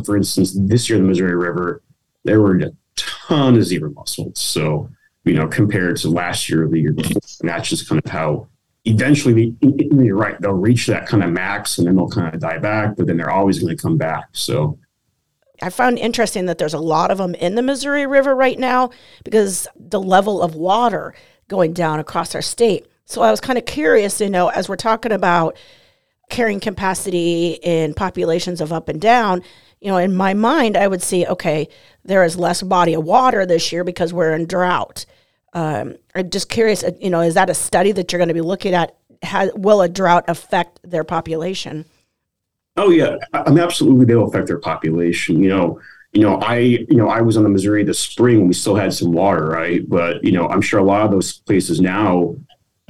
for 0.05 0.17
instance, 0.17 0.55
this 0.59 0.89
year 0.89 0.99
the 0.99 1.05
Missouri 1.05 1.35
River, 1.35 1.81
there 2.23 2.41
were 2.41 2.57
a 2.57 2.71
ton 2.95 3.55
of 3.55 3.63
zebra 3.63 3.91
mussels. 3.91 4.39
So, 4.39 4.89
you 5.25 5.33
know, 5.33 5.47
compared 5.47 5.97
to 5.97 6.09
last 6.09 6.49
year 6.49 6.65
or 6.65 6.69
the 6.69 6.79
year 6.79 6.93
before, 6.93 7.21
and 7.41 7.49
that's 7.49 7.69
just 7.69 7.87
kind 7.87 8.01
of 8.03 8.11
how 8.11 8.47
eventually 8.85 9.55
you're 9.61 10.17
right, 10.17 10.39
they'll 10.41 10.51
reach 10.51 10.87
that 10.87 11.07
kind 11.07 11.23
of 11.23 11.31
max 11.31 11.77
and 11.77 11.87
then 11.87 11.95
they'll 11.95 12.09
kind 12.09 12.33
of 12.33 12.41
die 12.41 12.57
back, 12.57 12.95
but 12.97 13.07
then 13.07 13.17
they're 13.17 13.31
always 13.31 13.59
going 13.59 13.75
to 13.75 13.81
come 13.81 13.97
back. 13.97 14.25
So 14.33 14.77
I 15.61 15.69
found 15.69 15.99
interesting 15.99 16.45
that 16.47 16.57
there's 16.57 16.73
a 16.73 16.79
lot 16.79 17.11
of 17.11 17.17
them 17.17 17.35
in 17.35 17.55
the 17.55 17.61
Missouri 17.61 18.07
River 18.07 18.35
right 18.35 18.57
now 18.57 18.89
because 19.23 19.67
the 19.75 20.01
level 20.01 20.41
of 20.41 20.55
water 20.55 21.13
going 21.47 21.73
down 21.73 21.99
across 21.99 22.33
our 22.35 22.41
state. 22.41 22.87
So 23.05 23.21
I 23.21 23.31
was 23.31 23.39
kind 23.39 23.57
of 23.57 23.65
curious, 23.65 24.19
you 24.19 24.29
know, 24.29 24.49
as 24.49 24.67
we're 24.67 24.75
talking 24.75 25.11
about 25.11 25.57
carrying 26.29 26.59
capacity 26.59 27.59
in 27.61 27.93
populations 27.93 28.61
of 28.61 28.73
up 28.73 28.89
and 28.89 28.99
down, 28.99 29.43
you 29.79 29.89
know, 29.89 29.97
in 29.97 30.15
my 30.15 30.33
mind, 30.33 30.77
I 30.77 30.87
would 30.87 31.03
see, 31.03 31.25
okay, 31.27 31.67
there 32.05 32.23
is 32.23 32.37
less 32.37 32.61
body 32.63 32.93
of 32.93 33.03
water 33.03 33.45
this 33.45 33.71
year 33.71 33.83
because 33.83 34.13
we're 34.13 34.33
in 34.33 34.47
drought. 34.47 35.05
Um, 35.53 35.97
I'm 36.15 36.29
just 36.29 36.49
curious, 36.49 36.83
uh, 36.83 36.91
you 36.99 37.09
know, 37.09 37.21
is 37.21 37.35
that 37.35 37.49
a 37.49 37.53
study 37.53 37.91
that 37.91 38.11
you're 38.11 38.19
going 38.19 38.29
to 38.29 38.33
be 38.33 38.41
looking 38.41 38.73
at? 38.73 38.95
Has, 39.21 39.51
will 39.55 39.81
a 39.81 39.89
drought 39.89 40.25
affect 40.27 40.79
their 40.83 41.03
population? 41.03 41.85
Oh 42.75 42.89
yeah, 42.89 43.17
I 43.33 43.49
mean 43.49 43.59
absolutely 43.59 44.05
they'll 44.05 44.27
affect 44.27 44.47
their 44.47 44.59
population. 44.59 45.43
You 45.43 45.49
know, 45.49 45.79
you 46.11 46.21
know, 46.21 46.37
I 46.37 46.57
you 46.57 46.95
know 46.95 47.07
I 47.07 47.21
was 47.21 47.37
on 47.37 47.43
the 47.43 47.49
Missouri 47.49 47.83
this 47.83 47.99
spring 47.99 48.39
when 48.39 48.47
we 48.47 48.53
still 48.53 48.75
had 48.75 48.93
some 48.93 49.11
water, 49.11 49.47
right? 49.47 49.87
But 49.87 50.23
you 50.23 50.31
know, 50.31 50.47
I'm 50.47 50.61
sure 50.61 50.79
a 50.79 50.83
lot 50.83 51.05
of 51.05 51.11
those 51.11 51.33
places 51.39 51.79
now 51.81 52.35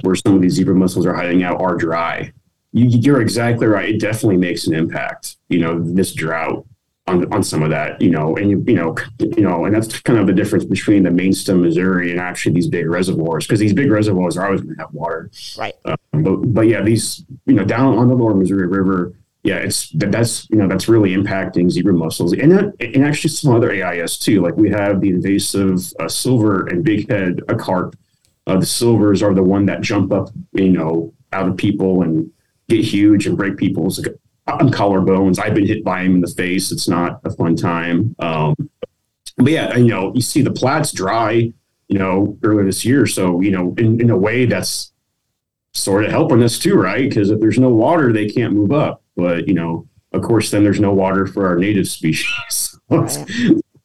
where 0.02 0.14
some 0.14 0.34
of 0.34 0.42
these 0.42 0.54
zebra 0.54 0.74
mussels 0.74 1.06
are 1.06 1.14
hiding 1.14 1.42
out 1.42 1.60
are 1.60 1.76
dry. 1.76 2.32
You, 2.72 2.86
you're 2.86 3.20
exactly 3.20 3.66
right. 3.66 3.90
It 3.90 4.00
definitely 4.00 4.36
makes 4.36 4.66
an 4.66 4.74
impact. 4.74 5.36
You 5.48 5.60
know, 5.60 5.80
this 5.80 6.12
drought 6.14 6.66
on 7.06 7.30
on 7.32 7.42
some 7.42 7.62
of 7.62 7.70
that. 7.70 8.00
You 8.00 8.10
know, 8.10 8.36
and 8.36 8.50
you 8.50 8.64
you 8.66 8.74
know 8.74 8.96
you 9.18 9.42
know, 9.42 9.66
and 9.66 9.74
that's 9.74 10.00
kind 10.00 10.18
of 10.18 10.26
the 10.26 10.32
difference 10.32 10.64
between 10.64 11.02
the 11.02 11.10
main 11.10 11.34
stem 11.34 11.60
Missouri 11.60 12.10
and 12.10 12.20
actually 12.20 12.54
these 12.54 12.68
big 12.68 12.88
reservoirs 12.88 13.46
because 13.46 13.60
these 13.60 13.74
big 13.74 13.90
reservoirs 13.90 14.38
are 14.38 14.46
always 14.46 14.62
going 14.62 14.76
to 14.76 14.82
have 14.82 14.92
water. 14.92 15.30
Right. 15.58 15.74
Um, 15.84 15.96
but 16.22 16.36
but 16.36 16.68
yeah, 16.68 16.80
these 16.80 17.22
you 17.44 17.54
know 17.54 17.64
down 17.64 17.98
on 17.98 18.08
the 18.08 18.14
lower 18.14 18.34
Missouri 18.34 18.66
River 18.66 19.14
yeah, 19.44 19.56
it's 19.56 19.90
that's 19.90 20.48
you 20.48 20.56
know 20.56 20.66
that's 20.66 20.88
really 20.88 21.14
impacting 21.14 21.70
zebra 21.70 21.92
mussels 21.92 22.32
and 22.32 22.50
that, 22.50 22.74
and 22.80 23.04
actually 23.04 23.28
some 23.28 23.54
other 23.54 23.70
AIS 23.70 24.18
too. 24.18 24.40
Like 24.40 24.56
we 24.56 24.70
have 24.70 25.02
the 25.02 25.10
invasive 25.10 25.92
uh, 26.00 26.08
silver 26.08 26.66
and 26.66 26.84
bighead 26.84 27.40
a 27.48 27.54
carp. 27.54 27.94
Uh, 28.46 28.58
the 28.58 28.66
silvers 28.66 29.22
are 29.22 29.34
the 29.34 29.42
one 29.42 29.66
that 29.66 29.82
jump 29.82 30.12
up, 30.12 30.30
you 30.52 30.70
know, 30.70 31.12
out 31.32 31.46
of 31.46 31.58
people 31.58 32.02
and 32.02 32.30
get 32.70 32.82
huge 32.82 33.26
and 33.26 33.36
break 33.36 33.58
people's 33.58 34.00
collarbones. 34.48 35.38
I've 35.38 35.54
been 35.54 35.66
hit 35.66 35.84
by 35.84 36.02
them 36.02 36.16
in 36.16 36.20
the 36.22 36.28
face. 36.28 36.72
It's 36.72 36.88
not 36.88 37.20
a 37.24 37.30
fun 37.30 37.54
time. 37.54 38.16
Um, 38.18 38.54
but 39.36 39.52
yeah, 39.52 39.76
you 39.76 39.88
know, 39.88 40.12
you 40.14 40.22
see 40.22 40.40
the 40.40 40.52
plats 40.52 40.90
dry, 40.90 41.52
you 41.88 41.98
know, 41.98 42.38
earlier 42.42 42.64
this 42.64 42.82
year. 42.82 43.06
So 43.06 43.42
you 43.42 43.50
know, 43.50 43.74
in, 43.76 44.00
in 44.00 44.08
a 44.08 44.16
way, 44.16 44.46
that's 44.46 44.90
sort 45.74 46.06
of 46.06 46.12
helping 46.12 46.42
us 46.42 46.58
too, 46.58 46.76
right? 46.76 47.06
Because 47.06 47.30
if 47.30 47.40
there's 47.40 47.58
no 47.58 47.68
water, 47.68 48.10
they 48.10 48.26
can't 48.26 48.54
move 48.54 48.72
up. 48.72 49.02
But 49.16 49.48
you 49.48 49.54
know, 49.54 49.88
of 50.12 50.22
course, 50.22 50.50
then 50.50 50.64
there's 50.64 50.80
no 50.80 50.92
water 50.92 51.26
for 51.26 51.46
our 51.46 51.56
native 51.56 51.88
species. 51.88 52.78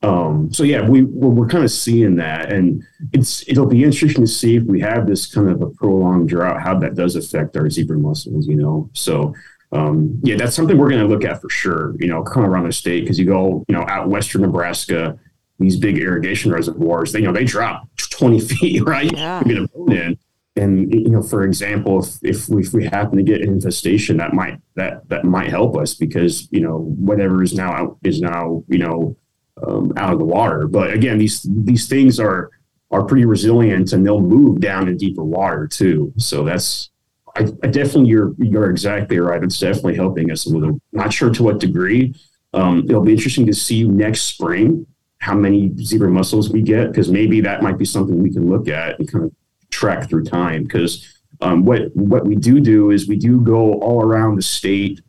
um, 0.03 0.49
so 0.51 0.63
yeah, 0.63 0.87
we 0.87 1.03
we're, 1.03 1.29
we're 1.29 1.47
kind 1.47 1.63
of 1.63 1.71
seeing 1.71 2.15
that, 2.17 2.51
and 2.51 2.83
it's 3.13 3.47
it'll 3.47 3.65
be 3.65 3.83
interesting 3.83 4.23
to 4.23 4.31
see 4.31 4.55
if 4.55 4.63
we 4.63 4.79
have 4.79 5.07
this 5.07 5.31
kind 5.33 5.49
of 5.49 5.61
a 5.61 5.69
prolonged 5.71 6.29
drought, 6.29 6.61
how 6.61 6.77
that 6.79 6.95
does 6.95 7.15
affect 7.15 7.57
our 7.57 7.69
zebra 7.69 7.97
mussels. 7.97 8.47
You 8.47 8.55
know, 8.55 8.89
so. 8.93 9.33
Um, 9.71 10.19
yeah, 10.23 10.35
that's 10.35 10.55
something 10.55 10.79
we're 10.79 10.89
going 10.89 11.03
to 11.03 11.07
look 11.07 11.23
at 11.23 11.41
for 11.41 11.49
sure. 11.51 11.93
You 11.99 12.07
know, 12.07 12.23
come 12.23 12.43
around 12.43 12.65
the 12.65 12.71
state 12.71 13.01
because 13.01 13.19
you 13.19 13.27
go, 13.27 13.63
you 13.67 13.75
know, 13.75 13.85
out 13.87 14.09
western 14.09 14.41
Nebraska, 14.41 15.15
these 15.59 15.77
big 15.77 15.99
irrigation 15.99 16.51
reservoirs, 16.51 17.11
they 17.11 17.19
you 17.19 17.25
know 17.25 17.33
they 17.33 17.43
drop 17.43 17.87
20 17.97 18.39
feet, 18.47 18.83
right? 18.83 19.11
Yeah. 19.11 19.41
You 19.45 19.53
get 19.53 19.63
a 19.63 19.67
boat 19.67 19.93
in, 19.93 20.17
and 20.59 20.93
you 20.93 21.09
know 21.09 21.21
for 21.21 21.43
example 21.43 21.99
if, 21.99 22.17
if 22.23 22.49
we, 22.49 22.61
if 22.61 22.73
we 22.73 22.85
happen 22.85 23.17
to 23.17 23.23
get 23.23 23.41
an 23.41 23.49
infestation 23.49 24.17
that 24.17 24.33
might 24.33 24.59
that 24.75 25.07
that 25.09 25.23
might 25.23 25.49
help 25.49 25.77
us 25.77 25.93
because 25.93 26.47
you 26.51 26.61
know 26.61 26.79
whatever 26.97 27.41
is 27.41 27.53
now 27.53 27.71
out 27.71 27.97
is 28.03 28.21
now 28.21 28.63
you 28.67 28.77
know 28.77 29.15
um, 29.65 29.91
out 29.97 30.13
of 30.13 30.19
the 30.19 30.25
water. 30.25 30.67
But 30.67 30.93
again 30.93 31.17
these 31.17 31.45
these 31.49 31.87
things 31.87 32.19
are 32.19 32.49
are 32.91 33.05
pretty 33.05 33.25
resilient 33.25 33.93
and 33.93 34.05
they'll 34.05 34.21
move 34.21 34.59
down 34.59 34.87
in 34.87 34.97
deeper 34.97 35.23
water 35.23 35.67
too. 35.67 36.13
So 36.17 36.43
that's 36.43 36.89
I, 37.35 37.47
I 37.63 37.67
definitely 37.67 38.09
you're 38.09 38.33
you're 38.37 38.69
exactly 38.69 39.19
right. 39.19 39.43
It's 39.43 39.59
definitely 39.59 39.95
helping 39.95 40.31
us 40.31 40.45
a 40.45 40.49
little. 40.49 40.79
Not 40.91 41.13
sure 41.13 41.29
to 41.29 41.43
what 41.43 41.59
degree. 41.59 42.15
Um, 42.53 42.85
it'll 42.89 43.03
be 43.03 43.13
interesting 43.13 43.45
to 43.45 43.53
see 43.53 43.83
next 43.83 44.21
spring 44.21 44.87
how 45.19 45.35
many 45.35 45.71
zebra 45.77 46.09
mussels 46.09 46.49
we 46.49 46.61
get 46.61 46.87
because 46.87 47.09
maybe 47.09 47.41
that 47.41 47.61
might 47.61 47.77
be 47.77 47.85
something 47.85 48.23
we 48.23 48.31
can 48.31 48.49
look 48.49 48.67
at 48.67 48.97
and 48.97 49.11
kind 49.11 49.25
of 49.25 49.31
trek 49.69 50.09
through 50.09 50.23
time 50.23 50.63
because 50.63 51.21
um, 51.41 51.63
what 51.63 51.95
what 51.95 52.25
we 52.25 52.35
do 52.35 52.59
do 52.59 52.91
is 52.91 53.07
we 53.07 53.17
do 53.17 53.39
go 53.41 53.73
all 53.75 54.03
around 54.03 54.35
the 54.35 54.41
state 54.41 55.01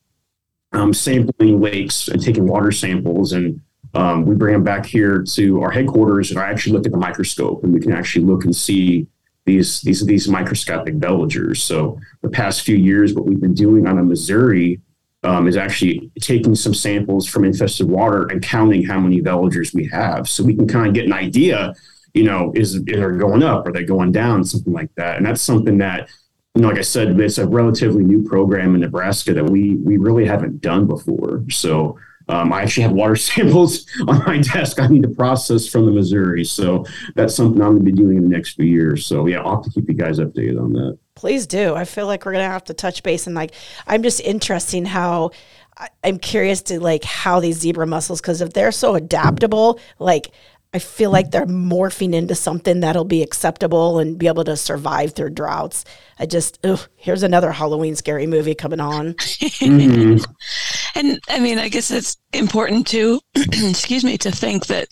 um, 0.72 0.94
sampling 0.94 1.60
lakes 1.60 2.08
and 2.08 2.22
taking 2.22 2.46
water 2.46 2.70
samples 2.70 3.32
and 3.32 3.60
um, 3.94 4.24
we 4.24 4.36
bring 4.36 4.52
them 4.52 4.62
back 4.62 4.86
here 4.86 5.22
to 5.22 5.60
our 5.62 5.70
headquarters 5.70 6.30
and 6.30 6.38
I 6.38 6.48
actually 6.48 6.74
look 6.74 6.86
at 6.86 6.92
the 6.92 6.98
microscope 6.98 7.64
and 7.64 7.72
we 7.72 7.80
can 7.80 7.92
actually 7.92 8.24
look 8.24 8.44
and 8.44 8.54
see 8.54 9.08
these 9.44 9.80
these 9.80 10.04
these 10.06 10.28
microscopic 10.28 10.94
veligers. 10.96 11.58
So 11.58 11.98
the 12.22 12.28
past 12.28 12.62
few 12.62 12.76
years, 12.76 13.14
what 13.14 13.26
we've 13.26 13.40
been 13.40 13.54
doing 13.54 13.86
on 13.86 13.96
the 13.96 14.02
Missouri 14.02 14.80
um, 15.22 15.48
is 15.48 15.56
actually 15.56 16.10
taking 16.20 16.54
some 16.54 16.74
samples 16.74 17.28
from 17.28 17.44
infested 17.44 17.88
water 17.88 18.26
and 18.26 18.42
counting 18.42 18.84
how 18.84 19.00
many 19.00 19.20
veligers 19.20 19.74
we 19.74 19.86
have, 19.86 20.28
so 20.28 20.44
we 20.44 20.54
can 20.54 20.68
kind 20.68 20.86
of 20.86 20.94
get 20.94 21.06
an 21.06 21.12
idea 21.12 21.74
you 22.14 22.24
know, 22.24 22.52
is 22.54 22.76
are 22.76 23.12
going 23.12 23.42
up? 23.42 23.66
Are 23.66 23.72
they 23.72 23.84
going 23.84 24.12
down? 24.12 24.44
Something 24.44 24.72
like 24.72 24.94
that. 24.96 25.16
And 25.16 25.26
that's 25.26 25.42
something 25.42 25.78
that 25.78 26.08
you 26.54 26.62
know, 26.62 26.68
like 26.68 26.78
I 26.78 26.82
said, 26.82 27.18
it's 27.20 27.38
a 27.38 27.46
relatively 27.46 28.02
new 28.02 28.22
program 28.22 28.74
in 28.74 28.80
Nebraska 28.80 29.32
that 29.34 29.48
we 29.48 29.76
we 29.76 29.98
really 29.98 30.26
haven't 30.26 30.60
done 30.60 30.86
before. 30.86 31.44
So 31.50 31.98
um, 32.28 32.52
I 32.52 32.62
actually 32.62 32.84
have 32.84 32.92
water 32.92 33.16
samples 33.16 33.86
on 34.06 34.24
my 34.24 34.38
desk 34.38 34.80
I 34.80 34.86
need 34.88 35.02
to 35.02 35.08
process 35.08 35.68
from 35.68 35.86
the 35.86 35.92
Missouri. 35.92 36.44
So 36.44 36.84
that's 37.14 37.34
something 37.34 37.60
I'm 37.60 37.78
going 37.78 37.84
to 37.84 37.84
be 37.84 37.92
doing 37.92 38.16
in 38.16 38.22
the 38.22 38.28
next 38.28 38.54
few 38.54 38.66
years. 38.66 39.06
So 39.06 39.26
yeah, 39.26 39.40
I'll 39.40 39.56
have 39.56 39.64
to 39.64 39.70
keep 39.70 39.88
you 39.88 39.94
guys 39.94 40.18
updated 40.18 40.60
on 40.60 40.72
that. 40.74 40.98
Please 41.14 41.46
do. 41.46 41.74
I 41.74 41.84
feel 41.84 42.06
like 42.06 42.24
we're 42.24 42.32
gonna 42.32 42.44
have 42.44 42.64
to 42.64 42.74
touch 42.74 43.02
base 43.02 43.26
and 43.26 43.36
like 43.36 43.52
I'm 43.86 44.02
just 44.02 44.20
interesting 44.20 44.86
how 44.86 45.32
I'm 46.02 46.18
curious 46.18 46.62
to 46.62 46.80
like 46.80 47.04
how 47.04 47.40
these 47.40 47.58
zebra 47.58 47.86
mussels 47.86 48.20
because 48.20 48.40
if 48.40 48.52
they're 48.52 48.72
so 48.72 48.94
adaptable, 48.94 49.78
like 49.98 50.30
I 50.72 50.78
feel 50.78 51.10
like 51.10 51.32
they're 51.32 51.46
morphing 51.46 52.14
into 52.14 52.34
something 52.36 52.80
that'll 52.80 53.04
be 53.04 53.22
acceptable 53.22 53.98
and 53.98 54.16
be 54.16 54.28
able 54.28 54.44
to 54.44 54.56
survive 54.56 55.12
through 55.14 55.30
droughts. 55.30 55.84
I 56.18 56.26
just, 56.26 56.64
ugh, 56.64 56.80
here's 56.96 57.24
another 57.24 57.50
Halloween 57.50 57.96
scary 57.96 58.26
movie 58.26 58.54
coming 58.54 58.80
on. 58.80 59.14
Mhm. 59.14 60.24
And 60.96 61.20
I 61.28 61.38
mean, 61.38 61.58
I 61.58 61.68
guess 61.68 61.90
it's 61.92 62.16
important 62.32 62.86
to, 62.88 63.20
excuse 63.36 64.02
me, 64.04 64.18
to 64.18 64.30
think 64.32 64.66
that 64.66 64.88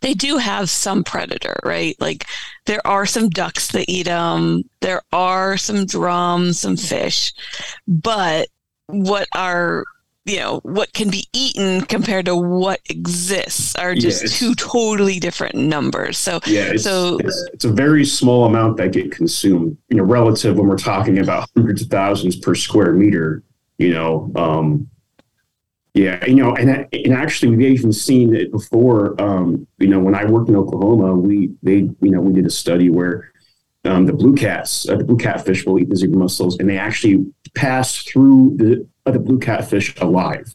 they 0.00 0.14
do 0.14 0.36
have 0.38 0.70
some 0.70 1.02
predator, 1.02 1.58
right? 1.64 1.96
Like 2.00 2.26
there 2.66 2.84
are 2.86 3.04
some 3.04 3.28
ducks 3.28 3.72
that 3.72 3.86
eat 3.88 4.04
them, 4.04 4.62
there 4.80 5.02
are 5.12 5.56
some 5.56 5.86
drums, 5.86 6.60
some 6.60 6.76
fish, 6.76 7.32
but 7.88 8.48
what 8.86 9.26
are 9.34 9.84
you 10.24 10.36
know 10.38 10.60
what 10.62 10.92
can 10.92 11.10
be 11.10 11.24
eaten 11.32 11.80
compared 11.82 12.26
to 12.26 12.36
what 12.36 12.80
exists 12.88 13.74
are 13.76 13.94
just 13.94 14.22
Yes. 14.22 14.38
two 14.38 14.54
totally 14.54 15.18
different 15.18 15.54
numbers. 15.56 16.16
So 16.18 16.40
Yeah, 16.46 16.72
it's, 16.72 16.84
So- 16.84 17.18
it's, 17.18 17.48
it's 17.52 17.64
a 17.64 17.72
very 17.72 18.04
small 18.04 18.44
amount 18.44 18.76
that 18.76 18.92
get 18.92 19.10
consumed, 19.10 19.76
you 19.88 19.96
know, 19.96 20.04
relative 20.04 20.56
when 20.56 20.68
we're 20.68 20.76
talking 20.76 21.18
about 21.18 21.48
hundreds 21.56 21.82
of 21.82 21.88
thousands 21.88 22.36
per 22.36 22.54
square 22.54 22.92
meter, 22.92 23.42
you 23.78 23.90
know. 23.92 24.30
Um, 24.36 24.88
yeah, 25.94 26.24
you 26.24 26.36
know, 26.36 26.54
and 26.56 26.86
and 26.92 27.12
actually 27.12 27.54
we've 27.54 27.72
even 27.78 27.92
seen 27.92 28.34
it 28.34 28.50
before. 28.50 29.20
Um, 29.20 29.66
you 29.78 29.88
know, 29.88 29.98
when 30.00 30.14
I 30.14 30.24
worked 30.24 30.48
in 30.48 30.56
Oklahoma, 30.56 31.14
we 31.14 31.50
they 31.62 31.78
you 32.00 32.10
know 32.10 32.20
we 32.20 32.32
did 32.32 32.46
a 32.46 32.50
study 32.50 32.88
where 32.88 33.30
um, 33.84 34.06
the 34.06 34.12
blue 34.14 34.34
cats, 34.34 34.88
uh, 34.88 34.96
the 34.96 35.04
blue 35.04 35.18
catfish 35.18 35.66
will 35.66 35.78
eat 35.78 35.90
the 35.90 35.96
zebra 35.96 36.16
mussels, 36.18 36.56
and 36.58 36.70
they 36.70 36.78
actually 36.78 37.26
pass 37.54 38.02
through 38.02 38.56
the 38.56 38.86
uh, 39.06 39.10
the 39.10 39.18
blue 39.18 39.38
catfish 39.38 39.94
alive. 40.00 40.54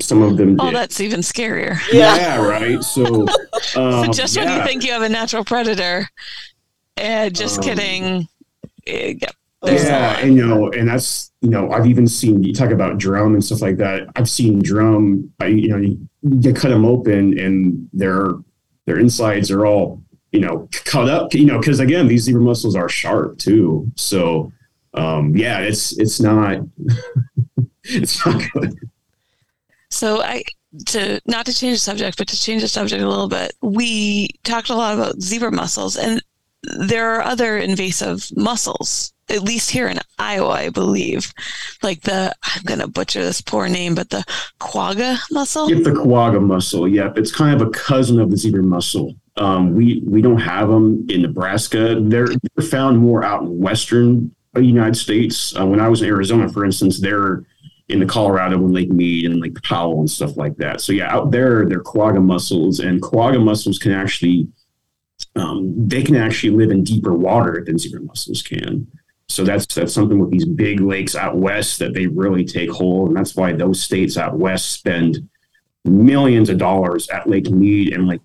Some 0.00 0.22
of 0.22 0.36
them 0.36 0.56
oh, 0.60 0.66
did. 0.66 0.76
that's 0.76 1.00
even 1.00 1.20
scarier. 1.20 1.78
yeah. 1.92 2.40
right. 2.40 2.80
So, 2.82 3.22
um, 3.76 4.04
so 4.06 4.12
just 4.12 4.36
when 4.36 4.48
you 4.48 4.64
think 4.64 4.84
you 4.84 4.92
have 4.92 5.02
a 5.02 5.08
natural 5.08 5.44
predator, 5.44 6.08
eh, 6.96 7.30
just 7.30 7.58
Um, 7.58 7.64
kidding. 7.64 8.28
Eh, 8.86 9.14
yeah, 9.20 9.28
there's 9.62 9.84
yeah, 9.84 10.12
lot. 10.12 10.22
and 10.22 10.36
you 10.36 10.46
know, 10.46 10.70
and 10.70 10.88
that's 10.88 11.32
you 11.40 11.50
know, 11.50 11.70
I've 11.72 11.86
even 11.86 12.06
seen 12.06 12.42
you 12.44 12.52
talk 12.52 12.70
about 12.70 12.98
drum 12.98 13.34
and 13.34 13.44
stuff 13.44 13.60
like 13.60 13.76
that. 13.78 14.08
I've 14.14 14.28
seen 14.28 14.60
drum. 14.62 15.32
I, 15.40 15.46
you 15.46 15.68
know, 15.68 15.76
you, 15.78 16.08
you 16.22 16.52
cut 16.52 16.68
them 16.68 16.84
open 16.84 17.38
and 17.38 17.88
their 17.92 18.28
their 18.86 18.98
insides 18.98 19.50
are 19.50 19.66
all 19.66 20.00
you 20.30 20.40
know 20.40 20.68
cut 20.84 21.08
up. 21.08 21.34
You 21.34 21.46
know, 21.46 21.58
because 21.58 21.80
again, 21.80 22.06
these 22.06 22.22
zebra 22.22 22.40
mussels 22.40 22.76
are 22.76 22.88
sharp 22.88 23.38
too. 23.38 23.90
So, 23.96 24.52
um, 24.98 25.36
yeah, 25.36 25.60
it's 25.60 25.96
it's 25.98 26.20
not 26.20 26.58
it's 27.84 28.24
not 28.26 28.42
good. 28.52 28.74
So 29.90 30.22
I 30.22 30.42
to 30.86 31.20
not 31.26 31.46
to 31.46 31.54
change 31.54 31.76
the 31.76 31.82
subject, 31.82 32.18
but 32.18 32.28
to 32.28 32.40
change 32.40 32.62
the 32.62 32.68
subject 32.68 33.02
a 33.02 33.08
little 33.08 33.28
bit, 33.28 33.54
we 33.62 34.28
talked 34.42 34.70
a 34.70 34.74
lot 34.74 34.94
about 34.94 35.22
zebra 35.22 35.52
mussels, 35.52 35.96
and 35.96 36.22
there 36.62 37.14
are 37.14 37.22
other 37.22 37.56
invasive 37.56 38.28
mussels, 38.36 39.12
at 39.28 39.42
least 39.42 39.70
here 39.70 39.86
in 39.86 40.00
Iowa, 40.18 40.50
I 40.50 40.70
believe. 40.70 41.32
Like 41.82 42.02
the 42.02 42.34
I'm 42.42 42.62
gonna 42.64 42.88
butcher 42.88 43.22
this 43.22 43.40
poor 43.40 43.68
name, 43.68 43.94
but 43.94 44.10
the 44.10 44.24
quagga 44.58 45.18
mussel. 45.30 45.70
Yep, 45.70 45.84
the 45.84 45.92
quagga 45.92 46.40
mussel. 46.40 46.88
Yep, 46.88 47.18
it's 47.18 47.34
kind 47.34 47.60
of 47.60 47.66
a 47.66 47.70
cousin 47.70 48.18
of 48.18 48.30
the 48.30 48.36
zebra 48.36 48.64
mussel. 48.64 49.14
Um, 49.36 49.74
we 49.74 50.02
we 50.04 50.20
don't 50.22 50.40
have 50.40 50.68
them 50.68 51.06
in 51.08 51.22
Nebraska. 51.22 52.00
They're, 52.00 52.26
they're 52.26 52.66
found 52.66 52.98
more 52.98 53.22
out 53.22 53.42
in 53.42 53.60
western 53.60 54.34
United 54.64 54.96
States. 54.96 55.58
Uh, 55.58 55.66
when 55.66 55.80
I 55.80 55.88
was 55.88 56.02
in 56.02 56.08
Arizona, 56.08 56.48
for 56.48 56.64
instance, 56.64 57.00
they're 57.00 57.44
in 57.88 58.00
the 58.00 58.06
Colorado 58.06 58.56
and 58.56 58.72
Lake 58.72 58.90
Mead 58.90 59.24
and 59.24 59.40
Lake 59.40 59.62
Powell 59.62 60.00
and 60.00 60.10
stuff 60.10 60.36
like 60.36 60.56
that. 60.58 60.80
So 60.80 60.92
yeah, 60.92 61.10
out 61.10 61.30
there 61.30 61.66
they're 61.66 61.80
quagga 61.80 62.20
mussels, 62.20 62.80
and 62.80 63.00
quagga 63.00 63.38
mussels 63.38 63.78
can 63.78 63.92
actually 63.92 64.48
um, 65.36 65.88
they 65.88 66.02
can 66.02 66.16
actually 66.16 66.50
live 66.50 66.70
in 66.70 66.84
deeper 66.84 67.14
water 67.14 67.62
than 67.66 67.78
zebra 67.78 68.00
mussels 68.00 68.42
can. 68.42 68.86
So 69.28 69.44
that's 69.44 69.66
that's 69.74 69.92
something 69.92 70.18
with 70.18 70.30
these 70.30 70.44
big 70.44 70.80
lakes 70.80 71.14
out 71.14 71.36
west 71.36 71.78
that 71.80 71.94
they 71.94 72.06
really 72.06 72.44
take 72.44 72.70
hold, 72.70 73.08
and 73.08 73.16
that's 73.16 73.36
why 73.36 73.52
those 73.52 73.82
states 73.82 74.16
out 74.16 74.38
west 74.38 74.72
spend 74.72 75.28
millions 75.84 76.50
of 76.50 76.58
dollars 76.58 77.08
at 77.08 77.28
Lake 77.28 77.50
Mead 77.50 77.92
and 77.92 78.06
like 78.06 78.20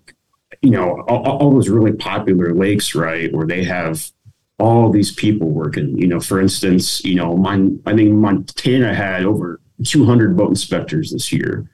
you 0.62 0.70
know 0.70 1.02
all, 1.08 1.24
all 1.24 1.50
those 1.50 1.68
really 1.68 1.92
popular 1.92 2.54
lakes, 2.54 2.94
right, 2.94 3.32
where 3.32 3.46
they 3.46 3.64
have 3.64 4.10
all 4.58 4.90
these 4.90 5.12
people 5.12 5.48
working. 5.50 5.96
You 5.98 6.06
know, 6.06 6.20
for 6.20 6.40
instance, 6.40 7.04
you 7.04 7.14
know, 7.16 7.36
mine, 7.36 7.80
I 7.86 7.94
think 7.94 8.12
Montana 8.12 8.94
had 8.94 9.24
over 9.24 9.60
200 9.84 10.36
boat 10.36 10.50
inspectors 10.50 11.10
this 11.12 11.32
year. 11.32 11.70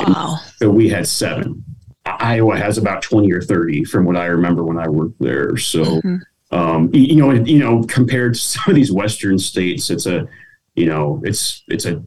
Wow. 0.00 0.38
So 0.56 0.70
we 0.70 0.88
had 0.88 1.06
seven. 1.08 1.64
Iowa 2.04 2.56
has 2.56 2.78
about 2.78 3.02
20 3.02 3.32
or 3.32 3.40
30 3.42 3.84
from 3.84 4.04
what 4.04 4.16
I 4.16 4.26
remember 4.26 4.62
when 4.64 4.78
I 4.78 4.88
worked 4.88 5.18
there. 5.20 5.56
So, 5.56 5.84
Mhm. 6.02 6.20
um, 6.50 6.90
you 6.92 7.16
know, 7.16 7.32
you 7.32 7.58
know, 7.58 7.82
compared 7.84 8.34
to 8.34 8.40
some 8.52 8.64
of 8.68 8.74
these 8.76 8.92
Western 8.92 9.38
states, 9.38 9.90
it's 9.90 10.06
a, 10.06 10.28
you 10.74 10.86
know, 10.86 11.20
it's, 11.24 11.62
it's 11.68 11.84
a 11.86 12.02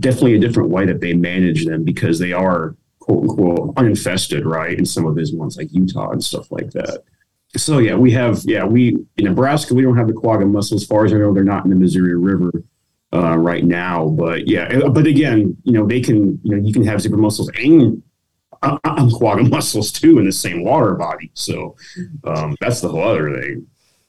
definitely 0.00 0.34
a 0.34 0.38
different 0.40 0.68
way 0.70 0.84
that 0.86 1.00
they 1.00 1.14
manage 1.14 1.64
them 1.66 1.84
because 1.84 2.18
they 2.18 2.32
are 2.32 2.76
quote 3.00 3.22
unquote 3.22 3.74
uninfested, 3.76 4.44
right? 4.44 4.78
In 4.78 4.84
some 4.84 5.06
of 5.06 5.14
these 5.14 5.32
ones 5.32 5.56
like 5.56 5.72
Utah 5.72 6.10
and 6.10 6.22
stuff 6.22 6.50
like 6.50 6.70
that. 6.72 7.02
So 7.56 7.78
yeah, 7.78 7.94
we 7.94 8.10
have, 8.12 8.40
yeah, 8.44 8.64
we, 8.64 8.96
in 9.16 9.24
Nebraska, 9.24 9.74
we 9.74 9.82
don't 9.82 9.96
have 9.96 10.08
the 10.08 10.12
quagga 10.12 10.44
mussel. 10.44 10.76
As 10.76 10.84
far 10.84 11.04
as 11.04 11.12
I 11.12 11.18
know, 11.18 11.32
they're 11.32 11.44
not 11.44 11.64
in 11.64 11.70
the 11.70 11.76
Missouri 11.76 12.16
River 12.16 12.50
uh, 13.12 13.36
right 13.36 13.64
now. 13.64 14.08
But 14.08 14.46
yeah, 14.46 14.88
but 14.88 15.06
again, 15.06 15.56
you 15.64 15.72
know, 15.72 15.86
they 15.86 16.00
can, 16.00 16.38
you 16.42 16.56
know, 16.56 16.62
you 16.62 16.72
can 16.72 16.84
have 16.84 17.00
zebra 17.00 17.18
mussels 17.18 17.50
and 17.56 18.02
uh, 18.62 18.78
uh, 18.84 19.08
quagga 19.10 19.44
mussels 19.50 19.92
too 19.92 20.18
in 20.18 20.24
the 20.24 20.32
same 20.32 20.64
water 20.64 20.94
body. 20.94 21.30
So 21.34 21.76
um, 22.24 22.56
that's 22.60 22.80
the 22.80 22.88
whole 22.88 23.02
other 23.02 23.40
thing. 23.40 23.66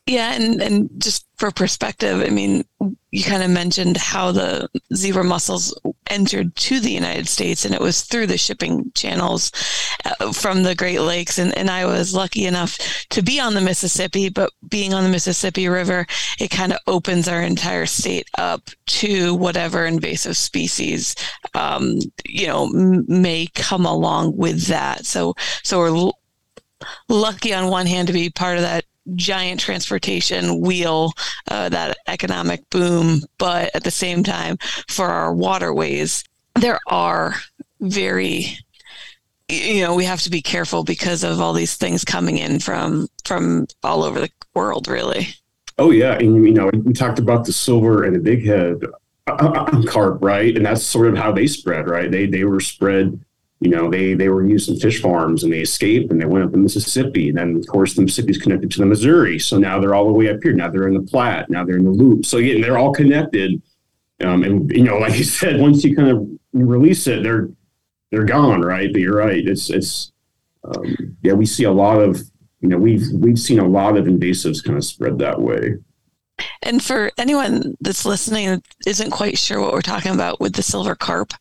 Yeah, 0.08 0.34
and 0.34 0.62
and 0.62 0.90
just 1.00 1.26
for 1.36 1.52
perspective, 1.52 2.22
I 2.22 2.30
mean, 2.30 2.64
you 3.12 3.24
kind 3.26 3.44
of 3.44 3.50
mentioned 3.50 3.98
how 3.98 4.32
the 4.32 4.70
zebra 4.96 5.26
mussels 5.26 5.78
entered 6.10 6.56
to 6.56 6.80
the 6.80 6.92
United 6.92 7.28
States, 7.28 7.66
and 7.66 7.76
it 7.76 7.82
was 7.82 8.04
through 8.04 8.28
the 8.28 8.38
shipping 8.38 8.90
channels 8.96 9.52
uh, 10.06 10.32
from 10.32 10.64
the 10.64 10.76
Great 10.76 11.02
Lakes. 11.02 11.40
And, 11.40 11.56
and 11.58 11.70
I 11.70 11.86
was 11.86 12.14
lucky 12.14 12.46
enough 12.46 12.78
to 13.10 13.22
be 13.22 13.42
on 13.42 13.54
the 13.54 13.60
Mississippi, 13.60 14.30
but 14.30 14.52
being 14.70 14.94
on 14.94 15.04
the 15.04 15.10
Mississippi 15.10 15.68
River, 15.68 16.08
it 16.40 16.52
kind 16.52 16.72
of 16.72 16.80
opens 16.88 17.28
our 17.28 17.42
entire 17.42 17.86
state 17.86 18.30
up 18.38 18.70
to 18.86 19.36
whatever 19.36 19.86
invasive 19.86 20.38
species, 20.38 21.16
um, 21.54 22.00
you 22.26 22.48
know, 22.48 22.68
may 22.68 23.48
come 23.56 23.86
along 23.86 24.38
with 24.38 24.68
that. 24.68 25.06
So, 25.06 25.36
so 25.64 25.80
we're 25.80 26.12
lucky 27.10 27.54
on 27.54 27.70
one 27.70 27.88
hand 27.88 28.08
to 28.08 28.14
be 28.14 28.30
part 28.30 28.56
of 28.56 28.64
that 28.64 28.86
giant 29.16 29.60
transportation 29.60 30.62
wheel, 30.62 31.14
uh, 31.50 31.70
that 31.70 31.98
economic 32.08 32.70
boom, 32.70 33.22
but 33.38 33.72
at 33.76 33.84
the 33.84 33.92
same 33.92 34.24
time, 34.24 34.58
for 34.90 35.08
our 35.08 35.34
waterways, 35.34 36.24
there 36.56 36.80
are 36.88 37.36
very 37.80 38.58
you 39.50 39.82
know 39.82 39.96
we 39.96 40.04
have 40.04 40.22
to 40.22 40.30
be 40.30 40.42
careful 40.42 40.84
because 40.84 41.24
of 41.24 41.40
all 41.40 41.54
these 41.54 41.76
things 41.76 42.04
coming 42.04 42.38
in 42.38 42.60
from 42.60 43.08
from 43.24 43.66
all 43.84 44.04
over 44.04 44.20
the 44.20 44.30
world 44.56 44.88
really 44.88 45.28
Oh 45.80 45.92
yeah, 45.92 46.18
and 46.18 46.46
you 46.46 46.54
know 46.54 46.70
we 46.74 46.94
talked 46.94 47.20
about 47.20 47.46
the 47.46 47.54
silver 47.54 48.04
and 48.04 48.16
the 48.16 48.20
big 48.20 48.46
head 48.46 48.82
uh, 49.28 49.32
uh, 49.32 49.84
carp, 49.84 50.24
right? 50.24 50.56
And 50.56 50.66
that's 50.66 50.84
sort 50.84 51.08
of 51.08 51.18
how 51.18 51.32
they 51.32 51.46
spread, 51.46 51.88
right? 51.88 52.10
They 52.10 52.26
they 52.26 52.44
were 52.46 52.60
spread, 52.60 53.20
you 53.60 53.72
know, 53.72 53.90
they 53.90 54.14
they 54.14 54.30
were 54.30 54.46
used 54.46 54.70
in 54.70 54.80
fish 54.80 55.02
farms 55.02 55.44
and 55.44 55.52
they 55.52 55.62
escaped 55.62 56.12
and 56.12 56.22
they 56.22 56.26
went 56.26 56.46
up 56.46 56.52
the 56.52 56.58
Mississippi, 56.58 57.30
and 57.30 57.38
then 57.38 57.56
of 57.56 57.66
course 57.68 57.96
the 57.96 58.04
Mississippi's 58.04 58.38
connected 58.38 58.70
to 58.72 58.80
the 58.80 58.86
Missouri, 58.86 59.40
so 59.40 59.58
now 59.58 59.80
they're 59.80 59.96
all 59.96 60.06
the 60.06 60.14
way 60.14 60.30
up 60.30 60.38
here. 60.44 60.54
Now 60.54 60.70
they're 60.70 60.88
in 60.88 60.94
the 60.94 61.02
Platte, 61.02 61.50
now 61.50 61.66
they're 61.66 61.78
in 61.78 61.86
the 61.86 61.92
Loup. 61.92 62.26
So 62.26 62.38
again, 62.38 62.62
they're 62.62 62.78
all 62.78 62.94
connected. 62.94 63.62
Um, 64.24 64.44
and 64.44 64.72
you 64.72 64.84
know, 64.84 64.98
like 64.98 65.14
you 65.18 65.24
said, 65.24 65.60
once 65.60 65.84
you 65.84 65.96
kind 65.96 66.10
of 66.10 66.28
release 66.54 67.08
it, 67.08 67.24
they're 67.24 67.50
they're 68.12 68.26
gone, 68.26 68.62
right? 68.62 68.92
But 68.92 69.02
you're 69.02 69.18
right. 69.18 69.46
It's 69.46 69.70
it's 69.70 70.12
um, 70.64 71.18
yeah, 71.24 71.34
we 71.34 71.46
see 71.46 71.64
a 71.64 71.72
lot 71.72 72.00
of 72.00 72.22
you 72.62 72.70
know 72.70 72.78
we've 72.78 73.08
we've 73.14 73.40
seen 73.40 73.60
a 73.60 73.68
lot 73.68 73.98
of 73.98 74.06
invasives 74.06 74.64
kind 74.64 74.78
of 74.78 74.86
spread 74.86 75.18
that 75.20 75.42
way. 75.42 75.76
And 76.62 76.84
for 76.84 77.12
anyone 77.18 77.76
that's 77.82 78.06
listening 78.06 78.48
that 78.48 78.64
isn't 78.86 79.12
quite 79.12 79.38
sure 79.38 79.60
what 79.60 79.74
we're 79.74 79.82
talking 79.82 80.14
about 80.14 80.40
with 80.40 80.54
the 80.54 80.64
silver 80.64 80.96
carp 80.96 81.34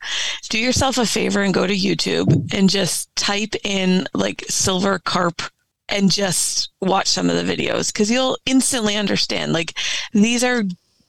do 0.49 0.59
yourself 0.59 0.99
a 0.99 1.07
favor 1.07 1.43
and 1.43 1.55
go 1.55 1.67
to 1.67 1.77
youtube 1.77 2.53
and 2.55 2.71
just 2.71 3.15
type 3.17 3.55
in 3.65 4.07
like 4.15 4.45
silver 4.49 4.99
carp 4.99 5.43
and 5.89 6.11
just 6.11 6.71
watch 6.81 7.07
some 7.07 7.31
of 7.31 7.37
the 7.37 7.57
videos 7.57 7.93
because 7.93 8.11
you'll 8.11 8.39
instantly 8.47 8.97
understand. 8.97 9.53
Like 9.53 9.79
these 10.13 10.43
are 10.43 10.65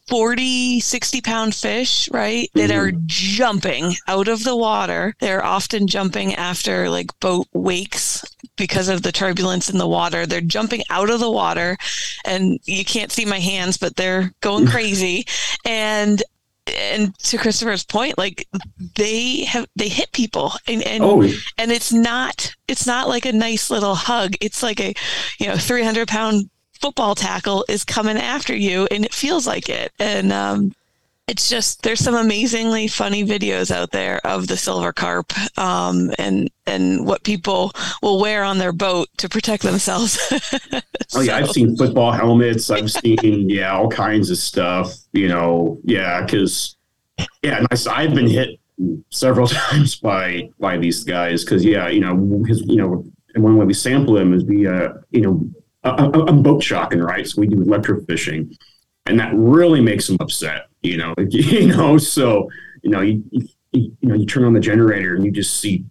40, 0.08 0.80
60 0.80 1.22
pound 1.22 1.54
fish, 1.56 2.10
right? 2.12 2.50
That 2.54 2.72
are 2.72 2.88
Mm-hmm. 2.92 3.00
jumping 3.08 3.94
out 4.08 4.28
of 4.28 4.44
the 4.44 4.56
water. 4.56 5.14
They're 5.20 5.44
often 5.46 5.88
jumping 5.88 6.36
after 6.36 6.90
like 6.90 7.08
boat 7.20 7.48
wakes 7.54 8.24
because 8.56 8.88
of 8.88 9.02
the 9.04 9.12
turbulence 9.12 9.70
in 9.70 9.78
the 9.78 9.88
water. 9.88 10.26
They're 10.26 10.42
jumping 10.42 10.84
out 10.90 11.10
of 11.10 11.20
the 11.20 11.30
water 11.32 11.78
and 12.26 12.60
you 12.66 12.86
can't 12.86 13.12
see 13.12 13.26
my 13.26 13.40
hands, 13.40 13.78
but 13.78 13.96
they're 13.96 14.32
going 14.42 14.68
crazy. 14.76 15.26
And 15.66 16.24
and 16.90 17.18
to 17.20 17.38
Christopher's 17.38 17.86
point, 17.86 18.18
like 18.18 18.46
they 18.96 19.46
have 19.46 19.68
they 19.76 19.88
hit 19.88 20.12
people 20.12 20.52
and, 20.68 20.84
and 20.84 21.04
Oh, 21.04 21.22
and 21.58 21.72
it's 21.72 21.94
not 21.94 22.54
it's 22.68 22.86
not 22.86 23.08
like 23.08 23.26
a 23.26 23.32
nice 23.32 23.70
little 23.70 23.96
hug 23.96 24.34
it's 24.42 24.62
like 24.62 24.80
a 24.82 24.94
you 25.40 25.48
know 25.48 25.56
300 25.56 26.08
pound 26.10 26.50
football 26.82 27.16
tackle 27.16 27.66
is 27.68 27.84
coming 27.84 28.18
after 28.18 28.56
you 28.56 28.88
and 28.92 29.06
it 29.06 29.14
feels 29.14 29.46
like 29.48 29.70
it 29.70 29.92
and 30.00 30.32
um 30.32 30.72
it's 31.28 31.50
just 31.50 31.84
there's 31.84 32.00
some 32.00 32.16
amazingly 32.16 32.88
funny 32.88 33.26
videos 33.26 33.70
out 33.70 33.92
there 33.92 34.26
of 34.26 34.48
the 34.48 34.56
silver 34.56 34.94
carp 34.94 35.34
um, 35.58 36.10
and 36.18 36.50
and 36.66 37.06
what 37.06 37.24
people 37.24 37.74
will 38.02 38.22
wear 38.22 38.44
on 38.44 38.58
their 38.58 38.72
boat 38.72 39.10
to 39.18 39.30
protect 39.30 39.64
themselves. 39.64 40.18
Oh 41.16 41.22
yeah, 41.22 41.38
I've 41.38 41.52
seen 41.52 41.76
football 41.78 42.12
helmets. 42.12 42.70
I've 42.70 42.92
seen 43.04 43.50
yeah, 43.50 43.72
all 43.72 43.90
kinds 43.90 44.30
of 44.30 44.38
stuff. 44.38 44.94
You 45.14 45.30
know, 45.30 45.80
yeah, 45.86 46.22
because 46.22 46.76
yeah, 47.42 47.60
and 47.60 47.68
I, 47.90 48.04
have 48.04 48.14
been 48.14 48.28
hit 48.28 48.60
several 49.10 49.48
times 49.48 49.96
by 49.96 50.50
by 50.60 50.78
these 50.78 51.06
guys 51.06 51.46
because 51.46 51.64
yeah, 51.64 51.88
you 51.88 52.02
know, 52.02 52.44
his 52.46 52.62
you 52.68 52.76
know, 52.76 53.06
and 53.34 53.44
one 53.44 53.56
way 53.56 53.66
we 53.66 53.74
sample 53.74 54.16
them 54.16 54.34
is 54.34 54.44
we 54.44 54.68
uh 54.68 54.90
you 55.12 55.22
know, 55.22 55.50
I'm 55.96 56.42
boat 56.42 56.64
shocking, 56.64 57.00
right? 57.00 57.28
So 57.28 57.42
we 57.42 57.48
do 57.48 57.58
electrofishing, 57.58 58.56
and 59.06 59.20
that 59.20 59.34
really 59.36 59.82
makes 59.82 60.08
them 60.08 60.18
upset. 60.20 60.68
You 60.82 60.98
know, 60.98 61.14
you 61.30 61.68
know, 61.68 61.98
so 61.98 62.50
you 62.84 62.90
know, 62.90 63.02
you, 63.02 63.24
you 63.32 63.48
you 63.72 63.96
know, 64.02 64.16
you 64.16 64.26
turn 64.26 64.44
on 64.44 64.54
the 64.54 64.60
generator 64.60 65.16
and 65.16 65.26
you 65.26 65.32
just 65.32 65.60
see 65.60 65.86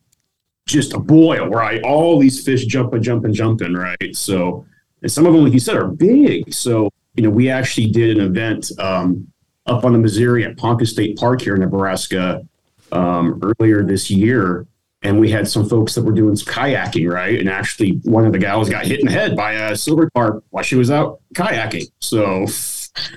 just 0.66 0.94
a 0.94 0.98
boil, 0.98 1.46
right? 1.48 1.82
All 1.82 2.18
these 2.18 2.44
fish 2.44 2.64
jumping, 2.66 3.02
jumping, 3.02 3.32
jumping, 3.32 3.74
right? 3.74 4.14
So, 4.16 4.66
and 5.02 5.10
some 5.10 5.26
of 5.26 5.32
them, 5.32 5.44
like 5.44 5.52
you 5.52 5.60
said, 5.60 5.76
are 5.76 5.86
big. 5.86 6.52
So, 6.52 6.90
you 7.14 7.22
know, 7.22 7.30
we 7.30 7.48
actually 7.48 7.90
did 7.90 8.18
an 8.18 8.24
event 8.24 8.70
um, 8.78 9.28
up 9.66 9.84
on 9.84 9.92
the 9.92 9.98
Missouri 9.98 10.44
at 10.44 10.56
Ponca 10.56 10.86
State 10.86 11.16
Park 11.16 11.40
here 11.42 11.54
in 11.54 11.60
Nebraska 11.60 12.46
um, 12.92 13.40
earlier 13.60 13.84
this 13.84 14.10
year. 14.10 14.66
And 15.06 15.20
we 15.20 15.30
had 15.30 15.46
some 15.46 15.68
folks 15.68 15.94
that 15.94 16.02
were 16.02 16.10
doing 16.10 16.34
some 16.34 16.52
kayaking, 16.52 17.08
right? 17.08 17.38
And 17.38 17.48
actually, 17.48 18.00
one 18.02 18.26
of 18.26 18.32
the 18.32 18.40
gals 18.40 18.68
got 18.68 18.86
hit 18.86 18.98
in 18.98 19.06
the 19.06 19.12
head 19.12 19.36
by 19.36 19.52
a 19.52 19.76
silver 19.76 20.10
carp 20.10 20.44
while 20.50 20.64
she 20.64 20.74
was 20.74 20.90
out 20.90 21.20
kayaking. 21.32 21.86
So, 22.00 22.46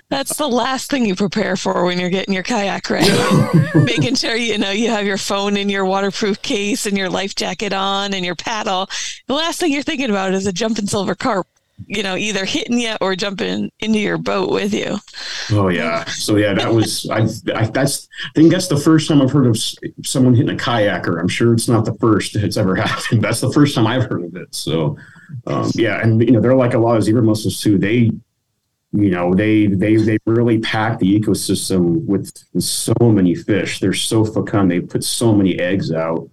That's 0.10 0.38
the 0.38 0.47
last 0.47 0.91
thing 0.91 1.06
you 1.06 1.15
prepare 1.15 1.56
for 1.56 1.86
when 1.86 1.99
you're 1.99 2.12
getting 2.12 2.34
your 2.34 2.43
kayak 2.43 2.88
ready. 2.91 3.10
Making 3.75 4.13
sure 4.15 4.36
you 4.36 4.60
know 4.60 4.69
you 4.69 4.89
have 4.89 5.06
your 5.08 5.17
phone 5.17 5.58
in 5.58 5.67
your 5.67 5.84
waterproof 5.84 6.41
case 6.43 6.86
and 6.86 6.95
your 6.95 7.10
life 7.10 7.34
jacket 7.34 7.73
on 7.73 8.13
and 8.13 8.23
your 8.23 8.36
paddle. 8.36 8.88
The 9.25 9.34
last 9.34 9.60
thing 9.60 9.71
you're 9.71 9.82
thinking 9.82 10.12
about 10.12 10.34
is 10.34 10.45
a 10.45 10.54
jumping 10.54 10.86
silver 10.86 11.15
carp, 11.15 11.47
you 11.88 12.04
know, 12.04 12.15
either 12.15 12.46
hitting 12.46 12.80
you 12.80 12.96
or 13.02 13.15
jumping 13.15 13.72
into 13.80 14.00
your 14.00 14.18
boat 14.18 14.52
with 14.52 14.74
you. 14.74 14.98
oh 15.52 15.70
yeah. 15.70 16.06
So 16.06 16.36
yeah, 16.38 16.54
that 16.54 16.74
was 16.74 17.10
I, 17.10 17.28
I. 17.56 17.65
That's 17.68 18.08
I 18.26 18.39
think 18.39 18.52
that's 18.52 18.68
the 18.68 18.78
first 18.78 19.08
time 19.08 19.22
I've 19.22 19.32
heard 19.32 19.48
of 19.48 19.58
someone 20.04 20.34
hitting 20.34 20.54
a 20.54 20.58
kayaker. 20.58 21.20
I'm 21.20 21.28
sure 21.28 21.54
it's 21.54 21.68
not 21.68 21.86
the 21.86 21.96
first 21.96 22.36
it's 22.36 22.58
ever 22.58 22.76
happened. 22.84 23.22
That's 23.22 23.42
the 23.42 23.52
first 23.52 23.76
time 23.76 23.88
I've 23.88 24.10
heard 24.10 24.24
of 24.24 24.36
it. 24.36 24.54
So 24.54 24.98
um, 25.48 25.72
yeah, 25.76 26.02
and 26.02 26.22
you 26.22 26.32
know 26.32 26.42
they're 26.42 26.56
like 26.56 26.74
a 26.74 26.80
lot 26.80 26.98
of 26.98 27.04
zebra 27.04 27.24
mussels 27.24 27.62
too. 27.62 27.78
They 27.78 28.12
you 28.92 29.12
know 29.12 29.34
they 29.34 29.68
they 29.68 29.96
they 29.98 30.18
really 30.26 30.60
pack 30.60 31.00
the 31.00 31.20
ecosystem 31.20 32.06
with 32.06 32.32
so 32.60 32.94
many 33.00 33.36
fish. 33.36 33.80
They're 33.80 33.94
so 33.94 34.26
fecund. 34.26 34.72
They 34.72 34.80
put 34.80 35.04
so 35.04 35.34
many 35.34 35.60
eggs 35.60 35.92
out. 35.92 36.30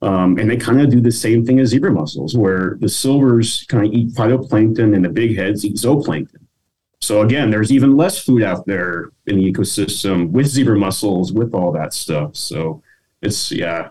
Um, 0.00 0.38
and 0.38 0.48
they 0.48 0.56
kind 0.56 0.80
of 0.80 0.90
do 0.90 1.00
the 1.00 1.10
same 1.10 1.44
thing 1.44 1.58
as 1.58 1.70
zebra 1.70 1.90
mussels, 1.90 2.36
where 2.36 2.76
the 2.80 2.88
silvers 2.88 3.64
kind 3.68 3.84
of 3.86 3.92
eat 3.92 4.14
phytoplankton 4.14 4.94
and 4.94 5.04
the 5.04 5.08
big 5.08 5.36
heads 5.36 5.64
eat 5.64 5.76
zooplankton. 5.76 6.46
So 7.00 7.22
again, 7.22 7.50
there's 7.50 7.72
even 7.72 7.96
less 7.96 8.22
food 8.22 8.42
out 8.42 8.66
there 8.66 9.10
in 9.26 9.36
the 9.36 9.52
ecosystem 9.52 10.30
with 10.30 10.46
zebra 10.46 10.78
mussels, 10.78 11.32
with 11.32 11.54
all 11.54 11.72
that 11.72 11.94
stuff. 11.94 12.36
So 12.36 12.82
it's 13.22 13.50
yeah. 13.50 13.90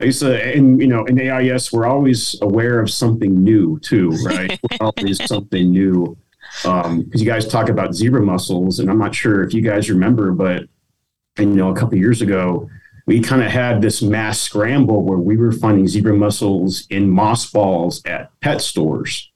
I 0.00 0.04
used 0.06 0.20
to, 0.20 0.42
and 0.42 0.80
you 0.80 0.88
know, 0.88 1.04
in 1.04 1.18
AIS, 1.20 1.72
we're 1.72 1.86
always 1.86 2.40
aware 2.42 2.80
of 2.80 2.90
something 2.90 3.42
new 3.42 3.78
too, 3.80 4.10
right? 4.24 4.58
we're 4.80 4.92
always 4.96 5.24
something 5.24 5.70
new. 5.70 6.16
Um, 6.64 7.02
because 7.02 7.22
you 7.22 7.26
guys 7.26 7.46
talk 7.46 7.68
about 7.68 7.94
zebra 7.94 8.22
mussels, 8.22 8.78
and 8.80 8.90
I'm 8.90 8.98
not 8.98 9.14
sure 9.14 9.42
if 9.42 9.54
you 9.54 9.60
guys 9.60 9.90
remember, 9.90 10.32
but 10.32 10.64
you 11.38 11.46
know, 11.46 11.70
a 11.70 11.74
couple 11.74 11.98
years 11.98 12.22
ago, 12.22 12.68
we 13.06 13.20
kind 13.20 13.42
of 13.42 13.50
had 13.50 13.82
this 13.82 14.02
mass 14.02 14.40
scramble 14.40 15.02
where 15.02 15.18
we 15.18 15.36
were 15.36 15.52
finding 15.52 15.86
zebra 15.86 16.14
mussels 16.14 16.86
in 16.90 17.10
moss 17.10 17.50
balls 17.50 18.02
at 18.06 18.30
pet 18.40 18.60
stores 18.60 19.30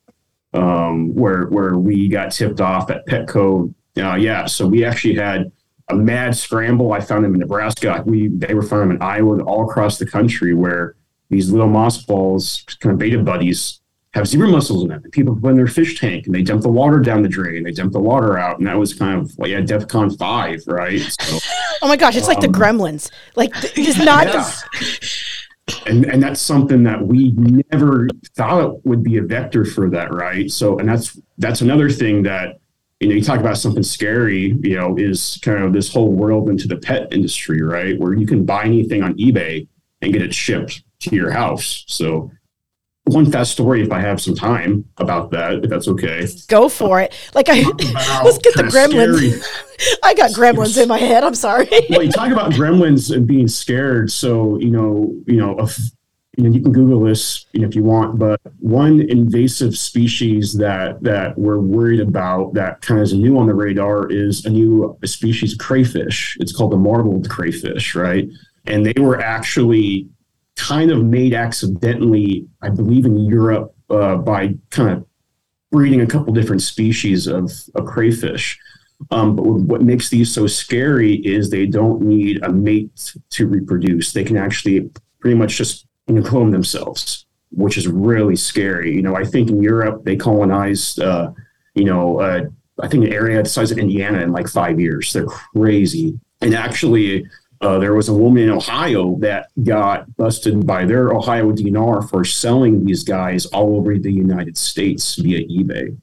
um, 0.55 1.15
where 1.15 1.47
where 1.47 1.77
we 1.77 2.09
got 2.09 2.33
tipped 2.33 2.61
off 2.61 2.91
at 2.91 3.07
Petco. 3.07 3.73
Uh, 3.97 4.15
yeah, 4.15 4.47
so 4.47 4.67
we 4.67 4.85
actually 4.85 5.15
had 5.15 5.51
a 5.89 5.95
mad 5.95 6.37
scramble. 6.37 6.93
I 6.93 7.01
found 7.01 7.25
them 7.25 7.35
in 7.35 7.41
Nebraska. 7.41 8.03
We 8.07 8.29
they 8.29 8.55
were 8.55 8.63
found 8.63 8.93
in 8.93 9.03
Iowa, 9.03 9.43
all 9.43 9.69
across 9.69 9.99
the 9.99 10.07
country, 10.07 10.55
where 10.55 10.95
these 11.31 11.51
little 11.51 11.69
moss 11.69 12.03
balls, 12.03 12.65
kind 12.81 12.93
of 12.93 12.99
betta 12.99 13.19
buddies, 13.23 13.81
have 14.15 14.27
zebra 14.27 14.49
mussels 14.49 14.83
in 14.83 14.89
them. 14.89 15.03
And 15.05 15.13
people 15.13 15.37
put 15.37 15.51
in 15.51 15.57
their 15.57 15.67
fish 15.67 15.99
tank 16.01 16.27
and 16.27 16.35
they 16.35 16.43
dump 16.43 16.63
the 16.63 16.71
water 16.71 16.99
down 16.99 17.23
the 17.23 17.29
drain. 17.29 17.63
They 17.63 17.73
dump 17.73 17.93
the 17.93 18.01
water 18.01 18.39
out, 18.39 18.59
and 18.59 18.67
that 18.67 18.79
was 18.79 18.95
kind 18.95 19.21
of 19.21 19.39
like 19.39 19.51
yeah, 19.51 19.61
DefCon 19.61 20.17
five, 20.19 20.61
right? 20.67 21.01
So 21.01 21.39
Oh 21.83 21.89
my 21.89 21.97
gosh, 21.97 22.17
it's 22.17 22.27
like 22.29 22.41
the 22.41 22.49
Um, 22.49 22.55
Gremlins. 22.55 23.11
Like 23.37 23.51
it's 23.77 23.99
not. 23.99 24.27
yeah. 24.27 24.51
and 25.87 26.07
and 26.07 26.23
that's 26.23 26.41
something 26.41 26.83
that 26.85 27.07
we 27.07 27.33
never 27.71 28.09
thought 28.35 28.85
would 28.87 29.03
be 29.03 29.19
a 29.19 29.23
vector 29.23 29.67
for 29.67 29.91
that 29.91 30.11
right 30.15 30.51
so 30.51 30.79
and 30.79 30.89
that's 30.89 31.21
that's 31.37 31.61
another 31.61 31.91
thing 31.91 32.23
that 32.23 32.59
you 33.01 33.09
know 33.09 33.15
you 33.15 33.23
talk 33.23 33.39
about 33.39 33.59
something 33.59 33.83
scary 33.83 34.57
you 34.63 34.75
know 34.77 34.97
is 34.97 35.39
kind 35.43 35.63
of 35.63 35.75
this 35.75 35.93
whole 35.93 36.11
world 36.11 36.49
into 36.49 36.67
the 36.69 36.77
pet 36.79 37.13
industry 37.13 37.61
right 37.61 37.99
where 38.01 38.15
you 38.15 38.27
can 38.27 38.47
buy 38.47 38.65
anything 38.65 39.03
on 39.03 39.13
ebay 39.19 39.69
and 40.01 40.11
get 40.11 40.23
it 40.23 40.33
shipped 40.33 40.83
to 41.01 41.15
your 41.15 41.31
house 41.31 41.85
so 41.87 42.31
one 43.09 43.31
fast 43.31 43.53
story 43.53 43.83
if 43.83 43.93
i 43.93 44.01
have 44.01 44.21
some 44.21 44.35
time 44.35 44.85
about 44.99 45.31
that 45.31 45.65
if 45.65 45.71
that's 45.71 45.89
okay 45.89 46.27
Go 46.49 46.69
for 46.69 47.01
it. 47.01 47.15
Like 47.35 47.49
I 47.49 47.61
let's 48.25 48.39
get 48.39 48.55
the 48.55 48.65
Gremlins. 48.65 49.45
I 50.03 50.15
got 50.15 50.31
Gremlins 50.31 50.81
in 50.81 50.89
my 50.89 50.99
head. 50.99 51.25
I'm 51.25 51.35
sorry. 51.35 51.69
well, 51.91 52.03
you 52.03 52.11
talk 52.11 52.31
about 52.31 52.53
gremlins 52.53 53.15
and 53.15 53.27
being 53.27 53.49
scared. 53.49 54.11
So 54.11 54.59
you 54.59 54.71
know, 54.71 55.15
you 55.27 55.37
know, 55.37 55.59
if, 55.59 55.79
you 56.37 56.45
know, 56.45 56.51
you 56.51 56.63
can 56.63 56.73
Google 56.73 57.01
this, 57.01 57.47
you 57.53 57.61
know, 57.61 57.69
if 57.69 57.75
you 57.75 57.85
want. 57.85 58.19
But 58.19 58.41
one 58.59 59.01
invasive 59.01 59.77
species 59.77 60.55
that 60.55 61.03
that 61.03 61.39
we're 61.39 61.61
worried 61.61 62.01
about 62.01 62.55
that 62.55 62.81
kind 62.81 63.01
of 63.01 63.05
is 63.05 63.13
new 63.13 63.39
on 63.39 63.47
the 63.47 63.55
radar 63.55 64.11
is 64.11 64.45
a 64.45 64.51
new 64.51 64.97
species 65.05 65.53
of 65.53 65.59
crayfish. 65.59 66.37
It's 66.41 66.53
called 66.53 66.73
the 66.73 66.77
marbled 66.77 67.29
crayfish, 67.29 67.95
right? 67.95 68.29
And 68.67 68.85
they 68.85 69.01
were 69.01 69.21
actually 69.21 70.09
kind 70.59 70.91
of 70.91 71.05
made 71.05 71.35
accidentally, 71.35 72.47
I 72.61 72.69
believe, 72.69 73.07
in 73.07 73.17
Europe 73.17 73.75
uh, 73.89 74.17
by 74.17 74.55
kind 74.71 74.91
of 74.91 75.07
breeding 75.71 76.01
a 76.01 76.07
couple 76.07 76.33
different 76.33 76.63
species 76.63 77.27
of, 77.27 77.51
of 77.75 77.87
crayfish. 77.87 78.59
Um, 79.11 79.37
but 79.37 79.45
what 79.45 79.83
makes 79.83 80.09
these 80.11 80.35
so 80.35 80.47
scary 80.47 81.15
is 81.17 81.51
they 81.51 81.67
don't 81.67 82.03
need 82.03 82.43
a 82.43 82.53
mate 82.53 83.15
to 83.31 83.47
reproduce. 83.47 84.13
They 84.13 84.25
can 84.25 84.37
actually 84.37 84.91
pretty 85.21 85.37
much 85.37 85.57
just 85.57 85.87
you 86.09 86.15
know, 86.15 86.23
clone 86.23 86.51
themselves, 86.51 87.27
which 87.51 87.79
is 87.79 87.87
really 87.87 88.37
scary. 88.37 88.95
You 88.95 89.03
know, 89.03 89.15
I 89.15 89.25
think 89.25 89.51
in 89.51 89.63
Europe 89.63 90.05
they 90.05 90.17
colonized, 90.17 91.01
uh, 91.01 91.31
you 91.75 91.85
know, 91.85 92.21
uh, 92.21 92.43
I 92.81 92.89
think 92.89 93.05
an 93.05 93.13
area 93.13 93.43
the 93.43 93.49
size 93.49 93.71
of 93.71 93.79
Indiana 93.79 94.21
in 94.21 94.33
like 94.33 94.49
five 94.49 94.81
years. 94.81 95.13
They're 95.13 95.27
crazy. 95.27 96.19
And 96.41 96.55
actually, 96.55 97.27
uh, 97.61 97.79
there 97.79 97.95
was 97.95 98.09
a 98.09 98.15
woman 98.15 98.45
in 98.45 98.51
Ohio 98.51 99.17
that 99.19 99.49
got 99.65 100.17
busted 100.17 100.67
by 100.67 100.85
their 100.85 101.13
Ohio 101.13 101.51
DNR 101.51 102.09
for 102.09 102.25
selling 102.25 102.85
these 102.85 103.03
guys 103.03 103.47
all 103.47 103.77
over 103.77 103.99
the 103.99 104.13
United 104.13 104.57
States 104.57 105.17
via 105.17 105.47
eBay. 105.49 105.97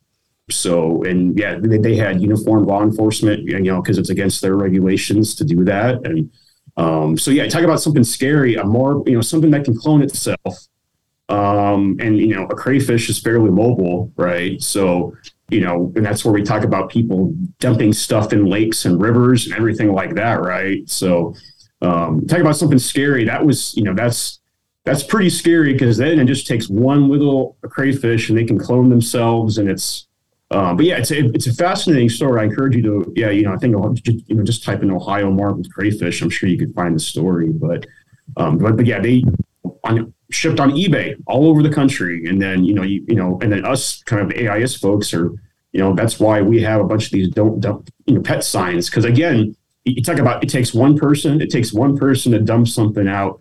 So, 0.51 1.03
and 1.03 1.37
yeah, 1.39 1.57
they, 1.57 1.77
they 1.77 1.95
had 1.95 2.21
uniformed 2.21 2.67
law 2.67 2.83
enforcement, 2.83 3.43
you 3.43 3.59
know, 3.61 3.81
because 3.81 3.97
it's 3.97 4.09
against 4.09 4.41
their 4.41 4.55
regulations 4.55 5.33
to 5.35 5.45
do 5.45 5.63
that. 5.65 6.05
And 6.05 6.31
um, 6.77 7.17
so, 7.17 7.31
yeah, 7.31 7.47
talk 7.47 7.63
about 7.63 7.81
something 7.81 8.03
scary, 8.03 8.55
a 8.55 8.65
more, 8.65 9.01
you 9.05 9.13
know, 9.13 9.21
something 9.21 9.51
that 9.51 9.63
can 9.63 9.77
clone 9.77 10.01
itself. 10.01 10.67
Um, 11.29 11.97
and, 11.99 12.17
you 12.17 12.35
know, 12.35 12.43
a 12.43 12.55
crayfish 12.55 13.09
is 13.09 13.17
fairly 13.19 13.49
mobile, 13.49 14.11
right? 14.17 14.61
So, 14.61 15.15
you 15.49 15.61
know, 15.61 15.91
and 15.95 16.05
that's 16.05 16.25
where 16.25 16.33
we 16.33 16.41
talk 16.41 16.63
about 16.63 16.89
people 16.89 17.33
dumping 17.59 17.93
stuff 17.93 18.33
in 18.33 18.45
lakes 18.45 18.85
and 18.85 19.01
rivers 19.01 19.45
and 19.45 19.55
everything 19.55 19.93
like 19.93 20.15
that, 20.15 20.41
right? 20.41 20.87
So, 20.89 21.35
um, 21.81 22.25
talk 22.27 22.39
about 22.39 22.55
something 22.55 22.79
scary. 22.79 23.25
That 23.25 23.45
was, 23.45 23.75
you 23.75 23.83
know, 23.83 23.93
that's 23.93 24.39
that's 24.85 25.03
pretty 25.03 25.29
scary 25.29 25.73
because 25.73 25.97
then 25.97 26.19
it 26.19 26.25
just 26.25 26.47
takes 26.47 26.69
one 26.69 27.09
little 27.09 27.57
crayfish 27.61 28.29
and 28.29 28.37
they 28.37 28.43
can 28.43 28.59
clone 28.59 28.89
themselves 28.89 29.57
and 29.57 29.69
it's 29.69 30.07
uh, 30.51 30.73
but 30.73 30.85
yeah, 30.85 30.97
it's 30.97 31.11
a, 31.11 31.25
it's 31.33 31.47
a 31.47 31.53
fascinating 31.53 32.07
story. 32.07 32.39
I 32.39 32.43
encourage 32.43 32.75
you 32.75 32.81
to, 32.83 33.13
yeah, 33.15 33.29
you 33.29 33.43
know, 33.43 33.53
I 33.53 33.57
think 33.57 33.75
you 34.05 34.35
know, 34.35 34.43
just 34.43 34.63
type 34.63 34.83
in 34.83 34.91
Ohio 34.91 35.31
marbled 35.31 35.71
crayfish. 35.73 36.21
I'm 36.21 36.29
sure 36.29 36.47
you 36.47 36.57
could 36.57 36.73
find 36.75 36.95
the 36.95 36.99
story. 36.99 37.49
But, 37.49 37.85
um, 38.37 38.59
but, 38.59 38.77
but 38.77 38.85
yeah, 38.85 38.99
they 38.99 39.23
on, 39.83 40.13
shipped 40.31 40.59
on 40.59 40.71
eBay 40.71 41.15
all 41.27 41.47
over 41.47 41.61
the 41.61 41.69
country, 41.69 42.25
and 42.27 42.41
then 42.41 42.63
you 42.63 42.73
know, 42.73 42.83
you, 42.83 43.03
you 43.07 43.15
know, 43.15 43.39
and 43.41 43.51
then 43.51 43.65
us 43.65 44.03
kind 44.03 44.21
of 44.21 44.37
AIS 44.37 44.75
folks 44.75 45.13
are, 45.13 45.31
you 45.71 45.79
know, 45.79 45.93
that's 45.93 46.19
why 46.19 46.41
we 46.41 46.61
have 46.61 46.81
a 46.81 46.85
bunch 46.85 47.05
of 47.05 47.11
these 47.11 47.29
don't 47.29 47.59
dump, 47.59 47.89
you 48.05 48.15
know, 48.15 48.21
pet 48.21 48.43
signs 48.43 48.89
because 48.89 49.05
again, 49.05 49.55
you 49.83 50.01
talk 50.01 50.19
about 50.19 50.43
it 50.43 50.49
takes 50.49 50.73
one 50.73 50.97
person, 50.97 51.41
it 51.41 51.49
takes 51.49 51.73
one 51.73 51.97
person 51.97 52.31
to 52.31 52.39
dump 52.39 52.67
something 52.67 53.07
out 53.07 53.39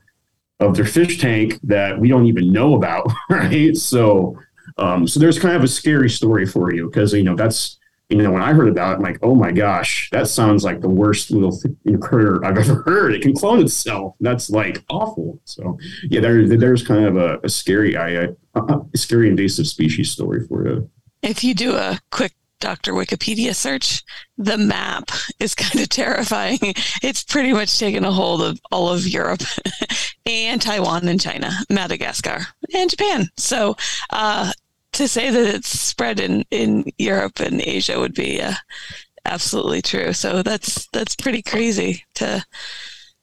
of 0.61 0.77
their 0.77 0.85
fish 0.85 1.19
tank 1.19 1.59
that 1.63 1.99
we 1.99 2.09
don't 2.09 2.27
even 2.27 2.53
know 2.53 2.75
about, 2.75 3.11
right? 3.31 3.77
So 3.77 4.39
um, 4.79 5.07
so 5.07 5.21
there's 5.21 5.39
kind 5.39 5.57
of 5.57 5.63
a 5.63 5.69
scary 5.69 6.11
story 6.11 6.47
for 6.47 6.73
you 6.73 6.87
because 6.87 7.13
you 7.13 7.23
know 7.23 7.37
that's 7.37 7.79
you 8.15 8.23
know 8.23 8.31
when 8.31 8.43
I 8.43 8.53
heard 8.53 8.69
about 8.69 8.93
it, 8.93 8.97
I'm 8.97 9.03
like, 9.03 9.19
oh 9.23 9.35
my 9.35 9.51
gosh, 9.51 10.09
that 10.13 10.29
sounds 10.29 10.63
like 10.63 10.81
the 10.81 10.89
worst 10.89 11.33
little 11.33 11.59
critter 12.01 12.45
I've 12.45 12.57
ever 12.57 12.83
heard. 12.83 13.13
It 13.13 13.23
can 13.23 13.35
clone 13.35 13.61
itself. 13.61 14.15
That's 14.21 14.51
like 14.51 14.85
awful. 14.89 15.41
So 15.45 15.79
yeah, 16.05 16.21
there 16.21 16.47
there's 16.47 16.87
kind 16.87 17.07
of 17.07 17.17
a, 17.17 17.41
a 17.43 17.49
scary, 17.49 17.97
I, 17.97 18.29
a 18.55 18.97
scary 18.97 19.29
invasive 19.29 19.67
species 19.67 20.13
story 20.13 20.47
for 20.47 20.67
you. 20.67 20.91
If 21.23 21.43
you 21.43 21.55
do 21.55 21.75
a 21.75 21.99
quick 22.13 22.35
Dr. 22.61 22.93
Wikipedia 22.93 23.55
search, 23.55 24.05
the 24.39 24.57
map 24.57 25.11
is 25.41 25.55
kind 25.55 25.81
of 25.81 25.89
terrifying. 25.91 26.59
It's 27.03 27.25
pretty 27.25 27.53
much 27.53 27.79
taken 27.79 28.05
a 28.05 28.13
hold 28.13 28.43
of 28.43 28.61
all 28.71 28.91
of 28.91 29.09
Europe 29.09 29.43
and 30.27 30.63
Taiwan 30.63 31.09
and 31.09 31.21
China, 31.21 31.51
Madagascar 31.69 32.47
and 32.75 32.89
Japan. 32.89 33.29
So 33.37 33.77
uh, 34.11 34.53
to 34.95 35.09
say 35.09 35.31
that 35.31 35.55
it's 35.55 35.69
spread 35.69 36.21
in, 36.21 36.45
in 36.51 36.85
Europe 36.99 37.41
and 37.41 37.61
Asia 37.61 37.99
would 37.99 38.15
be 38.15 38.41
uh, 38.41 38.55
absolutely 39.25 39.83
true. 39.83 40.13
So 40.13 40.43
that's 40.43 40.87
that's 40.93 41.17
pretty 41.17 41.43
crazy 41.43 42.05
to 42.15 42.45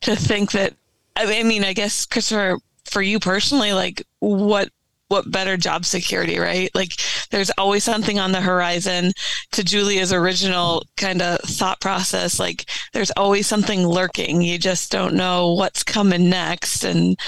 to 0.01 0.15
think 0.15 0.51
that. 0.51 0.73
I 1.15 1.43
mean, 1.43 1.65
I 1.65 1.73
guess 1.73 2.05
Christopher, 2.05 2.57
for 2.85 3.01
you 3.01 3.19
personally, 3.19 3.73
like 3.73 4.03
what 4.19 4.69
what 5.09 5.29
better 5.29 5.57
job 5.57 5.83
security, 5.83 6.39
right? 6.39 6.73
Like 6.73 6.93
there's 7.31 7.51
always 7.57 7.83
something 7.83 8.17
on 8.17 8.31
the 8.31 8.41
horizon. 8.41 9.11
To 9.51 9.63
Julia's 9.63 10.13
original 10.13 10.85
kind 10.95 11.21
of 11.21 11.39
thought 11.41 11.81
process, 11.81 12.39
like 12.39 12.69
there's 12.93 13.11
always 13.17 13.45
something 13.45 13.85
lurking. 13.85 14.41
You 14.41 14.57
just 14.57 14.91
don't 14.91 15.15
know 15.15 15.53
what's 15.53 15.83
coming 15.83 16.29
next, 16.29 16.85
and 16.85 17.19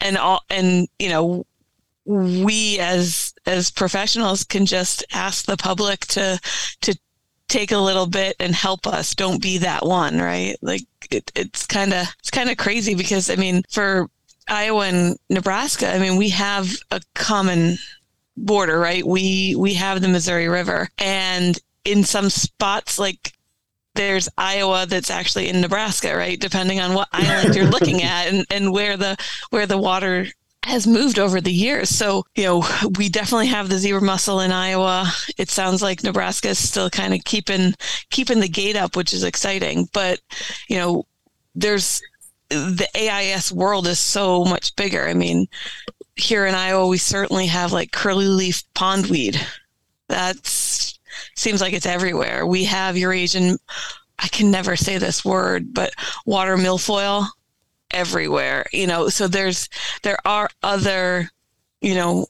and 0.00 0.18
all 0.18 0.42
and 0.50 0.88
you 0.98 1.08
know 1.08 1.46
we 2.08 2.78
as 2.78 3.34
as 3.46 3.70
professionals 3.70 4.44
can 4.44 4.66
just 4.66 5.04
ask 5.12 5.46
the 5.46 5.56
public 5.56 6.00
to 6.06 6.40
to 6.80 6.98
take 7.48 7.72
a 7.72 7.78
little 7.78 8.06
bit 8.06 8.36
and 8.40 8.54
help 8.54 8.86
us. 8.86 9.14
Don't 9.14 9.40
be 9.40 9.58
that 9.58 9.86
one 9.86 10.18
right? 10.18 10.56
Like 10.62 10.82
it, 11.10 11.30
it's 11.34 11.66
kind 11.66 11.92
of 11.92 12.06
it's 12.18 12.30
kind 12.30 12.50
of 12.50 12.56
crazy 12.56 12.94
because 12.94 13.30
i 13.30 13.36
mean 13.36 13.62
for 13.70 14.10
iowa 14.46 14.86
and 14.86 15.18
nebraska 15.30 15.90
i 15.90 15.98
mean 15.98 16.16
we 16.16 16.28
have 16.28 16.68
a 16.90 17.00
common 17.14 17.78
border 18.44 18.78
right? 18.78 19.06
We 19.06 19.54
we 19.56 19.74
have 19.74 20.00
the 20.00 20.08
missouri 20.08 20.48
river. 20.48 20.88
And 20.98 21.58
in 21.84 22.04
some 22.04 22.30
spots 22.30 22.98
like 22.98 23.32
there's 23.94 24.28
Iowa 24.38 24.86
that's 24.86 25.10
actually 25.10 25.48
in 25.48 25.60
Nebraska, 25.60 26.16
right? 26.16 26.38
Depending 26.38 26.78
on 26.78 26.94
what 26.94 27.08
island 27.12 27.56
you're 27.56 27.66
looking 27.66 28.02
at 28.04 28.28
and, 28.28 28.46
and 28.50 28.72
where 28.72 28.96
the 28.96 29.16
where 29.50 29.66
the 29.66 29.78
water 29.78 30.28
has 30.64 30.86
moved 30.86 31.18
over 31.18 31.40
the 31.40 31.52
years. 31.52 31.88
So, 31.88 32.24
you 32.34 32.44
know, 32.44 32.64
we 32.96 33.08
definitely 33.08 33.46
have 33.48 33.68
the 33.68 33.78
zebra 33.78 34.00
mussel 34.00 34.40
in 34.40 34.52
Iowa. 34.52 35.10
It 35.36 35.50
sounds 35.50 35.82
like 35.82 36.02
Nebraska 36.02 36.48
is 36.48 36.58
still 36.58 36.90
kind 36.90 37.14
of 37.14 37.24
keeping 37.24 37.74
keeping 38.10 38.40
the 38.40 38.48
gate 38.48 38.76
up, 38.76 38.96
which 38.96 39.12
is 39.12 39.24
exciting. 39.24 39.88
But, 39.92 40.20
you 40.68 40.76
know, 40.76 41.06
there's 41.54 42.02
the 42.50 42.88
AIS 42.94 43.52
world 43.52 43.86
is 43.86 43.98
so 43.98 44.44
much 44.44 44.74
bigger. 44.76 45.06
I 45.06 45.14
mean, 45.14 45.46
here 46.16 46.46
in 46.46 46.54
Iowa, 46.54 46.86
we 46.86 46.98
certainly 46.98 47.46
have 47.46 47.72
like 47.72 47.92
curly 47.92 48.26
leaf 48.26 48.62
pondweed. 48.74 49.38
That 50.08 50.36
seems 50.44 51.60
like 51.60 51.74
it's 51.74 51.86
everywhere. 51.86 52.46
We 52.46 52.64
have 52.64 52.96
Eurasian 52.96 53.58
I 54.18 54.28
can 54.28 54.50
never 54.50 54.76
say 54.76 54.98
this 54.98 55.24
word, 55.24 55.72
but 55.72 55.92
water 56.26 56.56
milfoil 56.56 57.28
everywhere 57.92 58.66
you 58.72 58.86
know? 58.86 59.08
So 59.08 59.28
there's 59.28 59.68
there 60.02 60.18
are 60.24 60.48
other 60.62 61.30
you 61.80 61.94
know 61.94 62.26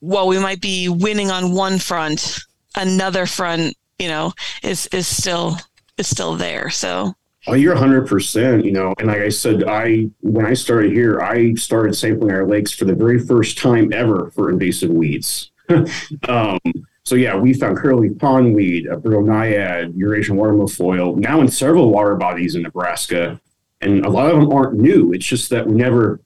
while 0.00 0.28
we 0.28 0.38
might 0.38 0.60
be 0.60 0.88
winning 0.88 1.30
on 1.30 1.54
one 1.54 1.78
front 1.78 2.40
another 2.76 3.26
front 3.26 3.76
you 3.98 4.08
know 4.08 4.32
is 4.62 4.86
is 4.88 5.06
still 5.06 5.56
is 5.98 6.08
still 6.08 6.36
there. 6.36 6.70
So 6.70 7.14
Oh, 7.48 7.54
you're 7.54 7.74
100%, 7.74 8.64
you 8.64 8.70
know, 8.70 8.94
and 8.98 9.08
like 9.08 9.20
I 9.20 9.28
said, 9.28 9.64
I, 9.64 10.08
when 10.20 10.46
I 10.46 10.54
started 10.54 10.92
here, 10.92 11.20
I 11.20 11.54
started 11.54 11.96
sampling 11.96 12.30
our 12.30 12.46
lakes 12.46 12.70
for 12.70 12.84
the 12.84 12.94
very 12.94 13.18
first 13.18 13.58
time 13.58 13.92
ever 13.92 14.30
for 14.30 14.48
invasive 14.48 14.90
weeds. 14.90 15.50
um, 16.28 16.60
so 17.04 17.16
yeah, 17.16 17.34
we 17.34 17.52
found 17.52 17.78
curly 17.78 18.10
pondweed, 18.10 18.92
a 18.92 18.96
bromeliad, 18.96 19.92
Eurasian 19.96 20.36
water 20.36 20.52
milfoil, 20.52 21.16
now 21.16 21.40
in 21.40 21.48
several 21.48 21.90
water 21.90 22.14
bodies 22.14 22.54
in 22.54 22.62
Nebraska 22.62 23.40
and 23.82 24.04
a 24.04 24.10
lot 24.10 24.30
of 24.30 24.40
them 24.40 24.52
aren't 24.52 24.74
new. 24.74 25.12
It's 25.12 25.26
just 25.26 25.50
that 25.50 25.66
we 25.66 25.74
never 25.74 26.20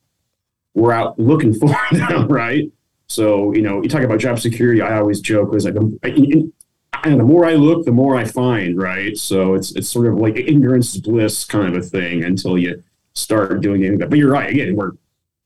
were 0.74 0.92
out 0.92 1.18
looking 1.18 1.54
for 1.58 1.74
them, 1.92 2.28
right? 2.28 2.70
So 3.08 3.52
you 3.54 3.62
know, 3.62 3.82
you 3.82 3.88
talk 3.88 4.02
about 4.02 4.20
job 4.20 4.38
security. 4.38 4.80
I 4.80 4.98
always 4.98 5.20
joke 5.20 5.52
was 5.52 5.64
like, 5.64 5.76
um, 5.76 5.98
and 6.02 7.20
the 7.20 7.24
more 7.24 7.44
I 7.44 7.54
look, 7.54 7.84
the 7.84 7.92
more 7.92 8.16
I 8.16 8.24
find, 8.24 8.76
right? 8.76 9.16
So 9.16 9.54
it's 9.54 9.72
it's 9.72 9.88
sort 9.88 10.06
of 10.06 10.18
like 10.18 10.36
ignorance 10.36 10.94
is 10.94 11.00
bliss 11.00 11.44
kind 11.44 11.74
of 11.74 11.82
a 11.82 11.84
thing 11.84 12.24
until 12.24 12.58
you 12.58 12.82
start 13.14 13.60
doing 13.60 13.82
it. 13.82 13.98
But 13.98 14.18
you're 14.18 14.30
right. 14.30 14.50
Again, 14.50 14.76
we're 14.76 14.92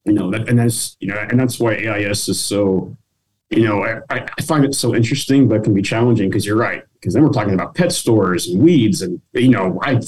you 0.04 0.14
know, 0.14 0.30
that, 0.30 0.48
and 0.48 0.58
that's 0.58 0.96
you 1.00 1.08
know, 1.08 1.18
and 1.18 1.38
that's 1.38 1.60
why 1.60 1.74
AIS 1.74 2.28
is 2.28 2.40
so 2.40 2.96
you 3.50 3.64
know, 3.64 3.84
I, 3.84 4.26
I 4.38 4.42
find 4.42 4.64
it 4.64 4.74
so 4.74 4.94
interesting, 4.94 5.48
but 5.48 5.64
can 5.64 5.74
be 5.74 5.82
challenging 5.82 6.28
because 6.28 6.46
you're 6.46 6.56
right. 6.56 6.84
Because 7.00 7.14
then 7.14 7.22
we're 7.22 7.30
talking 7.30 7.54
about 7.54 7.74
pet 7.74 7.92
stores 7.92 8.48
and 8.48 8.62
weeds 8.62 9.00
and 9.00 9.20
you 9.32 9.48
know, 9.48 9.78
I, 9.82 10.00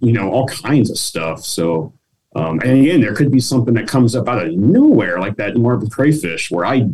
you 0.00 0.12
know, 0.12 0.30
all 0.30 0.46
kinds 0.46 0.90
of 0.90 0.98
stuff. 0.98 1.44
So, 1.44 1.92
um, 2.36 2.60
and 2.60 2.80
again, 2.80 3.00
there 3.00 3.14
could 3.14 3.32
be 3.32 3.40
something 3.40 3.74
that 3.74 3.88
comes 3.88 4.14
up 4.14 4.28
out 4.28 4.46
of 4.46 4.52
nowhere, 4.52 5.18
like 5.18 5.36
that 5.36 5.56
marbled 5.56 5.90
crayfish, 5.90 6.50
where 6.50 6.66
I 6.66 6.88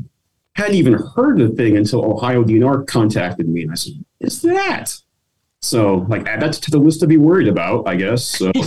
hadn't 0.55 0.75
even 0.75 0.95
heard 0.95 1.41
of 1.41 1.51
the 1.51 1.57
thing 1.57 1.77
until 1.77 2.05
Ohio 2.05 2.45
DNR 2.45 2.87
contacted 2.87 3.49
me, 3.49 3.63
and 3.63 3.73
I 3.73 3.75
said, 3.75 4.05
"Is 4.21 4.41
that?" 4.43 4.95
So, 5.61 6.07
like, 6.09 6.27
add 6.27 6.43
that 6.43 6.55
to 6.55 6.71
the 6.71 6.79
list 6.79 7.01
to 7.01 7.07
be 7.07 7.17
worried 7.17 7.49
about, 7.49 7.87
I 7.87 7.97
guess. 7.97 8.25
So. 8.25 8.53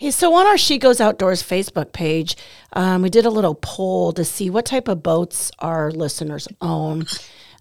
Hey, 0.00 0.12
so 0.12 0.32
on 0.32 0.46
our 0.46 0.56
She 0.56 0.78
Goes 0.78 1.00
Outdoors 1.00 1.42
Facebook 1.42 1.92
page, 1.92 2.36
um, 2.72 3.02
we 3.02 3.10
did 3.10 3.26
a 3.26 3.30
little 3.30 3.56
poll 3.56 4.12
to 4.12 4.24
see 4.24 4.48
what 4.48 4.64
type 4.64 4.86
of 4.86 5.02
boats 5.02 5.50
our 5.58 5.90
listeners 5.90 6.46
own. 6.60 7.04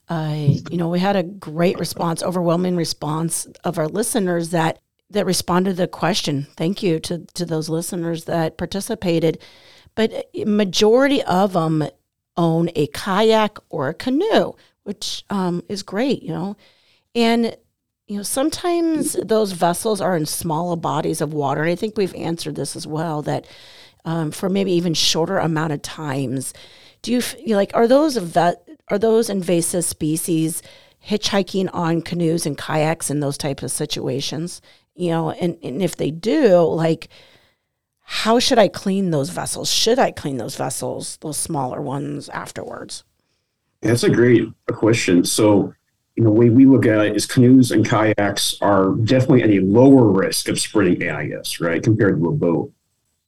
Uh, 0.09 0.55
you 0.71 0.77
know, 0.77 0.87
we 0.87 0.99
had 0.99 1.15
a 1.15 1.23
great 1.23 1.77
response, 1.79 2.23
overwhelming 2.23 2.75
response 2.75 3.45
of 3.63 3.77
our 3.77 3.87
listeners 3.87 4.49
that 4.49 4.79
that 5.09 5.25
responded 5.25 5.71
to 5.71 5.75
the 5.77 5.87
question. 5.87 6.47
Thank 6.55 6.83
you 6.83 6.99
to 7.01 7.25
to 7.33 7.45
those 7.45 7.69
listeners 7.69 8.25
that 8.25 8.57
participated. 8.57 9.39
But 9.95 10.27
majority 10.45 11.23
of 11.23 11.53
them 11.53 11.87
own 12.35 12.69
a 12.75 12.87
kayak 12.87 13.57
or 13.69 13.89
a 13.89 13.93
canoe, 13.93 14.53
which 14.83 15.25
um, 15.29 15.63
is 15.67 15.83
great, 15.83 16.21
you 16.23 16.29
know. 16.29 16.55
And 17.15 17.57
you 18.07 18.17
know, 18.17 18.23
sometimes 18.23 19.13
those 19.13 19.51
vessels 19.51 19.99
are 19.99 20.15
in 20.15 20.25
smaller 20.25 20.77
bodies 20.77 21.19
of 21.19 21.33
water. 21.33 21.61
And 21.61 21.71
I 21.71 21.75
think 21.75 21.97
we've 21.97 22.15
answered 22.15 22.55
this 22.55 22.75
as 22.75 22.87
well 22.87 23.21
that 23.23 23.45
um, 24.05 24.31
for 24.31 24.47
maybe 24.49 24.71
even 24.71 24.93
shorter 24.93 25.37
amount 25.37 25.73
of 25.73 25.81
times, 25.81 26.53
do 27.01 27.11
you, 27.11 27.21
you 27.45 27.55
like, 27.57 27.71
are 27.73 27.87
those, 27.87 28.15
vet, 28.15 28.66
are 28.89 28.97
those 28.97 29.29
invasive 29.29 29.83
species 29.83 30.61
hitchhiking 31.05 31.69
on 31.73 32.01
canoes 32.01 32.45
and 32.45 32.57
kayaks 32.57 33.09
in 33.09 33.19
those 33.19 33.37
types 33.37 33.63
of 33.63 33.71
situations? 33.71 34.61
You 34.95 35.11
know, 35.11 35.31
and, 35.31 35.57
and 35.61 35.81
if 35.81 35.95
they 35.95 36.11
do, 36.11 36.61
like, 36.63 37.09
how 38.01 38.39
should 38.39 38.57
I 38.57 38.69
clean 38.69 39.11
those 39.11 39.29
vessels? 39.29 39.69
Should 39.69 39.99
I 39.99 40.11
clean 40.11 40.37
those 40.37 40.55
vessels, 40.55 41.17
those 41.17 41.37
smaller 41.37 41.81
ones 41.81 42.29
afterwards? 42.29 43.03
That's 43.81 44.03
a 44.03 44.09
great 44.09 44.47
question. 44.67 45.23
So, 45.23 45.73
you 46.15 46.23
know, 46.23 46.29
the 46.29 46.35
way 46.39 46.49
we 46.49 46.65
look 46.65 46.85
at 46.85 47.05
it 47.05 47.15
is 47.15 47.25
canoes 47.25 47.71
and 47.71 47.87
kayaks 47.87 48.57
are 48.61 48.93
definitely 49.03 49.43
at 49.43 49.49
a 49.49 49.59
lower 49.59 50.09
risk 50.09 50.47
of 50.47 50.59
spreading 50.59 51.03
AIS, 51.03 51.59
right, 51.59 51.83
compared 51.83 52.19
to 52.19 52.29
a 52.29 52.31
boat, 52.31 52.71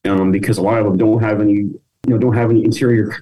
um, 0.06 0.32
because 0.32 0.58
a 0.58 0.62
lot 0.62 0.80
of 0.80 0.86
them 0.86 0.98
don't 0.98 1.22
have 1.22 1.40
any, 1.42 1.54
you 1.54 1.82
know, 2.08 2.18
don't 2.18 2.34
have 2.34 2.50
any 2.50 2.64
interior 2.64 3.22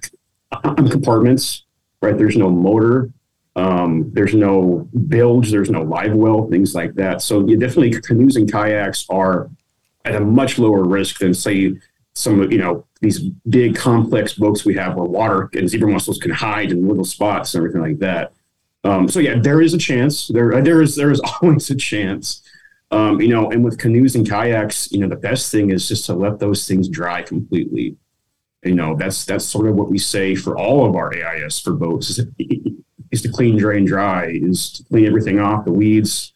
compartments, 0.63 1.63
right? 2.01 2.17
There's 2.17 2.37
no 2.37 2.49
motor, 2.49 3.11
um, 3.55 4.11
there's 4.13 4.35
no 4.35 4.87
bilge, 5.07 5.51
there's 5.51 5.71
no 5.71 5.81
live 5.81 6.13
well, 6.13 6.47
things 6.47 6.75
like 6.75 6.93
that. 6.95 7.21
So 7.21 7.45
yeah, 7.47 7.57
definitely 7.57 7.99
canoes 8.01 8.35
and 8.35 8.51
kayaks 8.51 9.05
are 9.09 9.49
at 10.05 10.15
a 10.15 10.21
much 10.21 10.59
lower 10.59 10.83
risk 10.83 11.19
than 11.19 11.33
say 11.33 11.73
some 12.13 12.39
of 12.39 12.51
you 12.51 12.57
know 12.57 12.85
these 13.01 13.19
big 13.49 13.75
complex 13.75 14.33
boats 14.33 14.65
we 14.65 14.73
have 14.75 14.95
where 14.95 15.05
water 15.05 15.49
and 15.53 15.69
zebra 15.69 15.87
mussels 15.87 16.17
can 16.17 16.31
hide 16.31 16.71
in 16.71 16.87
little 16.87 17.05
spots 17.05 17.53
and 17.53 17.61
everything 17.61 17.81
like 17.81 17.99
that. 17.99 18.33
Um, 18.83 19.07
so 19.07 19.19
yeah, 19.19 19.39
there 19.39 19.61
is 19.61 19.73
a 19.73 19.77
chance. 19.77 20.27
There 20.27 20.61
there 20.61 20.81
is 20.81 20.95
there 20.95 21.11
is 21.11 21.21
always 21.41 21.69
a 21.69 21.75
chance. 21.75 22.41
Um, 22.89 23.19
you 23.19 23.27
know, 23.27 23.51
and 23.51 23.65
with 23.65 23.77
canoes 23.77 24.15
and 24.15 24.27
kayaks, 24.27 24.89
you 24.91 24.99
know, 24.99 25.09
the 25.09 25.17
best 25.17 25.51
thing 25.51 25.71
is 25.71 25.87
just 25.87 26.05
to 26.05 26.13
let 26.13 26.39
those 26.39 26.67
things 26.67 26.87
dry 26.87 27.21
completely. 27.21 27.97
You 28.63 28.75
know, 28.75 28.95
that's 28.95 29.25
that's 29.25 29.45
sort 29.45 29.67
of 29.67 29.75
what 29.75 29.89
we 29.89 29.97
say 29.97 30.35
for 30.35 30.57
all 30.57 30.85
of 30.87 30.95
our 30.95 31.13
AIS 31.13 31.59
for 31.59 31.73
boats 31.73 32.09
is, 32.09 32.25
is 33.11 33.21
to 33.21 33.29
clean, 33.29 33.57
drain, 33.57 33.85
dry, 33.85 34.27
is 34.27 34.71
to 34.73 34.83
clean 34.85 35.05
everything 35.05 35.39
off, 35.39 35.65
the 35.65 35.71
weeds, 35.71 36.33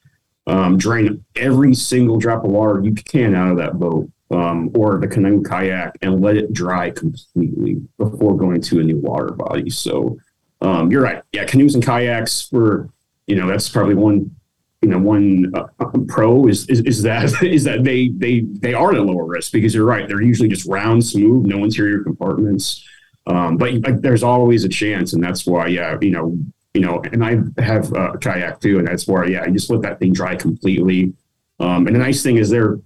um, 0.47 0.78
drain 0.78 1.24
every 1.36 1.74
single 1.74 2.17
drop 2.17 2.43
of 2.43 2.51
water 2.51 2.82
you 2.82 2.93
can 2.93 3.36
out 3.36 3.51
of 3.51 3.57
that 3.57 3.80
boat 3.80 4.09
um, 4.32 4.72
or 4.74 4.99
the 4.99 5.07
canoe 5.07 5.41
kayak 5.43 5.97
and 6.01 6.22
let 6.22 6.38
it 6.38 6.53
dry 6.53 6.89
completely 6.89 7.82
before 7.97 8.38
going 8.38 8.61
to 8.61 8.80
a 8.80 8.84
new 8.84 8.97
water 8.97 9.32
body. 9.32 9.69
So 9.69 10.17
um, 10.61 10.91
you're 10.91 11.01
right. 11.01 11.22
Yeah, 11.34 11.45
canoes 11.45 11.76
and 11.76 11.84
kayaks 11.84 12.41
for 12.43 12.89
you 13.28 13.36
know 13.36 13.47
that's 13.47 13.69
probably 13.69 13.95
one 13.95 14.36
you 14.82 14.89
know 14.89 14.97
one 14.97 15.51
uh, 15.53 15.67
pro 16.07 16.47
is, 16.47 16.67
is 16.67 16.82
is 16.82 17.01
that 17.03 17.43
is 17.43 17.63
that 17.63 17.84
they 17.84 18.09
they 18.09 18.41
they 18.41 18.73
are 18.73 18.91
at 18.91 18.97
a 18.97 19.01
lower 19.01 19.25
risk 19.25 19.51
because 19.51 19.73
you're 19.75 19.86
right. 19.86 20.07
They're 20.07 20.21
usually 20.21 20.49
just 20.49 20.67
round, 20.67 21.05
smooth, 21.05 21.45
no 21.45 21.63
interior 21.63 22.03
compartments. 22.03 22.88
Um, 23.27 23.57
but 23.57 23.73
like, 23.73 24.01
there's 24.01 24.23
always 24.23 24.63
a 24.63 24.69
chance, 24.69 25.13
and 25.13 25.23
that's 25.23 25.45
why 25.45 25.67
yeah, 25.67 25.97
you 26.01 26.11
know 26.11 26.38
you 26.73 26.82
know, 26.82 27.01
and 27.11 27.23
I 27.23 27.38
have 27.61 27.91
a 27.93 28.17
kayak 28.17 28.59
too, 28.61 28.79
and 28.79 28.88
that's 28.88 29.07
where 29.07 29.27
yeah, 29.27 29.45
you 29.45 29.53
just 29.53 29.69
let 29.69 29.82
that 29.84 29.99
thing 29.99 30.13
dry 30.13 30.36
completely. 30.36 31.13
Um, 31.59 31.86
and 31.86 31.95
the 31.95 31.99
nice 31.99 32.23
thing 32.23 32.38
is 32.38 32.49
they're 32.49 32.79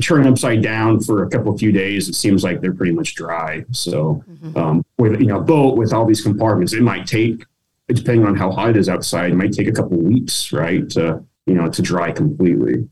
turn 0.00 0.26
upside 0.26 0.62
down 0.62 1.00
for 1.00 1.24
a 1.24 1.30
couple 1.30 1.52
of 1.52 1.58
few 1.60 1.70
days, 1.70 2.08
it 2.08 2.14
seems 2.14 2.42
like 2.42 2.60
they're 2.60 2.74
pretty 2.74 2.92
much 2.92 3.14
dry. 3.14 3.64
So 3.70 4.24
mm-hmm. 4.28 4.56
um, 4.56 4.84
with 4.98 5.20
you 5.20 5.26
know 5.26 5.40
boat 5.40 5.76
with 5.76 5.92
all 5.92 6.06
these 6.06 6.22
compartments, 6.22 6.72
it 6.72 6.82
might 6.82 7.06
take 7.06 7.44
depending 7.88 8.26
on 8.26 8.34
how 8.34 8.50
hot 8.50 8.70
it 8.70 8.76
is 8.76 8.88
outside, 8.88 9.30
it 9.30 9.34
might 9.34 9.52
take 9.52 9.68
a 9.68 9.72
couple 9.72 9.98
of 9.98 10.04
weeks, 10.04 10.52
right, 10.52 10.88
to 10.90 11.22
you 11.46 11.54
know 11.54 11.68
to 11.68 11.82
dry 11.82 12.12
completely. 12.12 12.88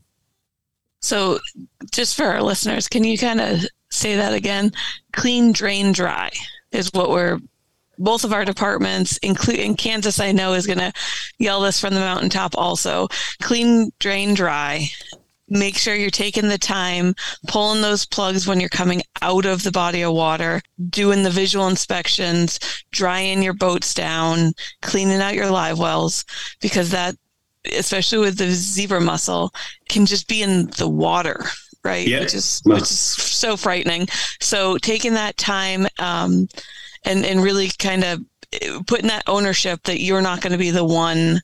So, 1.01 1.39
just 1.91 2.15
for 2.15 2.25
our 2.25 2.41
listeners, 2.41 2.87
can 2.87 3.03
you 3.03 3.17
kind 3.17 3.41
of 3.41 3.65
say 3.91 4.15
that 4.15 4.33
again? 4.33 4.71
Clean, 5.11 5.51
drain, 5.51 5.91
dry 5.91 6.31
is 6.71 6.89
what 6.93 7.09
we're 7.09 7.39
both 7.99 8.23
of 8.23 8.33
our 8.33 8.45
departments, 8.45 9.17
including 9.17 9.75
Kansas, 9.75 10.19
I 10.19 10.31
know 10.31 10.53
is 10.53 10.65
going 10.65 10.79
to 10.79 10.91
yell 11.37 11.61
this 11.61 11.79
from 11.79 11.93
the 11.93 11.99
mountaintop 11.99 12.57
also. 12.57 13.07
Clean, 13.41 13.91
drain, 13.99 14.33
dry 14.33 14.89
make 15.53 15.77
sure 15.77 15.95
you're 15.95 16.09
taking 16.09 16.47
the 16.47 16.57
time, 16.57 17.13
pulling 17.47 17.81
those 17.81 18.05
plugs 18.05 18.47
when 18.47 18.59
you're 18.59 18.69
coming 18.69 19.01
out 19.21 19.45
of 19.45 19.63
the 19.63 19.71
body 19.71 20.01
of 20.01 20.13
water, 20.13 20.61
doing 20.89 21.23
the 21.23 21.29
visual 21.29 21.67
inspections, 21.67 22.59
drying 22.91 23.43
your 23.43 23.53
boats 23.53 23.93
down, 23.93 24.53
cleaning 24.81 25.21
out 25.21 25.35
your 25.35 25.49
live 25.49 25.77
wells, 25.77 26.25
because 26.59 26.89
that, 26.89 27.15
especially 27.77 28.19
with 28.19 28.37
the 28.37 28.51
zebra 28.51 29.01
mussel, 29.01 29.53
can 29.89 30.05
just 30.05 30.27
be 30.27 30.41
in 30.41 30.67
the 30.77 30.87
water. 30.87 31.45
Right, 31.83 32.07
yeah. 32.07 32.21
which 32.21 32.33
is 32.33 32.61
which 32.63 32.83
is 32.83 32.97
so 32.97 33.57
frightening. 33.57 34.07
So 34.39 34.77
taking 34.77 35.15
that 35.15 35.35
time 35.35 35.85
um, 35.99 36.47
and 37.03 37.25
and 37.25 37.43
really 37.43 37.71
kind 37.77 38.05
of 38.05 38.23
putting 38.87 39.07
that 39.07 39.23
ownership 39.27 39.83
that 39.83 39.99
you're 39.99 40.21
not 40.21 40.41
going 40.41 40.53
to 40.53 40.57
be 40.57 40.71
the 40.71 40.85
one 40.85 41.41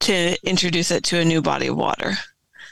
to 0.00 0.36
introduce 0.44 0.90
it 0.90 1.04
to 1.04 1.18
a 1.18 1.24
new 1.24 1.42
body 1.42 1.66
of 1.66 1.76
water. 1.76 2.12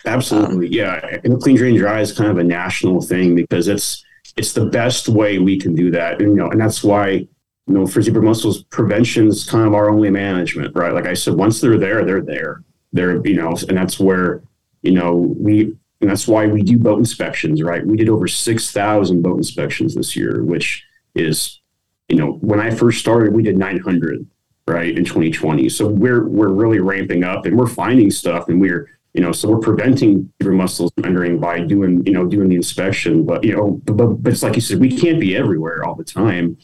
Absolutely, 0.07 0.66
um, 0.66 0.72
yeah. 0.72 1.18
And 1.24 1.41
clean 1.41 1.57
drain 1.57 1.76
dry 1.76 2.01
is 2.01 2.12
kind 2.12 2.30
of 2.30 2.38
a 2.38 2.45
national 2.45 3.03
thing 3.03 3.34
because 3.34 3.68
it's 3.68 4.05
it's 4.36 4.53
the 4.53 4.66
best 4.66 5.09
way 5.09 5.38
we 5.38 5.59
can 5.59 5.74
do 5.74 5.91
that. 5.91 6.20
And, 6.20 6.30
you 6.30 6.36
know, 6.36 6.51
and 6.51 6.61
that's 6.61 6.82
why 6.82 7.09
you 7.11 7.28
know 7.66 7.86
for 7.86 8.01
zebra 8.01 8.22
mussels, 8.22 8.62
prevention 8.64 9.28
is 9.28 9.49
kind 9.49 9.66
of 9.66 9.74
our 9.74 9.91
only 9.91 10.11
management, 10.11 10.74
right? 10.74 10.93
Like 10.93 11.07
I 11.07 11.14
said, 11.14 11.34
once 11.34 11.61
they're 11.61 11.78
there, 11.78 12.05
they're 12.05 12.22
there. 12.22 12.62
They're 12.93 13.24
you 13.26 13.34
know, 13.34 13.55
and 13.68 13.76
that's 13.76 13.99
where 13.99 14.43
you 14.82 14.93
know 14.93 15.14
we 15.38 15.76
and 16.01 16.11
that's 16.11 16.26
why 16.26 16.47
we 16.47 16.62
do 16.62 16.78
boat 16.78 16.99
inspections, 16.99 17.62
right? 17.62 17.86
We 17.86 17.97
did 17.97 18.09
over 18.09 18.26
six 18.26 18.70
thousand 18.72 19.22
boat 19.22 19.36
inspections 19.36 19.95
this 19.95 20.16
year, 20.16 20.43
which 20.43 20.84
is 21.14 21.61
you 22.09 22.16
know 22.16 22.32
when 22.41 22.61
I 22.61 22.70
first 22.70 23.01
started, 23.01 23.34
we 23.34 23.43
did 23.43 23.57
nine 23.57 23.78
hundred 23.78 24.26
right 24.66 24.97
in 24.97 25.05
2020. 25.05 25.68
So 25.68 25.86
we're 25.86 26.26
we're 26.26 26.49
really 26.49 26.80
ramping 26.80 27.24
up 27.24 27.47
and 27.47 27.59
we're 27.59 27.66
finding 27.66 28.11
stuff 28.11 28.49
and 28.49 28.61
we're 28.61 28.88
you 29.14 29.20
know, 29.20 29.32
so 29.32 29.49
we're 29.49 29.59
preventing 29.59 30.32
zebra 30.41 30.55
mussels 30.55 30.93
from 30.95 31.05
entering 31.05 31.41
by 31.41 31.61
doing, 31.61 32.05
you 32.07 32.12
know, 32.12 32.26
doing 32.26 32.49
the 32.49 32.55
inspection. 32.55 33.24
But 33.24 33.43
you 33.43 33.55
know, 33.57 33.80
but, 33.84 34.22
but 34.22 34.32
it's 34.32 34.43
like 34.43 34.55
you 34.55 34.61
said, 34.61 34.78
we 34.78 34.97
can't 34.97 35.18
be 35.18 35.36
everywhere 35.36 35.84
all 35.84 35.95
the 35.95 36.05
time, 36.05 36.57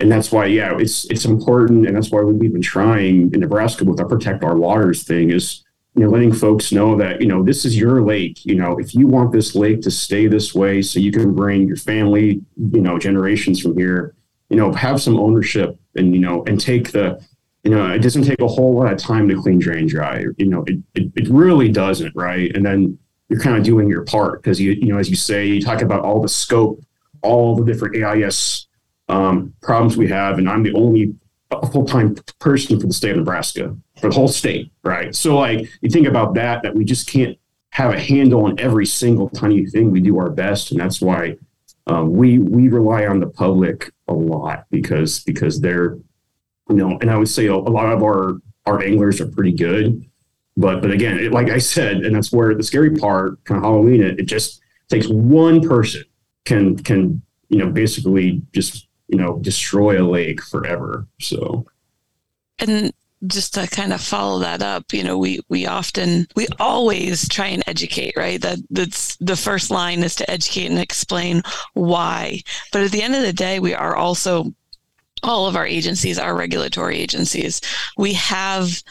and 0.00 0.10
that's 0.10 0.32
why, 0.32 0.46
yeah, 0.46 0.76
it's 0.78 1.04
it's 1.06 1.24
important, 1.24 1.86
and 1.86 1.96
that's 1.96 2.10
why 2.10 2.22
we've 2.22 2.52
been 2.52 2.62
trying 2.62 3.32
in 3.32 3.40
Nebraska 3.40 3.84
with 3.84 4.00
our 4.00 4.06
protect 4.06 4.42
our 4.42 4.56
waters 4.56 5.04
thing 5.04 5.30
is, 5.30 5.64
you 5.94 6.02
know, 6.02 6.10
letting 6.10 6.32
folks 6.32 6.72
know 6.72 6.96
that 6.96 7.20
you 7.20 7.28
know 7.28 7.42
this 7.42 7.64
is 7.64 7.78
your 7.78 8.02
lake. 8.02 8.44
You 8.44 8.56
know, 8.56 8.78
if 8.78 8.94
you 8.94 9.06
want 9.06 9.32
this 9.32 9.54
lake 9.54 9.80
to 9.82 9.90
stay 9.90 10.26
this 10.26 10.54
way, 10.54 10.82
so 10.82 10.98
you 10.98 11.12
can 11.12 11.34
bring 11.34 11.68
your 11.68 11.76
family, 11.76 12.42
you 12.56 12.80
know, 12.80 12.98
generations 12.98 13.60
from 13.60 13.76
here, 13.76 14.14
you 14.48 14.56
know, 14.56 14.72
have 14.72 15.00
some 15.00 15.18
ownership, 15.18 15.78
and 15.94 16.14
you 16.14 16.20
know, 16.20 16.42
and 16.46 16.60
take 16.60 16.92
the 16.92 17.24
you 17.64 17.70
know, 17.70 17.92
it 17.92 18.00
doesn't 18.00 18.24
take 18.24 18.40
a 18.40 18.48
whole 18.48 18.74
lot 18.74 18.92
of 18.92 18.98
time 18.98 19.28
to 19.28 19.40
clean, 19.40 19.58
drain, 19.58 19.86
dry. 19.86 20.24
You 20.36 20.46
know, 20.46 20.64
it, 20.66 20.78
it, 20.94 21.12
it 21.14 21.28
really 21.28 21.68
doesn't, 21.68 22.12
right? 22.16 22.50
And 22.56 22.66
then 22.66 22.98
you're 23.28 23.40
kind 23.40 23.56
of 23.56 23.62
doing 23.62 23.88
your 23.88 24.04
part 24.04 24.42
because 24.42 24.60
you, 24.60 24.72
you 24.72 24.86
know, 24.86 24.98
as 24.98 25.08
you 25.08 25.16
say, 25.16 25.46
you 25.46 25.62
talk 25.62 25.80
about 25.80 26.00
all 26.00 26.20
the 26.20 26.28
scope, 26.28 26.80
all 27.22 27.54
the 27.54 27.64
different 27.64 28.02
AIS 28.02 28.66
um, 29.12 29.54
problems 29.60 29.96
we 29.96 30.08
have, 30.08 30.38
and 30.38 30.48
I'm 30.48 30.62
the 30.62 30.72
only 30.72 31.14
full 31.70 31.84
time 31.84 32.16
person 32.38 32.80
for 32.80 32.86
the 32.86 32.94
state 32.94 33.10
of 33.10 33.18
Nebraska 33.18 33.76
for 34.00 34.08
the 34.08 34.14
whole 34.14 34.28
state, 34.28 34.72
right? 34.82 35.14
So, 35.14 35.36
like, 35.36 35.68
you 35.82 35.90
think 35.90 36.08
about 36.08 36.34
that, 36.34 36.62
that 36.62 36.74
we 36.74 36.84
just 36.84 37.08
can't 37.08 37.36
have 37.70 37.92
a 37.92 38.00
handle 38.00 38.46
on 38.46 38.58
every 38.58 38.86
single 38.86 39.28
tiny 39.28 39.66
thing. 39.66 39.90
We 39.90 40.00
do 40.00 40.18
our 40.18 40.30
best, 40.30 40.70
and 40.70 40.80
that's 40.80 41.02
why 41.02 41.36
um, 41.86 42.12
we 42.12 42.38
we 42.38 42.68
rely 42.68 43.06
on 43.06 43.20
the 43.20 43.26
public 43.26 43.92
a 44.08 44.14
lot 44.14 44.64
because 44.70 45.20
because 45.24 45.60
they're 45.60 45.98
you 46.70 46.76
know, 46.76 46.96
and 47.00 47.10
I 47.10 47.16
would 47.16 47.28
say 47.28 47.46
a, 47.46 47.56
lot 47.56 47.92
of 47.92 48.02
our 48.02 48.36
our 48.64 48.82
anglers 48.82 49.20
are 49.20 49.26
pretty 49.28 49.52
good, 49.52 50.08
but 50.56 50.80
but 50.80 50.90
again, 50.90 51.18
it, 51.18 51.32
like 51.32 51.50
I 51.50 51.58
said, 51.58 51.98
and 51.98 52.16
that's 52.16 52.32
where 52.32 52.54
the 52.54 52.62
scary 52.62 52.96
part, 52.96 53.44
kind 53.44 53.58
of 53.58 53.64
Halloween, 53.64 54.02
it, 54.02 54.20
it 54.20 54.24
just 54.24 54.62
takes 54.88 55.06
one 55.08 55.60
person 55.60 56.04
can 56.46 56.78
can 56.78 57.20
you 57.50 57.58
know 57.58 57.68
basically 57.68 58.40
just 58.54 58.88
you 59.12 59.18
know 59.18 59.38
destroy 59.38 60.02
a 60.02 60.08
lake 60.08 60.42
forever. 60.42 61.06
So, 61.20 61.66
and 62.58 62.92
just 63.26 63.54
to 63.54 63.68
kind 63.68 63.92
of 63.92 64.00
follow 64.00 64.40
that 64.40 64.62
up, 64.62 64.92
you 64.92 65.04
know, 65.04 65.18
we 65.18 65.40
we 65.48 65.66
often 65.66 66.26
we 66.34 66.48
always 66.58 67.28
try 67.28 67.46
and 67.48 67.62
educate, 67.66 68.14
right? 68.16 68.40
That 68.40 68.58
that's 68.70 69.16
the 69.16 69.36
first 69.36 69.70
line 69.70 70.02
is 70.02 70.16
to 70.16 70.30
educate 70.30 70.66
and 70.66 70.78
explain 70.78 71.42
why. 71.74 72.40
But 72.72 72.82
at 72.82 72.90
the 72.90 73.02
end 73.02 73.14
of 73.14 73.22
the 73.22 73.32
day, 73.32 73.60
we 73.60 73.74
are 73.74 73.94
also 73.94 74.52
all 75.22 75.46
of 75.46 75.54
our 75.54 75.66
agencies 75.66 76.18
are 76.18 76.34
regulatory 76.34 76.98
agencies. 76.98 77.60
We 77.96 78.14
have 78.14 78.82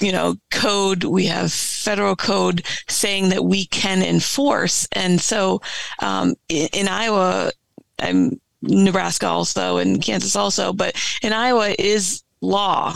you 0.00 0.10
know 0.10 0.36
code 0.50 1.04
we 1.04 1.26
have 1.26 1.52
federal 1.52 2.16
code 2.16 2.66
saying 2.88 3.28
that 3.28 3.44
we 3.44 3.66
can 3.66 4.02
enforce 4.02 4.88
and 4.90 5.20
so 5.20 5.62
um, 6.00 6.34
in, 6.48 6.68
in, 6.72 6.88
iowa 6.88 7.52
i'm 8.00 8.40
nebraska 8.68 9.26
also 9.26 9.78
and 9.78 10.02
kansas 10.02 10.36
also 10.36 10.72
but 10.72 10.94
in 11.22 11.32
iowa 11.32 11.74
is 11.78 12.22
law 12.40 12.92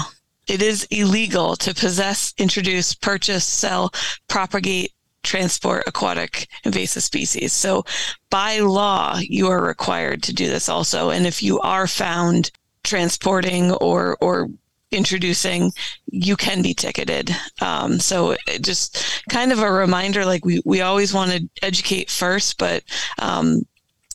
it 0.47 0.63
is 0.63 0.87
illegal 0.91 1.57
to 1.57 1.75
possess 1.75 2.35
introduce 2.39 2.95
purchase 2.95 3.45
sell 3.45 3.93
propagate 4.29 4.93
transport 5.23 5.83
aquatic 5.87 6.49
invasive 6.65 7.03
species. 7.03 7.53
So 7.53 7.85
by 8.31 8.61
law, 8.61 9.19
you 9.21 9.49
are 9.49 9.63
required 9.63 10.23
to 10.25 10.33
do 10.33 10.49
this 10.49 10.69
also. 10.69 11.11
And 11.11 11.27
if 11.27 11.43
you 11.43 11.61
are 11.61 11.87
found 11.87 12.51
transporting 12.83 13.73
or, 13.73 14.17
or 14.21 14.49
introducing, 14.91 15.73
you 16.07 16.37
can 16.37 16.63
be 16.63 16.73
ticketed. 16.73 17.31
Um, 17.61 18.01
so 18.01 18.37
just 18.61 19.23
kind 19.29 19.53
of 19.53 19.59
a 19.59 19.71
reminder, 19.71 20.25
like 20.25 20.45
we, 20.45 20.63
we 20.65 20.81
always 20.81 21.13
want 21.13 21.31
to 21.33 21.49
educate 21.63 22.11
first, 22.11 22.59
but 22.59 22.83
um, 23.19 23.67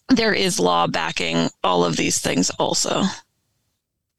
there 0.09 0.33
is 0.33 0.59
law 0.59 0.87
backing 0.87 1.49
all 1.63 1.83
of 1.83 1.95
these 1.95 2.19
things 2.19 2.49
also. 2.51 3.03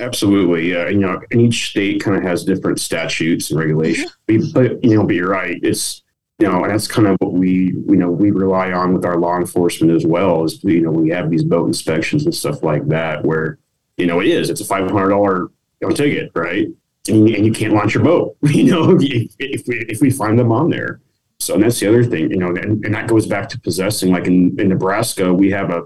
Absolutely, 0.00 0.72
yeah. 0.72 0.88
You 0.88 0.98
know, 0.98 1.20
and 1.30 1.40
each 1.40 1.70
state 1.70 2.02
kind 2.02 2.16
of 2.16 2.22
has 2.24 2.44
different 2.44 2.80
statutes 2.80 3.50
and 3.50 3.60
regulations. 3.60 4.16
Mm-hmm. 4.28 4.52
But 4.52 4.82
you 4.84 4.96
know, 4.96 5.04
but 5.04 5.14
you're 5.14 5.30
right. 5.30 5.58
It's 5.62 6.02
you 6.38 6.48
know, 6.48 6.64
and 6.64 6.72
that's 6.72 6.88
kind 6.88 7.06
of 7.06 7.16
what 7.20 7.32
we 7.32 7.50
you 7.50 7.96
know 7.96 8.10
we 8.10 8.32
rely 8.32 8.72
on 8.72 8.92
with 8.92 9.04
our 9.04 9.18
law 9.18 9.36
enforcement 9.38 9.92
as 9.92 10.04
well. 10.04 10.44
Is 10.44 10.62
you 10.64 10.80
know 10.80 10.90
we 10.90 11.10
have 11.10 11.30
these 11.30 11.44
boat 11.44 11.66
inspections 11.66 12.24
and 12.24 12.34
stuff 12.34 12.62
like 12.62 12.88
that 12.88 13.24
where 13.24 13.58
you 13.96 14.06
know 14.06 14.20
it 14.20 14.26
is. 14.26 14.50
It's 14.50 14.60
a 14.60 14.64
five 14.64 14.90
hundred 14.90 15.10
dollar 15.10 15.50
ticket, 15.94 16.32
right? 16.34 16.66
And, 17.06 17.28
and, 17.28 17.44
you 17.44 17.52
can't 17.52 17.74
launch 17.74 17.94
your 17.94 18.02
boat. 18.02 18.36
You 18.42 18.64
know, 18.64 18.96
if, 18.98 19.34
if 19.38 19.68
we 19.68 19.76
if 19.88 20.00
we 20.00 20.10
find 20.10 20.38
them 20.38 20.50
on 20.50 20.70
there. 20.70 21.00
So 21.44 21.54
and 21.54 21.62
that's 21.62 21.78
the 21.78 21.88
other 21.88 22.04
thing, 22.04 22.30
you 22.30 22.38
know, 22.38 22.48
and, 22.48 22.84
and 22.84 22.94
that 22.94 23.06
goes 23.06 23.26
back 23.26 23.48
to 23.50 23.60
possessing. 23.60 24.10
Like 24.10 24.26
in, 24.26 24.58
in 24.58 24.68
Nebraska, 24.68 25.32
we 25.32 25.50
have 25.50 25.70
a, 25.70 25.82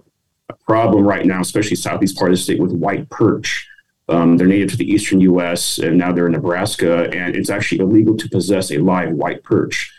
a 0.48 0.54
problem 0.54 1.04
right 1.06 1.26
now, 1.26 1.40
especially 1.40 1.76
southeast 1.76 2.16
part 2.16 2.30
of 2.30 2.36
the 2.36 2.42
state 2.42 2.60
with 2.60 2.72
white 2.72 3.08
perch. 3.10 3.68
Um, 4.08 4.36
they're 4.36 4.46
native 4.46 4.70
to 4.70 4.76
the 4.76 4.90
eastern 4.90 5.20
U.S. 5.20 5.78
and 5.78 5.98
now 5.98 6.12
they're 6.12 6.26
in 6.26 6.32
Nebraska, 6.32 7.10
and 7.10 7.36
it's 7.36 7.50
actually 7.50 7.80
illegal 7.80 8.16
to 8.16 8.28
possess 8.28 8.70
a 8.70 8.78
live 8.78 9.12
white 9.12 9.42
perch. 9.42 9.92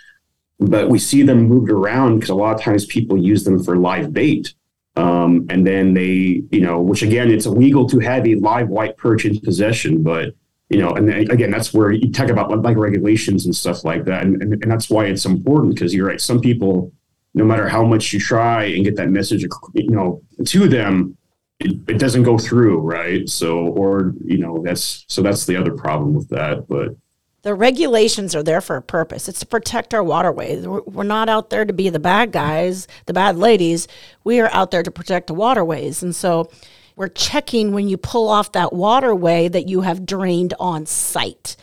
But 0.60 0.90
we 0.90 0.98
see 0.98 1.22
them 1.24 1.44
moved 1.44 1.70
around 1.70 2.16
because 2.16 2.30
a 2.30 2.36
lot 2.36 2.56
of 2.56 2.62
times 2.62 2.86
people 2.86 3.18
use 3.18 3.44
them 3.44 3.64
for 3.64 3.78
live 3.78 4.12
bait. 4.12 4.54
Um, 4.96 5.46
and 5.50 5.66
then 5.66 5.94
they, 5.94 6.44
you 6.52 6.62
know, 6.62 6.82
which 6.82 7.04
again, 7.04 7.32
it's 7.32 7.46
illegal 7.46 7.88
to 7.90 8.00
have 8.00 8.28
a 8.28 8.36
live 8.36 8.70
white 8.70 8.98
perch 8.98 9.26
in 9.26 9.40
possession, 9.40 10.04
but 10.04 10.34
you 10.70 10.78
know, 10.78 10.92
and 10.92 11.10
again, 11.10 11.50
that's 11.50 11.74
where 11.74 11.92
you 11.92 12.12
talk 12.12 12.30
about 12.30 12.50
like 12.62 12.78
regulations 12.78 13.46
and 13.46 13.56
stuff 13.56 13.84
like 13.84 14.06
that, 14.06 14.24
and, 14.24 14.42
and, 14.42 14.54
and 14.54 14.72
that's 14.72 14.90
why 14.90 15.06
it's 15.06 15.26
important 15.26 15.74
because 15.74 15.94
you're 15.94 16.08
right. 16.08 16.22
Some 16.22 16.42
people, 16.42 16.94
no 17.34 17.44
matter 17.44 17.68
how 17.68 17.84
much 17.84 18.14
you 18.14 18.20
try 18.20 18.66
and 18.66 18.84
get 18.84 18.96
that 18.98 19.10
message, 19.10 19.44
you 19.74 19.90
know, 19.90 20.22
to 20.46 20.68
them, 20.68 21.18
it, 21.60 21.72
it 21.88 21.98
doesn't 22.00 22.24
go 22.24 22.38
through, 22.38 22.80
right? 22.80 23.28
So, 23.28 23.68
or 23.68 24.14
you 24.24 24.38
know, 24.38 24.62
that's 24.64 25.06
so 25.08 25.22
that's 25.22 25.46
the 25.46 25.56
other 25.56 25.76
problem 25.76 26.14
with 26.14 26.30
that, 26.30 26.68
but 26.68 26.96
the 27.42 27.56
regulations 27.56 28.36
are 28.36 28.44
there 28.44 28.62
for 28.62 28.76
a 28.76 28.82
purpose. 28.82 29.30
It's 29.30 29.40
to 29.40 29.46
protect 29.46 29.94
our 29.94 30.04
waterways. 30.04 30.68
We're 30.68 31.04
not 31.04 31.30
out 31.30 31.50
there 31.50 31.64
to 31.64 31.72
be 31.72 31.90
the 31.90 32.00
bad 32.00 32.32
guys, 32.32 32.88
the 33.06 33.14
bad 33.14 33.38
ladies. 33.38 33.88
We 34.24 34.42
are 34.42 34.50
out 34.52 34.72
there 34.72 34.84
to 34.84 34.92
protect 34.92 35.28
the 35.28 35.34
waterways. 35.34 36.04
And 36.04 36.14
so 36.16 36.52
we're 37.00 37.08
checking 37.08 37.72
when 37.72 37.88
you 37.88 37.96
pull 37.96 38.28
off 38.28 38.52
that 38.52 38.74
waterway 38.74 39.48
that 39.48 39.70
you 39.70 39.80
have 39.80 40.06
drained 40.06 40.54
on 40.60 40.86
site. 40.86 41.56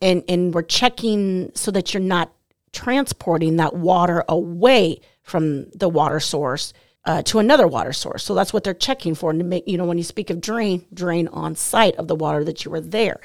And, 0.00 0.24
and 0.26 0.54
we're 0.54 0.62
checking 0.62 1.52
so 1.54 1.70
that 1.72 1.92
you're 1.92 2.02
not 2.02 2.32
transporting 2.72 3.56
that 3.56 3.74
water 3.74 4.24
away 4.26 5.02
from 5.22 5.68
the 5.72 5.90
water 5.90 6.18
source 6.18 6.72
uh, 7.04 7.20
to 7.24 7.40
another 7.40 7.68
water 7.68 7.92
source. 7.92 8.24
So 8.24 8.34
that's 8.34 8.54
what 8.54 8.64
they're 8.64 8.72
checking 8.72 9.14
for. 9.14 9.28
And 9.28 9.40
to 9.40 9.44
make, 9.44 9.68
you 9.68 9.76
know, 9.76 9.84
when 9.84 9.98
you 9.98 10.02
speak 10.02 10.30
of 10.30 10.40
drain, 10.40 10.86
drain 10.94 11.28
on 11.28 11.56
site 11.56 11.96
of 11.96 12.08
the 12.08 12.16
water 12.16 12.42
that 12.44 12.64
you 12.64 12.70
were 12.70 12.80
there. 12.80 13.20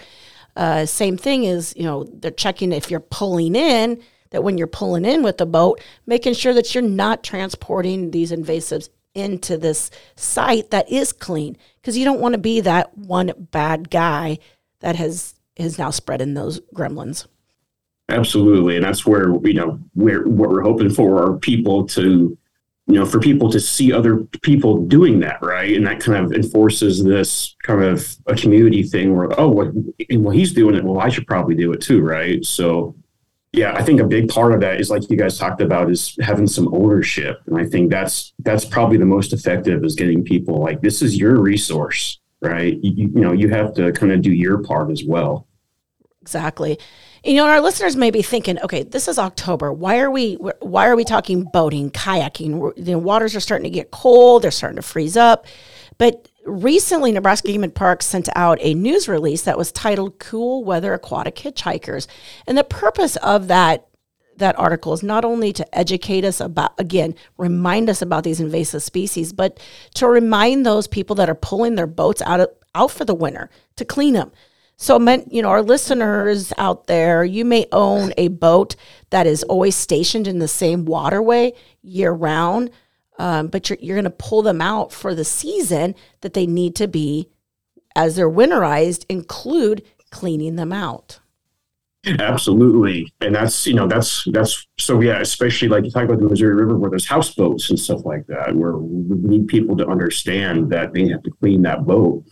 Uh, 0.57 0.85
same 0.85 1.15
thing 1.15 1.45
is, 1.45 1.73
you 1.77 1.83
know, 1.83 2.03
they're 2.03 2.31
checking 2.31 2.73
if 2.73 2.91
you're 2.91 2.99
pulling 2.99 3.55
in, 3.55 4.03
that 4.31 4.43
when 4.43 4.57
you're 4.57 4.67
pulling 4.67 5.05
in 5.05 5.23
with 5.23 5.37
the 5.37 5.45
boat, 5.45 5.79
making 6.05 6.33
sure 6.33 6.53
that 6.53 6.75
you're 6.75 6.83
not 6.83 7.23
transporting 7.23 8.11
these 8.11 8.33
invasives 8.33 8.89
into 9.15 9.57
this 9.57 9.89
site 10.15 10.69
that 10.71 10.91
is 10.91 11.11
clean 11.11 11.57
because 11.81 11.97
you 11.97 12.05
don't 12.05 12.19
want 12.19 12.33
to 12.33 12.39
be 12.39 12.61
that 12.61 12.95
one 12.97 13.31
bad 13.51 13.89
guy 13.89 14.37
that 14.81 14.95
has 14.95 15.33
is 15.55 15.79
now 15.79 15.89
spreading 15.89 16.33
those 16.33 16.59
gremlins. 16.75 17.27
Absolutely, 18.09 18.75
and 18.75 18.85
that's 18.85 19.05
where 19.05 19.35
you 19.43 19.53
know 19.53 19.79
we're 19.95 20.27
what 20.27 20.49
we're 20.49 20.61
hoping 20.61 20.91
for 20.91 21.23
are 21.23 21.37
people 21.37 21.87
to 21.87 22.37
you 22.87 22.93
know 22.93 23.05
for 23.05 23.19
people 23.19 23.49
to 23.49 23.59
see 23.59 23.91
other 23.91 24.17
people 24.41 24.85
doing 24.85 25.19
that 25.19 25.41
right 25.41 25.75
and 25.75 25.87
that 25.87 25.99
kind 25.99 26.23
of 26.23 26.33
enforces 26.33 27.03
this 27.03 27.55
kind 27.63 27.83
of 27.83 28.15
a 28.27 28.35
community 28.35 28.83
thing 28.83 29.15
where 29.15 29.39
oh 29.39 29.47
well, 29.47 29.73
well 30.17 30.31
he's 30.31 30.53
doing 30.53 30.75
it 30.75 30.83
well 30.83 30.99
i 30.99 31.09
should 31.09 31.25
probably 31.25 31.55
do 31.55 31.71
it 31.71 31.81
too 31.81 32.01
right 32.01 32.45
so 32.45 32.95
yeah, 33.55 33.73
I 33.73 33.83
think 33.83 33.99
a 33.99 34.05
big 34.05 34.29
part 34.29 34.53
of 34.53 34.59
that 34.61 34.79
is 34.79 34.89
like 34.89 35.09
you 35.09 35.17
guys 35.17 35.37
talked 35.37 35.61
about 35.61 35.89
is 35.89 36.17
having 36.21 36.47
some 36.47 36.73
ownership, 36.73 37.41
and 37.47 37.57
I 37.57 37.65
think 37.65 37.89
that's 37.89 38.33
that's 38.39 38.65
probably 38.65 38.97
the 38.97 39.05
most 39.05 39.33
effective 39.33 39.83
is 39.83 39.95
getting 39.95 40.23
people 40.23 40.59
like 40.59 40.81
this 40.81 41.01
is 41.01 41.17
your 41.17 41.41
resource, 41.41 42.19
right? 42.41 42.77
You, 42.81 43.09
you 43.13 43.21
know, 43.21 43.31
you 43.31 43.49
have 43.49 43.73
to 43.75 43.91
kind 43.93 44.11
of 44.11 44.21
do 44.21 44.31
your 44.31 44.61
part 44.63 44.91
as 44.91 45.03
well. 45.03 45.47
Exactly. 46.21 46.79
You 47.23 47.35
know, 47.35 47.45
our 47.45 47.61
listeners 47.61 47.95
may 47.95 48.11
be 48.11 48.21
thinking, 48.21 48.59
okay, 48.61 48.83
this 48.83 49.07
is 49.07 49.17
October. 49.17 49.71
Why 49.71 49.99
are 49.99 50.11
we 50.11 50.33
why 50.59 50.87
are 50.87 50.95
we 50.95 51.03
talking 51.03 51.43
boating, 51.43 51.91
kayaking? 51.91 52.73
The 52.77 52.99
waters 52.99 53.35
are 53.35 53.39
starting 53.39 53.63
to 53.63 53.69
get 53.69 53.91
cold. 53.91 54.41
They're 54.41 54.51
starting 54.51 54.75
to 54.75 54.81
freeze 54.81 55.15
up. 55.15 55.45
But 55.97 56.29
recently, 56.45 57.11
Nebraska 57.11 57.47
Game 57.47 57.63
and 57.63 57.73
Parks 57.73 58.05
sent 58.05 58.29
out 58.35 58.57
a 58.61 58.73
news 58.73 59.07
release 59.07 59.43
that 59.43 59.57
was 59.57 59.71
titled 59.71 60.19
"Cool 60.19 60.63
Weather 60.63 60.93
Aquatic 60.93 61.35
Hitchhikers," 61.35 62.07
and 62.47 62.57
the 62.57 62.63
purpose 62.63 63.15
of 63.17 63.47
that 63.47 63.87
that 64.37 64.57
article 64.59 64.93
is 64.93 65.03
not 65.03 65.23
only 65.23 65.53
to 65.53 65.77
educate 65.77 66.25
us 66.25 66.41
about 66.41 66.73
again 66.77 67.15
remind 67.37 67.89
us 67.89 68.01
about 68.01 68.23
these 68.23 68.39
invasive 68.39 68.83
species 68.83 69.31
but 69.31 69.59
to 69.93 70.07
remind 70.07 70.65
those 70.65 70.87
people 70.87 71.15
that 71.15 71.29
are 71.29 71.35
pulling 71.35 71.75
their 71.75 71.87
boats 71.87 72.21
out 72.23 72.41
of, 72.41 72.49
out 72.73 72.91
for 72.91 73.05
the 73.05 73.15
winter 73.15 73.49
to 73.77 73.85
clean 73.85 74.13
them. 74.13 74.31
So 74.77 74.99
meant 74.99 75.31
you 75.31 75.41
know 75.41 75.49
our 75.49 75.61
listeners 75.61 76.51
out 76.57 76.87
there 76.87 77.23
you 77.23 77.45
may 77.45 77.65
own 77.71 78.13
a 78.17 78.27
boat 78.27 78.75
that 79.09 79.25
is 79.25 79.43
always 79.43 79.75
stationed 79.75 80.27
in 80.27 80.39
the 80.39 80.49
same 80.49 80.83
waterway 80.83 81.53
year 81.81 82.11
round 82.11 82.71
um, 83.17 83.47
but 83.47 83.69
you're, 83.69 83.77
you're 83.81 83.95
going 83.95 84.03
to 84.03 84.09
pull 84.09 84.41
them 84.41 84.61
out 84.61 84.91
for 84.91 85.15
the 85.15 85.25
season 85.25 85.95
that 86.21 86.33
they 86.33 86.45
need 86.45 86.75
to 86.75 86.87
be 86.87 87.29
as 87.95 88.15
they're 88.15 88.29
winterized 88.29 89.05
include 89.09 89.83
cleaning 90.11 90.55
them 90.55 90.71
out 90.71 91.19
absolutely 92.19 93.11
and 93.21 93.33
that's 93.33 93.65
you 93.65 93.73
know 93.73 93.87
that's 93.87 94.25
that's 94.31 94.67
so 94.77 95.01
yeah 95.01 95.19
especially 95.19 95.67
like 95.67 95.83
you 95.83 95.89
talk 95.89 96.03
about 96.03 96.19
the 96.19 96.27
missouri 96.27 96.53
river 96.53 96.77
where 96.77 96.89
there's 96.89 97.07
houseboats 97.07 97.69
and 97.69 97.79
stuff 97.79 98.05
like 98.05 98.25
that 98.27 98.55
where 98.55 98.77
we 98.77 99.15
need 99.27 99.47
people 99.47 99.75
to 99.75 99.87
understand 99.87 100.69
that 100.69 100.93
they 100.93 101.07
have 101.07 101.23
to 101.23 101.31
clean 101.41 101.63
that 101.63 101.83
boat 101.85 102.23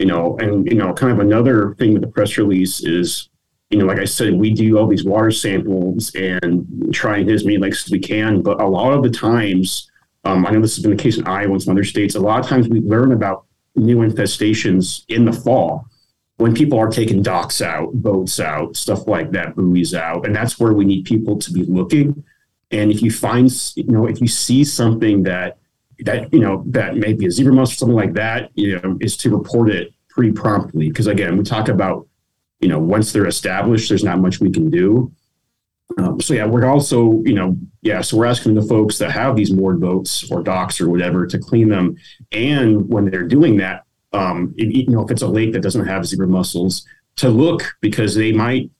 you 0.00 0.06
know 0.06 0.36
and 0.38 0.66
you 0.66 0.74
know 0.74 0.92
kind 0.92 1.12
of 1.12 1.20
another 1.20 1.74
thing 1.76 1.92
with 1.92 2.02
the 2.02 2.08
press 2.08 2.36
release 2.38 2.84
is 2.84 3.30
you 3.70 3.78
know, 3.78 3.86
like 3.86 4.00
I 4.00 4.04
said, 4.04 4.34
we 4.34 4.52
do 4.52 4.78
all 4.78 4.86
these 4.86 5.04
water 5.04 5.30
samples 5.30 6.12
and 6.16 6.92
try 6.92 7.18
and 7.18 7.30
as 7.30 7.44
many 7.44 7.56
lakes 7.56 7.86
as 7.86 7.92
we 7.92 8.00
can. 8.00 8.42
But 8.42 8.60
a 8.60 8.66
lot 8.66 8.92
of 8.92 9.04
the 9.04 9.10
times, 9.10 9.89
um, 10.24 10.46
I 10.46 10.50
know 10.50 10.60
this 10.60 10.76
has 10.76 10.82
been 10.82 10.96
the 10.96 11.02
case 11.02 11.18
in 11.18 11.26
Iowa 11.26 11.52
and 11.52 11.62
some 11.62 11.72
other 11.72 11.84
states. 11.84 12.14
A 12.14 12.20
lot 12.20 12.40
of 12.40 12.46
times 12.46 12.68
we 12.68 12.80
learn 12.80 13.12
about 13.12 13.46
new 13.74 13.98
infestations 13.98 15.04
in 15.08 15.24
the 15.24 15.32
fall 15.32 15.86
when 16.36 16.54
people 16.54 16.78
are 16.78 16.90
taking 16.90 17.22
docks 17.22 17.60
out, 17.60 17.92
boats 17.92 18.40
out, 18.40 18.74
stuff 18.76 19.06
like 19.06 19.30
that, 19.32 19.54
buoys 19.54 19.94
out. 19.94 20.26
And 20.26 20.34
that's 20.34 20.58
where 20.58 20.72
we 20.72 20.84
need 20.84 21.04
people 21.04 21.38
to 21.38 21.52
be 21.52 21.64
looking. 21.64 22.24
And 22.70 22.90
if 22.90 23.02
you 23.02 23.10
find, 23.10 23.50
you 23.76 23.84
know, 23.84 24.06
if 24.06 24.20
you 24.20 24.26
see 24.26 24.64
something 24.64 25.22
that, 25.24 25.58
that, 26.00 26.32
you 26.32 26.40
know, 26.40 26.62
that 26.68 26.96
may 26.96 27.12
be 27.12 27.26
a 27.26 27.30
zebra 27.30 27.52
mussel 27.52 27.74
or 27.74 27.76
something 27.76 27.96
like 27.96 28.14
that, 28.14 28.50
you 28.54 28.80
know, 28.80 28.96
is 29.00 29.16
to 29.18 29.36
report 29.36 29.70
it 29.70 29.92
pretty 30.08 30.32
promptly. 30.32 30.88
Because 30.88 31.06
again, 31.06 31.36
we 31.36 31.44
talk 31.44 31.68
about, 31.68 32.06
you 32.60 32.68
know, 32.68 32.78
once 32.78 33.12
they're 33.12 33.26
established, 33.26 33.88
there's 33.88 34.04
not 34.04 34.18
much 34.18 34.40
we 34.40 34.50
can 34.50 34.70
do. 34.70 35.12
Um, 35.98 36.20
so 36.20 36.34
yeah, 36.34 36.46
we're 36.46 36.66
also, 36.66 37.22
you 37.24 37.34
know, 37.34 37.56
yeah, 37.82 38.00
so 38.00 38.16
we're 38.16 38.26
asking 38.26 38.54
the 38.54 38.62
folks 38.62 38.98
that 38.98 39.10
have 39.10 39.36
these 39.36 39.52
moored 39.52 39.80
boats 39.80 40.30
or 40.30 40.42
docks 40.42 40.80
or 40.80 40.88
whatever 40.88 41.26
to 41.26 41.38
clean 41.38 41.68
them, 41.68 41.96
and 42.32 42.88
when 42.88 43.10
they're 43.10 43.26
doing 43.26 43.56
that, 43.56 43.84
um, 44.12 44.54
you 44.56 44.86
know, 44.86 45.04
if 45.04 45.10
it's 45.10 45.22
a 45.22 45.28
lake 45.28 45.52
that 45.52 45.62
doesn't 45.62 45.86
have 45.86 46.06
zebra 46.06 46.26
mussels, 46.26 46.86
to 47.16 47.28
look 47.28 47.62
because 47.80 48.14
they 48.14 48.32
might, 48.32 48.70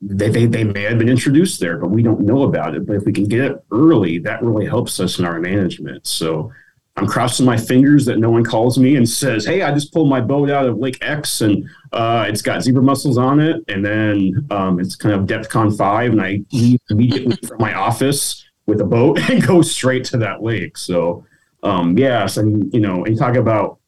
they, 0.00 0.28
they 0.30 0.46
they 0.46 0.64
may 0.64 0.82
have 0.82 0.98
been 0.98 1.08
introduced 1.08 1.58
there, 1.60 1.76
but 1.76 1.90
we 1.90 2.02
don't 2.02 2.20
know 2.20 2.44
about 2.44 2.74
it. 2.74 2.86
But 2.86 2.96
if 2.96 3.04
we 3.04 3.12
can 3.12 3.24
get 3.24 3.40
it 3.40 3.64
early, 3.72 4.18
that 4.20 4.42
really 4.42 4.66
helps 4.66 5.00
us 5.00 5.18
in 5.18 5.24
our 5.24 5.40
management. 5.40 6.06
So 6.06 6.52
I'm 6.98 7.06
crossing 7.06 7.46
my 7.46 7.56
fingers 7.56 8.04
that 8.06 8.18
no 8.18 8.28
one 8.28 8.44
calls 8.44 8.76
me 8.76 8.96
and 8.96 9.08
says, 9.08 9.46
"Hey, 9.46 9.62
I 9.62 9.72
just 9.72 9.92
pulled 9.92 10.08
my 10.08 10.20
boat 10.20 10.50
out 10.50 10.66
of 10.66 10.78
Lake 10.78 10.98
X 11.00 11.42
and 11.42 11.64
uh, 11.92 12.26
it's 12.28 12.42
got 12.42 12.62
zebra 12.62 12.82
mussels 12.82 13.16
on 13.16 13.38
it." 13.38 13.62
And 13.68 13.84
then 13.84 14.46
um, 14.50 14.80
it's 14.80 14.96
kind 14.96 15.14
of 15.14 15.26
DEFCON 15.26 15.78
five, 15.78 16.10
and 16.10 16.20
I 16.20 16.40
leave 16.52 16.80
immediately 16.90 17.36
from 17.46 17.58
my 17.60 17.74
office 17.74 18.44
with 18.66 18.80
a 18.80 18.84
boat 18.84 19.18
and 19.30 19.46
go 19.46 19.62
straight 19.62 20.04
to 20.06 20.18
that 20.18 20.42
lake. 20.42 20.76
So, 20.76 21.24
um, 21.62 21.96
yes, 21.96 22.36
and 22.36 22.72
you 22.74 22.80
know, 22.80 23.04
and 23.04 23.16
talk 23.16 23.36
about, 23.36 23.78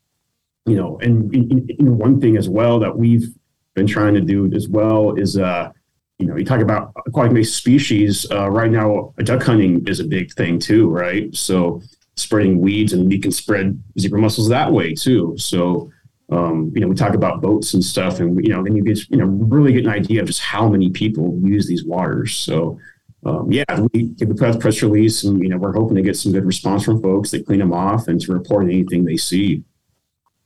you 0.66 0.76
know, 0.76 0.98
and, 1.00 1.34
and, 1.34 1.70
and 1.78 1.98
one 1.98 2.20
thing 2.20 2.36
as 2.36 2.48
well 2.48 2.78
that 2.78 2.96
we've 2.96 3.28
been 3.74 3.88
trying 3.88 4.14
to 4.14 4.20
do 4.20 4.52
as 4.54 4.68
well 4.68 5.14
is, 5.14 5.36
uh, 5.36 5.72
you 6.20 6.26
know, 6.26 6.36
you 6.36 6.44
talk 6.44 6.60
about 6.60 6.92
aquatic 7.06 7.44
species. 7.44 8.24
Uh, 8.30 8.48
right 8.48 8.70
now, 8.70 9.12
duck 9.24 9.42
hunting 9.42 9.84
is 9.88 9.98
a 9.98 10.04
big 10.04 10.32
thing 10.34 10.60
too, 10.60 10.88
right? 10.88 11.34
So 11.34 11.82
spreading 12.20 12.60
weeds 12.60 12.92
and 12.92 13.08
we 13.08 13.18
can 13.18 13.32
spread 13.32 13.82
zebra 13.98 14.20
mussels 14.20 14.48
that 14.48 14.72
way 14.72 14.94
too. 14.94 15.34
So, 15.36 15.90
um, 16.30 16.70
you 16.74 16.80
know, 16.80 16.88
we 16.88 16.94
talk 16.94 17.14
about 17.14 17.40
boats 17.40 17.74
and 17.74 17.84
stuff 17.84 18.20
and, 18.20 18.42
you 18.44 18.52
know, 18.52 18.62
then 18.62 18.76
you 18.76 18.84
get, 18.84 18.98
you 19.08 19.16
know, 19.16 19.26
really 19.26 19.72
get 19.72 19.84
an 19.84 19.90
idea 19.90 20.20
of 20.20 20.26
just 20.26 20.40
how 20.40 20.68
many 20.68 20.90
people 20.90 21.38
use 21.42 21.66
these 21.66 21.84
waters. 21.84 22.34
So, 22.36 22.78
um, 23.24 23.50
yeah, 23.50 23.64
we, 23.92 24.14
we 24.18 24.26
put 24.26 24.42
out 24.42 24.52
the 24.54 24.58
press 24.58 24.82
release 24.82 25.24
and, 25.24 25.42
you 25.42 25.48
know, 25.48 25.58
we're 25.58 25.72
hoping 25.72 25.96
to 25.96 26.02
get 26.02 26.16
some 26.16 26.32
good 26.32 26.44
response 26.44 26.84
from 26.84 27.02
folks 27.02 27.30
that 27.32 27.46
clean 27.46 27.58
them 27.58 27.72
off 27.72 28.08
and 28.08 28.20
to 28.20 28.32
report 28.32 28.64
anything 28.64 29.04
they 29.04 29.16
see. 29.16 29.64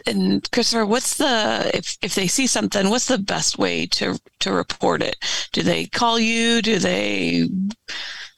And 0.07 0.51
Christopher, 0.51 0.85
what's 0.85 1.17
the 1.17 1.71
if 1.73 1.97
if 2.03 2.15
they 2.15 2.27
see 2.27 2.47
something, 2.47 2.91
what's 2.91 3.09
the 3.09 3.17
best 3.17 3.59
way 3.59 3.87
to 3.87 4.21
to 4.41 4.53
report 4.53 5.03
it? 5.03 5.17
Do 5.53 5.63
they 5.63 5.87
call 5.87 6.19
you? 6.19 6.61
Do 6.61 6.79
they 6.79 7.49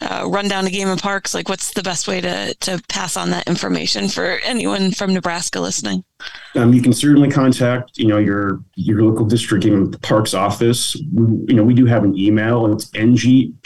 uh, 0.01 0.25
run 0.29 0.49
down 0.49 0.65
to 0.65 0.71
Game 0.71 0.89
and 0.89 1.01
Parks? 1.01 1.35
Like, 1.35 1.49
what's 1.49 1.73
the 1.73 1.83
best 1.83 2.07
way 2.09 2.21
to 2.21 2.55
to 2.55 2.83
pass 2.89 3.17
on 3.17 3.31
that 3.31 3.47
information 3.47 4.09
for 4.09 4.39
anyone 4.45 4.91
from 4.91 5.15
Nebraska 5.15 5.61
listening? 5.61 6.05
Um, 6.55 6.73
you 6.73 6.83
can 6.83 6.93
certainly 6.93 7.31
contact, 7.31 7.99
you 7.99 8.07
know, 8.07 8.19
your 8.19 8.61
your 8.75 9.03
local 9.03 9.25
district 9.27 9.65
Game 9.65 9.75
and 9.75 10.03
Parks 10.03 10.35
office. 10.35 10.97
We, 11.13 11.25
you 11.49 11.55
know, 11.55 11.65
we 11.65 11.75
do 11.75 11.87
have 11.87 12.05
an 12.05 12.17
email. 12.19 12.73
It's 12.73 12.87
ngpc.ais 12.91 13.57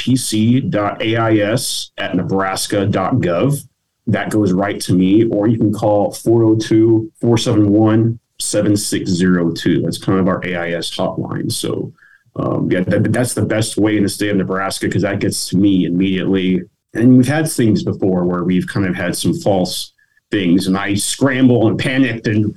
at 1.99 2.14
nebraska.gov. 2.16 3.68
that 4.07 4.31
goes 4.31 4.53
right 4.53 4.81
to 4.81 4.95
me, 4.95 5.24
or 5.24 5.49
you 5.49 5.59
can 5.59 5.72
call 5.72 6.12
402 6.12 7.12
471 7.20 8.18
7602. 8.39 9.83
That's 9.83 9.99
kind 9.99 10.18
of 10.18 10.28
our 10.28 10.45
AIS 10.45 10.91
hotline. 10.97 11.53
So, 11.53 11.93
um, 12.37 12.70
yeah, 12.70 12.81
that, 12.81 13.12
that's 13.12 13.35
the 13.35 13.45
best 13.45 13.76
way 13.76 13.97
in 13.97 14.03
the 14.03 14.09
state 14.09 14.31
of 14.31 14.37
Nebraska 14.37 14.87
because 14.87 15.03
that 15.03 15.20
gets 15.20 15.49
to 15.49 15.57
me 15.57 15.85
immediately. 15.85 16.62
And 16.95 17.16
we've 17.16 17.26
had 17.26 17.49
things 17.49 17.83
before 17.83 18.24
where 18.24 18.45
we've 18.45 18.66
kind 18.66 18.87
of 18.87 18.95
had 18.95 19.16
some 19.16 19.35
false 19.35 19.93
things, 20.31 20.66
and 20.66 20.76
I 20.76 20.95
scramble 20.95 21.68
and 21.68 21.78
panicked 21.78 22.26
and 22.26 22.55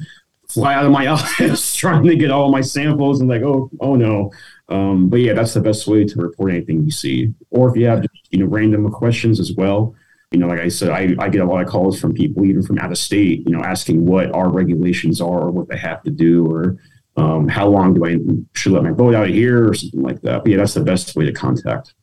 fly 0.47 0.75
out 0.75 0.85
of 0.85 0.91
my 0.91 1.07
office 1.17 1.75
trying 1.75 2.03
to 2.03 2.15
get 2.15 2.31
all 2.31 2.49
my 2.49 2.61
samples 2.61 3.19
and 3.19 3.29
like, 3.29 3.41
oh, 3.41 3.69
oh 3.79 3.95
no. 3.95 4.31
Um, 4.69 5.09
but 5.09 5.19
yeah, 5.19 5.33
that's 5.33 5.53
the 5.53 5.61
best 5.61 5.87
way 5.87 6.05
to 6.05 6.19
report 6.19 6.51
anything 6.51 6.83
you 6.83 6.91
see. 6.91 7.33
Or 7.49 7.69
if 7.69 7.75
you 7.75 7.85
have, 7.87 8.05
you 8.29 8.39
know, 8.39 8.45
random 8.45 8.89
questions 8.91 9.39
as 9.39 9.53
well. 9.53 9.95
You 10.31 10.39
know, 10.39 10.47
like 10.47 10.61
I 10.61 10.67
said, 10.67 10.89
I, 10.89 11.15
I 11.19 11.29
get 11.29 11.41
a 11.41 11.45
lot 11.45 11.61
of 11.61 11.69
calls 11.69 11.99
from 11.99 12.13
people, 12.13 12.45
even 12.45 12.63
from 12.63 12.79
out 12.79 12.91
of 12.91 12.97
state, 12.97 13.45
you 13.45 13.55
know, 13.55 13.63
asking 13.63 14.05
what 14.05 14.33
our 14.33 14.49
regulations 14.49 15.21
are 15.21 15.41
or 15.41 15.51
what 15.51 15.67
they 15.67 15.77
have 15.77 16.01
to 16.03 16.11
do 16.11 16.51
or 16.51 16.77
um, 17.15 17.47
how 17.47 17.67
long 17.67 17.93
do 17.93 18.05
I 18.05 18.17
should 18.53 18.71
let 18.71 18.83
my 18.83 18.91
boat 18.91 19.15
out 19.15 19.29
of 19.29 19.33
here 19.33 19.69
or 19.69 19.73
something 19.73 20.01
like 20.01 20.21
that. 20.21 20.43
But 20.43 20.51
yeah, 20.51 20.57
that's 20.57 20.73
the 20.73 20.83
best 20.83 21.15
way 21.15 21.25
to 21.25 21.33
contact. 21.33 21.93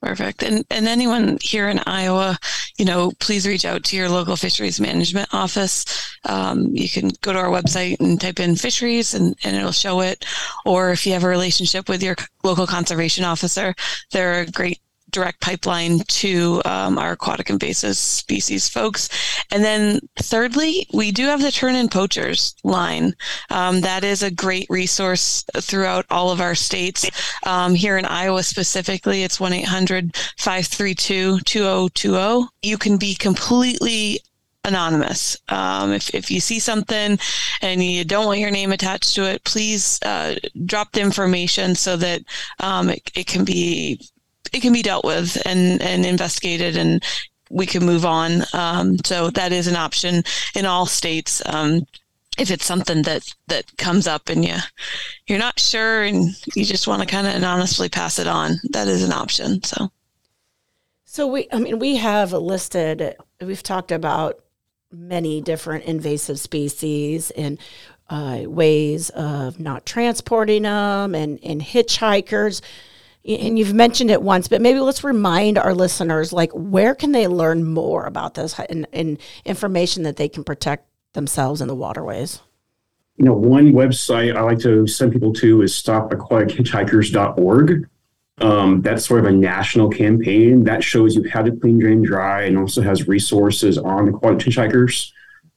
Perfect. 0.00 0.42
And 0.42 0.64
and 0.68 0.88
anyone 0.88 1.38
here 1.40 1.68
in 1.68 1.78
Iowa, 1.86 2.36
you 2.76 2.84
know, 2.84 3.12
please 3.20 3.46
reach 3.46 3.64
out 3.64 3.84
to 3.84 3.96
your 3.96 4.08
local 4.08 4.34
fisheries 4.34 4.80
management 4.80 5.28
office. 5.32 5.84
Um, 6.24 6.74
you 6.74 6.88
can 6.88 7.10
go 7.20 7.32
to 7.32 7.38
our 7.38 7.50
website 7.50 8.00
and 8.00 8.20
type 8.20 8.40
in 8.40 8.56
fisheries 8.56 9.14
and, 9.14 9.36
and 9.44 9.54
it'll 9.54 9.70
show 9.70 10.00
it. 10.00 10.24
Or 10.64 10.90
if 10.90 11.06
you 11.06 11.12
have 11.12 11.22
a 11.22 11.28
relationship 11.28 11.88
with 11.88 12.02
your 12.02 12.16
local 12.42 12.66
conservation 12.66 13.24
officer, 13.24 13.74
they're 14.10 14.40
a 14.40 14.46
great 14.46 14.80
direct 15.12 15.40
pipeline 15.40 16.00
to 16.00 16.60
um, 16.64 16.98
our 16.98 17.12
aquatic 17.12 17.50
invasive 17.50 17.96
species 17.96 18.68
folks. 18.68 19.08
And 19.50 19.62
then 19.62 20.00
thirdly, 20.16 20.86
we 20.92 21.12
do 21.12 21.26
have 21.26 21.40
the 21.40 21.52
turn 21.52 21.74
in 21.74 21.88
poachers 21.88 22.54
line. 22.64 23.14
Um, 23.50 23.82
that 23.82 24.04
is 24.04 24.22
a 24.22 24.30
great 24.30 24.66
resource 24.68 25.44
throughout 25.56 26.06
all 26.10 26.30
of 26.30 26.40
our 26.40 26.54
states. 26.54 27.08
Um, 27.44 27.74
here 27.74 27.98
in 27.98 28.04
Iowa 28.04 28.42
specifically, 28.42 29.22
it's 29.22 29.38
1 29.38 29.52
800 29.52 30.16
532 30.38 31.40
2020. 31.40 32.48
You 32.62 32.78
can 32.78 32.96
be 32.96 33.14
completely 33.14 34.20
anonymous. 34.64 35.36
Um, 35.48 35.92
if, 35.92 36.14
if 36.14 36.30
you 36.30 36.40
see 36.40 36.58
something 36.58 37.18
and 37.60 37.82
you 37.82 38.04
don't 38.04 38.26
want 38.26 38.38
your 38.38 38.50
name 38.50 38.72
attached 38.72 39.14
to 39.14 39.28
it, 39.28 39.44
please 39.44 39.98
uh, 40.02 40.36
drop 40.64 40.92
the 40.92 41.00
information 41.00 41.74
so 41.74 41.96
that 41.96 42.22
um, 42.60 42.90
it, 42.90 43.10
it 43.14 43.26
can 43.26 43.44
be 43.44 44.00
it 44.52 44.60
can 44.60 44.72
be 44.72 44.82
dealt 44.82 45.04
with 45.04 45.40
and 45.46 45.80
and 45.82 46.04
investigated 46.04 46.76
and 46.76 47.02
we 47.50 47.66
can 47.66 47.84
move 47.84 48.04
on. 48.06 48.42
Um, 48.54 48.98
so 49.04 49.30
that 49.30 49.52
is 49.52 49.66
an 49.66 49.76
option 49.76 50.24
in 50.54 50.64
all 50.64 50.86
states. 50.86 51.42
Um, 51.46 51.86
if 52.38 52.50
it's 52.50 52.64
something 52.64 53.02
that 53.02 53.34
that 53.48 53.76
comes 53.76 54.06
up 54.06 54.28
and 54.28 54.44
you 54.44 54.56
you're 55.26 55.38
not 55.38 55.60
sure 55.60 56.02
and 56.02 56.30
you 56.54 56.64
just 56.64 56.86
want 56.86 57.02
to 57.02 57.06
kind 57.06 57.26
of 57.26 57.34
anonymously 57.34 57.88
pass 57.88 58.18
it 58.18 58.26
on, 58.26 58.56
that 58.70 58.88
is 58.88 59.02
an 59.02 59.12
option. 59.12 59.62
So. 59.62 59.90
So 61.04 61.26
we, 61.26 61.46
I 61.52 61.58
mean, 61.58 61.78
we 61.78 61.96
have 61.96 62.32
listed. 62.32 63.16
We've 63.38 63.62
talked 63.62 63.92
about 63.92 64.42
many 64.90 65.42
different 65.42 65.84
invasive 65.84 66.40
species 66.40 67.30
and 67.32 67.58
uh, 68.08 68.44
ways 68.46 69.10
of 69.10 69.60
not 69.60 69.84
transporting 69.84 70.62
them, 70.62 71.14
and 71.14 71.38
and 71.42 71.60
hitchhikers 71.60 72.62
and 73.24 73.58
you've 73.58 73.74
mentioned 73.74 74.10
it 74.10 74.22
once, 74.22 74.48
but 74.48 74.60
maybe 74.60 74.80
let's 74.80 75.04
remind 75.04 75.56
our 75.56 75.74
listeners 75.74 76.32
like 76.32 76.50
where 76.52 76.94
can 76.94 77.12
they 77.12 77.28
learn 77.28 77.64
more 77.64 78.04
about 78.04 78.34
this 78.34 78.58
and, 78.68 78.86
and 78.92 79.18
information 79.44 80.02
that 80.02 80.16
they 80.16 80.28
can 80.28 80.42
protect 80.42 80.88
themselves 81.12 81.60
in 81.60 81.68
the 81.68 81.74
waterways? 81.74 82.40
You 83.16 83.26
know, 83.26 83.34
one 83.34 83.72
website 83.72 84.36
I 84.36 84.40
like 84.40 84.58
to 84.60 84.86
send 84.86 85.12
people 85.12 85.32
to 85.34 85.62
is 85.62 85.72
stopaquatichitchhikers.org. 85.74 87.88
Um, 88.38 88.82
that's 88.82 89.06
sort 89.06 89.20
of 89.20 89.26
a 89.26 89.32
national 89.32 89.90
campaign 89.90 90.64
that 90.64 90.82
shows 90.82 91.14
you 91.14 91.28
how 91.28 91.42
to 91.42 91.52
clean, 91.52 91.78
drain, 91.78 92.02
dry, 92.02 92.42
and 92.42 92.58
also 92.58 92.82
has 92.82 93.06
resources 93.06 93.78
on 93.78 94.08
aquatic 94.08 94.38
hitchhikers. 94.38 95.12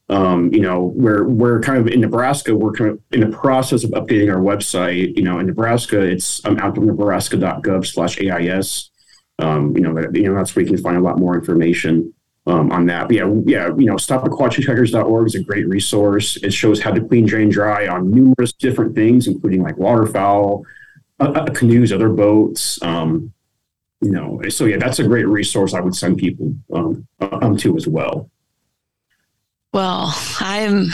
Um, 0.08 0.52
you 0.52 0.60
know, 0.60 0.92
we're 0.94 1.24
we're 1.24 1.60
kind 1.60 1.80
of 1.80 1.88
in 1.88 2.00
Nebraska. 2.00 2.54
We're 2.54 2.70
kind 2.72 2.90
of 2.90 3.00
in 3.10 3.18
the 3.20 3.30
process 3.36 3.82
of 3.82 3.90
updating 3.90 4.32
our 4.32 4.40
website. 4.40 5.16
You 5.16 5.24
know, 5.24 5.40
in 5.40 5.46
Nebraska, 5.46 6.00
it's 6.00 6.44
um, 6.44 6.58
outdoornebraska.gov/ais. 6.58 8.90
Um, 9.38 9.76
you 9.76 9.82
know, 9.82 9.98
you 10.14 10.22
know 10.22 10.34
that's 10.34 10.54
where 10.54 10.64
you 10.64 10.70
can 10.70 10.80
find 10.80 10.96
a 10.96 11.00
lot 11.00 11.18
more 11.18 11.34
information 11.34 12.14
um, 12.46 12.70
on 12.70 12.86
that. 12.86 13.08
But 13.08 13.16
yeah, 13.16 13.34
yeah, 13.44 13.66
you 13.76 13.86
know, 13.86 13.96
stopaquatichitchhikers.org 13.96 15.26
is 15.26 15.34
a 15.34 15.42
great 15.42 15.68
resource. 15.68 16.36
It 16.36 16.52
shows 16.52 16.80
how 16.80 16.92
to 16.92 17.00
clean, 17.00 17.26
drain, 17.26 17.48
dry 17.48 17.88
on 17.88 18.10
numerous 18.10 18.52
different 18.52 18.94
things, 18.94 19.26
including 19.26 19.62
like 19.62 19.76
waterfowl, 19.76 20.64
uh, 21.18 21.30
uh, 21.30 21.50
canoes, 21.50 21.92
other 21.92 22.10
boats. 22.10 22.80
Um, 22.82 23.32
you 24.00 24.12
know, 24.12 24.40
so 24.50 24.66
yeah, 24.66 24.76
that's 24.76 25.00
a 25.00 25.04
great 25.04 25.26
resource. 25.26 25.74
I 25.74 25.80
would 25.80 25.96
send 25.96 26.18
people 26.18 26.54
um, 26.72 27.06
um 27.20 27.56
to 27.58 27.76
as 27.76 27.88
well. 27.88 28.30
Well, 29.76 30.14
I'm 30.40 30.86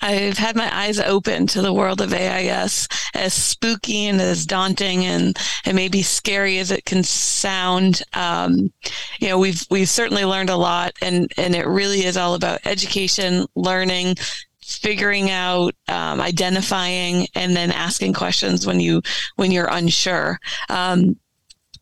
I've 0.00 0.38
had 0.38 0.54
my 0.54 0.72
eyes 0.72 1.00
open 1.00 1.48
to 1.48 1.60
the 1.60 1.72
world 1.72 2.00
of 2.00 2.14
AIS, 2.14 2.86
as 3.14 3.34
spooky 3.34 4.06
and 4.06 4.20
as 4.20 4.46
daunting 4.46 5.04
and, 5.04 5.36
and 5.64 5.74
maybe 5.74 6.02
scary 6.02 6.58
as 6.58 6.70
it 6.70 6.84
can 6.84 7.02
sound. 7.02 8.00
Um, 8.14 8.72
you 9.18 9.26
know, 9.26 9.40
we've 9.40 9.66
we've 9.72 9.88
certainly 9.88 10.24
learned 10.24 10.50
a 10.50 10.56
lot, 10.56 10.92
and 11.02 11.32
and 11.36 11.56
it 11.56 11.66
really 11.66 12.04
is 12.04 12.16
all 12.16 12.34
about 12.34 12.64
education, 12.64 13.44
learning, 13.56 14.14
figuring 14.60 15.32
out, 15.32 15.74
um, 15.88 16.20
identifying, 16.20 17.26
and 17.34 17.56
then 17.56 17.72
asking 17.72 18.12
questions 18.12 18.68
when 18.68 18.78
you 18.78 19.02
when 19.34 19.50
you're 19.50 19.66
unsure. 19.66 20.38
Um, 20.68 21.16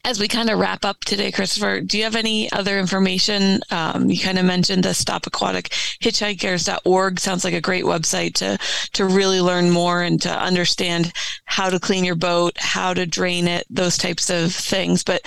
as 0.05 0.19
we 0.19 0.29
kind 0.29 0.49
of 0.51 0.59
wrap 0.59 0.85
up 0.85 1.01
today, 1.01 1.31
Christopher, 1.31 1.81
do 1.81 1.99
you 1.99 2.05
have 2.05 2.17
any 2.17 2.51
other 2.53 2.79
information? 2.79 3.61
Um, 3.71 4.11
you 4.11 4.19
kind 4.19 4.39
of 4.39 4.45
mentioned 4.45 4.85
the 4.85 4.95
Stop 4.95 5.27
Aquatic 5.27 5.69
Hitchhikers.org 6.01 7.21
sounds 7.21 7.45
like 7.45 7.55
a 7.55 7.61
great 7.61 7.85
website 7.85 8.35
to 8.35 8.59
to 8.93 9.05
really 9.05 9.41
learn 9.41 9.71
more 9.71 10.03
and 10.03 10.21
to 10.23 10.31
understand 10.31 11.13
how 11.45 11.69
to 11.69 11.79
clean 11.79 12.05
your 12.05 12.15
boat, 12.15 12.57
how 12.59 12.95
to 12.95 13.07
drain 13.07 13.47
it, 13.47 13.67
those 13.69 13.99
types 13.99 14.31
of 14.31 14.53
things. 14.53 15.03
But 15.05 15.23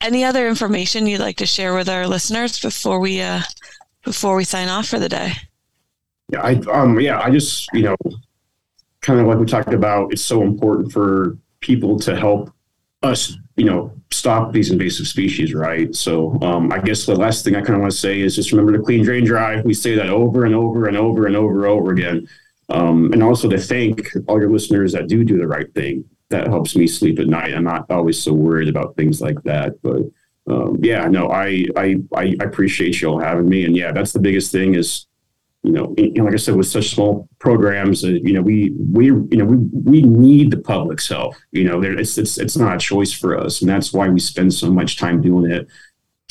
any 0.00 0.24
other 0.24 0.48
information 0.48 1.06
you'd 1.06 1.20
like 1.20 1.36
to 1.36 1.46
share 1.46 1.74
with 1.74 1.88
our 1.88 2.06
listeners 2.06 2.60
before 2.60 3.00
we 3.00 3.20
uh, 3.20 3.40
before 4.04 4.36
we 4.36 4.44
sign 4.44 4.68
off 4.68 4.86
for 4.86 4.98
the 4.98 5.08
day? 5.08 5.32
Yeah, 6.30 6.42
I 6.42 6.54
um 6.70 7.00
yeah, 7.00 7.20
I 7.20 7.30
just 7.30 7.68
you 7.72 7.82
know 7.82 7.96
kind 9.00 9.20
of 9.20 9.26
like 9.26 9.38
we 9.38 9.46
talked 9.46 9.72
about, 9.72 10.12
it's 10.12 10.22
so 10.22 10.42
important 10.42 10.92
for 10.92 11.38
people 11.60 11.98
to 12.00 12.16
help 12.16 12.52
us, 13.02 13.36
you 13.56 13.64
know, 13.64 13.92
stop 14.10 14.52
these 14.52 14.70
invasive 14.70 15.06
species, 15.06 15.54
right? 15.54 15.94
So 15.94 16.38
um, 16.42 16.72
I 16.72 16.78
guess 16.78 17.06
the 17.06 17.14
last 17.14 17.44
thing 17.44 17.56
I 17.56 17.60
kind 17.60 17.74
of 17.74 17.80
want 17.80 17.92
to 17.92 17.98
say 17.98 18.20
is 18.20 18.34
just 18.34 18.52
remember 18.52 18.72
to 18.72 18.82
clean, 18.82 19.04
drain, 19.04 19.24
dry. 19.24 19.60
We 19.60 19.74
say 19.74 19.94
that 19.96 20.08
over 20.08 20.44
and 20.44 20.54
over 20.54 20.86
and 20.86 20.96
over 20.96 21.26
and 21.26 21.36
over 21.36 21.56
and 21.56 21.66
over 21.66 21.92
again. 21.92 22.28
Um, 22.70 23.12
and 23.12 23.22
also 23.22 23.48
to 23.48 23.58
thank 23.58 24.08
all 24.26 24.40
your 24.40 24.50
listeners 24.50 24.92
that 24.92 25.08
do 25.08 25.24
do 25.24 25.38
the 25.38 25.46
right 25.46 25.72
thing. 25.74 26.04
That 26.30 26.48
helps 26.48 26.76
me 26.76 26.86
sleep 26.86 27.18
at 27.18 27.26
night. 27.26 27.54
I'm 27.54 27.64
not 27.64 27.90
always 27.90 28.22
so 28.22 28.34
worried 28.34 28.68
about 28.68 28.96
things 28.96 29.22
like 29.22 29.42
that. 29.44 29.80
But 29.82 30.02
um, 30.46 30.78
yeah, 30.82 31.06
no, 31.08 31.30
I, 31.30 31.66
I 31.76 31.96
I 32.14 32.36
appreciate 32.40 33.00
you 33.00 33.08
all 33.08 33.18
having 33.18 33.48
me. 33.48 33.64
And 33.64 33.74
yeah, 33.74 33.92
that's 33.92 34.12
the 34.12 34.18
biggest 34.18 34.52
thing 34.52 34.74
is 34.74 35.06
you 35.62 35.72
know, 35.72 35.94
like 36.24 36.34
I 36.34 36.36
said, 36.36 36.54
with 36.54 36.68
such 36.68 36.94
small 36.94 37.28
programs, 37.40 38.04
uh, 38.04 38.08
you 38.08 38.32
know, 38.32 38.42
we 38.42 38.70
we 38.78 39.06
you 39.06 39.28
know 39.32 39.44
we 39.44 39.56
we 39.56 40.02
need 40.02 40.52
the 40.52 40.58
public's 40.58 41.08
help. 41.08 41.34
You 41.50 41.64
know, 41.64 41.82
it's 41.82 42.16
it's 42.16 42.38
it's 42.38 42.56
not 42.56 42.76
a 42.76 42.78
choice 42.78 43.12
for 43.12 43.36
us, 43.36 43.60
and 43.60 43.68
that's 43.68 43.92
why 43.92 44.08
we 44.08 44.20
spend 44.20 44.54
so 44.54 44.70
much 44.70 44.98
time 44.98 45.20
doing 45.20 45.50
it. 45.50 45.66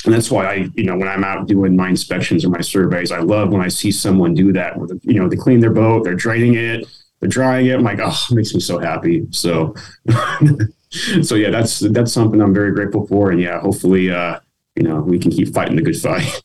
And 0.05 0.13
that's 0.13 0.31
why 0.31 0.45
I, 0.45 0.53
you 0.75 0.85
know, 0.85 0.95
when 0.95 1.07
I'm 1.07 1.23
out 1.23 1.47
doing 1.47 1.75
my 1.75 1.89
inspections 1.89 2.45
or 2.45 2.49
my 2.49 2.61
surveys, 2.61 3.11
I 3.11 3.19
love 3.19 3.49
when 3.49 3.61
I 3.61 3.67
see 3.67 3.91
someone 3.91 4.33
do 4.33 4.53
that. 4.53 4.77
Where 4.77 4.87
you 5.01 5.19
know, 5.19 5.27
they 5.27 5.35
clean 5.35 5.59
their 5.59 5.73
boat, 5.73 6.03
they're 6.03 6.15
draining 6.15 6.53
it, 6.53 6.87
they're 7.19 7.29
drying 7.29 7.65
it. 7.65 7.75
I'm 7.75 7.83
like, 7.83 7.99
oh, 8.01 8.27
it 8.31 8.33
makes 8.33 8.53
me 8.53 8.61
so 8.61 8.79
happy. 8.79 9.27
So, 9.31 9.75
so 11.21 11.35
yeah, 11.35 11.49
that's 11.49 11.79
that's 11.79 12.13
something 12.13 12.41
I'm 12.41 12.53
very 12.53 12.71
grateful 12.71 13.05
for. 13.07 13.31
And 13.31 13.41
yeah, 13.41 13.59
hopefully, 13.59 14.09
uh, 14.09 14.39
you 14.75 14.83
know, 14.83 15.01
we 15.01 15.19
can 15.19 15.31
keep 15.31 15.53
fighting 15.53 15.75
the 15.75 15.81
good 15.81 15.99
fight. 15.99 16.41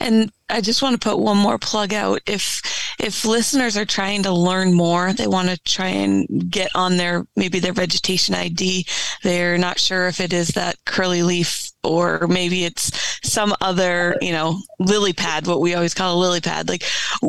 And 0.00 0.32
I 0.48 0.60
just 0.60 0.82
want 0.82 1.00
to 1.00 1.08
put 1.08 1.18
one 1.18 1.38
more 1.38 1.58
plug 1.58 1.92
out. 1.94 2.20
If 2.26 2.62
if 3.00 3.24
listeners 3.24 3.76
are 3.76 3.86
trying 3.86 4.22
to 4.24 4.32
learn 4.32 4.74
more, 4.74 5.12
they 5.12 5.26
want 5.26 5.48
to 5.48 5.58
try 5.58 5.88
and 5.88 6.50
get 6.50 6.70
on 6.74 6.96
their 6.96 7.26
maybe 7.34 7.58
their 7.58 7.72
vegetation 7.72 8.34
ID. 8.34 8.86
They're 9.22 9.58
not 9.58 9.78
sure 9.78 10.06
if 10.06 10.20
it 10.20 10.32
is 10.32 10.48
that 10.48 10.76
curly 10.84 11.22
leaf 11.22 11.70
or 11.82 12.26
maybe 12.28 12.64
it's 12.64 13.18
some 13.28 13.54
other, 13.60 14.16
you 14.20 14.32
know, 14.32 14.58
lily 14.78 15.12
pad, 15.12 15.46
what 15.46 15.60
we 15.60 15.74
always 15.74 15.94
call 15.94 16.14
a 16.14 16.20
lily 16.20 16.40
pad. 16.40 16.68
Like 16.68 16.82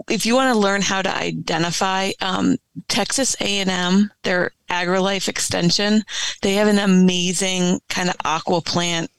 if 0.09 0.25
you 0.25 0.35
want 0.35 0.53
to 0.53 0.59
learn 0.59 0.81
how 0.81 1.01
to 1.01 1.15
identify 1.15 2.11
um, 2.21 2.57
Texas 2.87 3.35
A&M, 3.39 4.11
their 4.23 4.51
AgriLife 4.69 5.27
extension, 5.27 6.03
they 6.41 6.53
have 6.55 6.67
an 6.67 6.79
amazing 6.79 7.79
kind 7.89 8.09
of 8.09 8.15
aqua 8.25 8.61
plant 8.61 9.09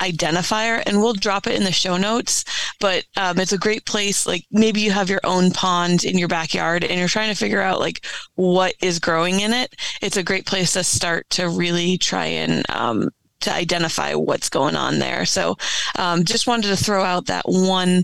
identifier 0.00 0.82
and 0.86 1.00
we'll 1.00 1.12
drop 1.14 1.46
it 1.46 1.54
in 1.54 1.62
the 1.62 1.72
show 1.72 1.96
notes 1.96 2.44
but 2.80 3.04
um, 3.16 3.38
it's 3.38 3.52
a 3.52 3.58
great 3.58 3.84
place 3.86 4.26
like 4.26 4.44
maybe 4.50 4.80
you 4.80 4.90
have 4.90 5.08
your 5.08 5.20
own 5.22 5.52
pond 5.52 6.04
in 6.04 6.18
your 6.18 6.28
backyard 6.28 6.82
and 6.82 6.98
you're 6.98 7.08
trying 7.08 7.28
to 7.28 7.38
figure 7.38 7.60
out 7.60 7.78
like 7.78 8.04
what 8.34 8.74
is 8.82 8.98
growing 8.98 9.40
in 9.40 9.52
it 9.52 9.74
it's 10.02 10.16
a 10.16 10.22
great 10.22 10.46
place 10.46 10.72
to 10.72 10.82
start 10.82 11.28
to 11.30 11.48
really 11.48 11.96
try 11.96 12.26
and 12.26 12.68
um, 12.70 13.08
to 13.40 13.52
identify 13.52 14.14
what's 14.14 14.48
going 14.48 14.74
on 14.74 14.98
there 14.98 15.24
so 15.24 15.56
um, 15.96 16.24
just 16.24 16.48
wanted 16.48 16.68
to 16.68 16.76
throw 16.76 17.04
out 17.04 17.26
that 17.26 17.44
one 17.46 18.02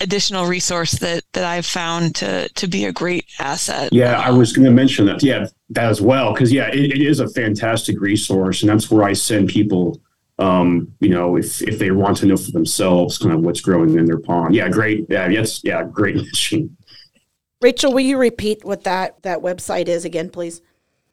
additional 0.00 0.46
resource 0.46 0.92
that 0.92 1.22
that 1.32 1.44
I've 1.44 1.66
found 1.66 2.14
to 2.16 2.48
to 2.48 2.66
be 2.66 2.86
a 2.86 2.92
great 2.92 3.26
asset. 3.38 3.92
Yeah, 3.92 4.18
I 4.18 4.30
was 4.30 4.52
going 4.52 4.64
to 4.64 4.70
mention 4.70 5.06
that. 5.06 5.22
Yeah, 5.22 5.46
that 5.70 5.90
as 5.90 6.00
well 6.00 6.32
because 6.32 6.52
yeah, 6.52 6.68
it, 6.68 6.92
it 6.92 7.02
is 7.02 7.20
a 7.20 7.28
fantastic 7.28 8.00
resource, 8.00 8.62
and 8.62 8.70
that's 8.70 8.90
where 8.90 9.04
I 9.04 9.12
send 9.12 9.48
people 9.48 10.00
um, 10.38 10.92
you 11.00 11.10
know, 11.10 11.36
if 11.36 11.62
if 11.62 11.78
they 11.78 11.90
want 11.90 12.16
to 12.18 12.26
know 12.26 12.36
for 12.36 12.50
themselves 12.50 13.18
kind 13.18 13.34
of 13.34 13.40
what's 13.40 13.60
growing 13.60 13.96
in 13.96 14.06
their 14.06 14.18
pond. 14.18 14.54
Yeah, 14.54 14.68
great. 14.68 15.06
Yeah, 15.08 15.28
yes, 15.28 15.62
yeah, 15.64 15.84
great 15.84 16.16
mission. 16.16 16.76
Rachel, 17.60 17.92
will 17.92 18.00
you 18.00 18.18
repeat 18.18 18.64
what 18.64 18.84
that 18.84 19.22
that 19.22 19.38
website 19.38 19.88
is 19.88 20.04
again, 20.04 20.30
please? 20.30 20.60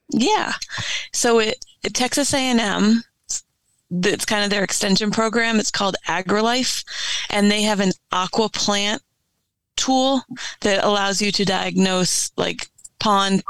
Yeah. 0.10 0.54
So 1.14 1.40
it, 1.40 1.64
it 1.84 1.94
Texas 1.94 2.34
A&M 2.34 3.04
it's 3.92 4.26
kind 4.26 4.44
of 4.44 4.50
their 4.50 4.64
extension 4.64 5.12
program. 5.12 5.60
It's 5.60 5.72
called 5.72 5.96
AgriLife, 6.08 6.84
and 7.30 7.50
they 7.50 7.64
have 7.64 7.80
an 7.80 7.92
aqua 8.12 8.50
plant 8.50 9.02
tool 9.76 10.22
that 10.62 10.84
allows 10.84 11.22
you 11.22 11.32
to 11.32 11.46
diagnose 11.46 12.32
like 12.38 12.70
pond 13.00 13.44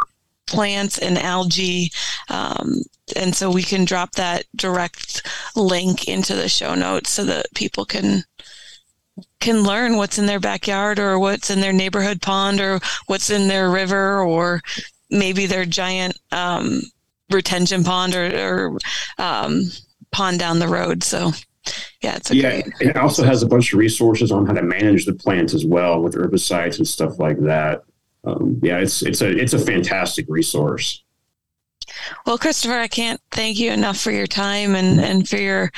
plants 0.49 0.97
and 0.97 1.17
algae 1.17 1.91
um, 2.29 2.81
and 3.15 3.35
so 3.35 3.49
we 3.49 3.63
can 3.63 3.85
drop 3.85 4.11
that 4.13 4.45
direct 4.55 5.25
link 5.55 6.07
into 6.07 6.35
the 6.35 6.49
show 6.49 6.75
notes 6.75 7.09
so 7.09 7.23
that 7.23 7.47
people 7.55 7.85
can 7.85 8.23
can 9.39 9.63
learn 9.63 9.97
what's 9.97 10.17
in 10.17 10.25
their 10.25 10.39
backyard 10.39 10.99
or 10.99 11.19
what's 11.19 11.49
in 11.49 11.59
their 11.59 11.73
neighborhood 11.73 12.21
pond 12.21 12.59
or 12.59 12.79
what's 13.07 13.29
in 13.29 13.47
their 13.47 13.69
river 13.69 14.21
or 14.21 14.61
maybe 15.09 15.45
their 15.45 15.65
giant 15.65 16.17
um, 16.31 16.81
retention 17.29 17.83
pond 17.83 18.15
or, 18.15 18.27
or 18.37 18.79
um, 19.17 19.63
pond 20.11 20.39
down 20.39 20.59
the 20.59 20.67
road. 20.67 21.03
So 21.03 21.31
yeah, 22.01 22.15
it's 22.15 22.31
yeah. 22.31 22.61
Great- 22.61 22.73
it 22.81 22.97
also 22.97 23.23
has 23.23 23.43
a 23.43 23.47
bunch 23.47 23.73
of 23.73 23.79
resources 23.79 24.31
on 24.31 24.45
how 24.45 24.53
to 24.53 24.63
manage 24.63 25.05
the 25.05 25.13
plants 25.13 25.53
as 25.53 25.65
well 25.65 26.01
with 26.01 26.15
herbicides 26.15 26.77
and 26.77 26.87
stuff 26.87 27.19
like 27.19 27.39
that. 27.41 27.83
Um, 28.23 28.59
yeah, 28.61 28.79
it's 28.79 29.01
it's 29.01 29.21
a 29.21 29.29
it's 29.29 29.53
a 29.53 29.59
fantastic 29.59 30.25
resource. 30.27 31.03
Well, 32.25 32.37
Christopher, 32.37 32.75
I 32.75 32.87
can't 32.87 33.19
thank 33.31 33.57
you 33.59 33.71
enough 33.71 33.97
for 33.97 34.11
your 34.11 34.27
time 34.27 34.75
and, 34.75 34.99
and 34.99 35.27
for 35.27 35.37
your 35.37 35.71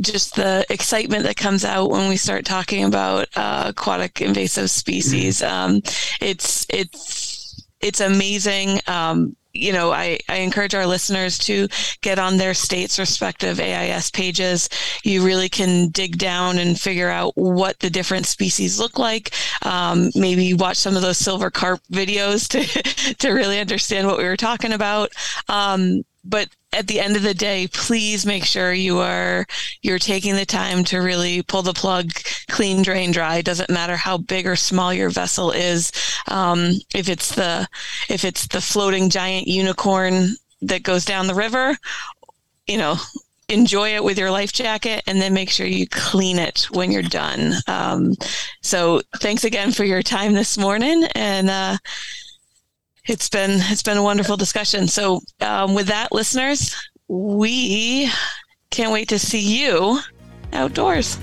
just 0.00 0.36
the 0.36 0.66
excitement 0.68 1.22
that 1.24 1.36
comes 1.36 1.64
out 1.64 1.90
when 1.90 2.08
we 2.08 2.16
start 2.16 2.44
talking 2.44 2.84
about 2.84 3.28
uh, 3.36 3.64
aquatic 3.68 4.20
invasive 4.20 4.70
species. 4.70 5.42
Um, 5.42 5.82
it's 6.20 6.66
it's 6.68 7.66
it's 7.80 8.00
amazing. 8.00 8.80
Um, 8.86 9.36
you 9.58 9.72
know, 9.72 9.92
I, 9.92 10.18
I 10.28 10.36
encourage 10.36 10.74
our 10.74 10.86
listeners 10.86 11.38
to 11.38 11.68
get 12.02 12.18
on 12.18 12.36
their 12.36 12.54
state's 12.54 12.98
respective 12.98 13.60
AIS 13.60 14.10
pages. 14.10 14.68
You 15.02 15.24
really 15.24 15.48
can 15.48 15.88
dig 15.88 16.18
down 16.18 16.58
and 16.58 16.78
figure 16.78 17.08
out 17.08 17.32
what 17.36 17.78
the 17.80 17.90
different 17.90 18.26
species 18.26 18.78
look 18.78 18.98
like. 18.98 19.32
Um, 19.62 20.10
maybe 20.14 20.54
watch 20.54 20.76
some 20.76 20.96
of 20.96 21.02
those 21.02 21.18
silver 21.18 21.50
carp 21.50 21.80
videos 21.90 22.48
to, 23.06 23.14
to 23.14 23.30
really 23.30 23.58
understand 23.58 24.06
what 24.06 24.18
we 24.18 24.24
were 24.24 24.36
talking 24.36 24.72
about. 24.72 25.10
Um, 25.48 26.04
but 26.28 26.48
at 26.72 26.86
the 26.86 27.00
end 27.00 27.16
of 27.16 27.22
the 27.22 27.34
day, 27.34 27.68
please 27.72 28.26
make 28.26 28.44
sure 28.44 28.72
you 28.72 28.98
are 28.98 29.46
you're 29.82 29.98
taking 29.98 30.34
the 30.34 30.44
time 30.44 30.84
to 30.84 30.98
really 30.98 31.42
pull 31.42 31.62
the 31.62 31.72
plug, 31.72 32.10
clean, 32.48 32.82
drain, 32.82 33.12
dry. 33.12 33.40
Doesn't 33.40 33.70
matter 33.70 33.96
how 33.96 34.18
big 34.18 34.46
or 34.46 34.56
small 34.56 34.92
your 34.92 35.08
vessel 35.08 35.52
is. 35.52 35.90
Um, 36.28 36.72
if 36.94 37.08
it's 37.08 37.34
the 37.34 37.66
if 38.08 38.24
it's 38.24 38.46
the 38.48 38.60
floating 38.60 39.08
giant 39.08 39.48
unicorn 39.48 40.36
that 40.62 40.82
goes 40.82 41.04
down 41.04 41.26
the 41.26 41.34
river, 41.34 41.76
you 42.66 42.76
know, 42.76 42.96
enjoy 43.48 43.94
it 43.94 44.04
with 44.04 44.18
your 44.18 44.30
life 44.30 44.52
jacket 44.52 45.02
and 45.06 45.20
then 45.20 45.32
make 45.32 45.50
sure 45.50 45.66
you 45.66 45.86
clean 45.88 46.38
it 46.38 46.68
when 46.72 46.92
you're 46.92 47.02
done. 47.02 47.54
Um, 47.68 48.14
so 48.62 49.00
thanks 49.16 49.44
again 49.44 49.72
for 49.72 49.84
your 49.84 50.02
time 50.02 50.34
this 50.34 50.58
morning 50.58 51.04
and. 51.14 51.48
Uh, 51.48 51.76
it's 53.06 53.28
been 53.28 53.60
it's 53.70 53.82
been 53.82 53.96
a 53.96 54.02
wonderful 54.02 54.36
discussion. 54.36 54.88
So 54.88 55.20
um, 55.40 55.74
with 55.74 55.86
that, 55.88 56.12
listeners, 56.12 56.74
we 57.08 58.10
can't 58.70 58.92
wait 58.92 59.08
to 59.08 59.18
see 59.18 59.40
you 59.40 60.00
outdoors. 60.52 61.18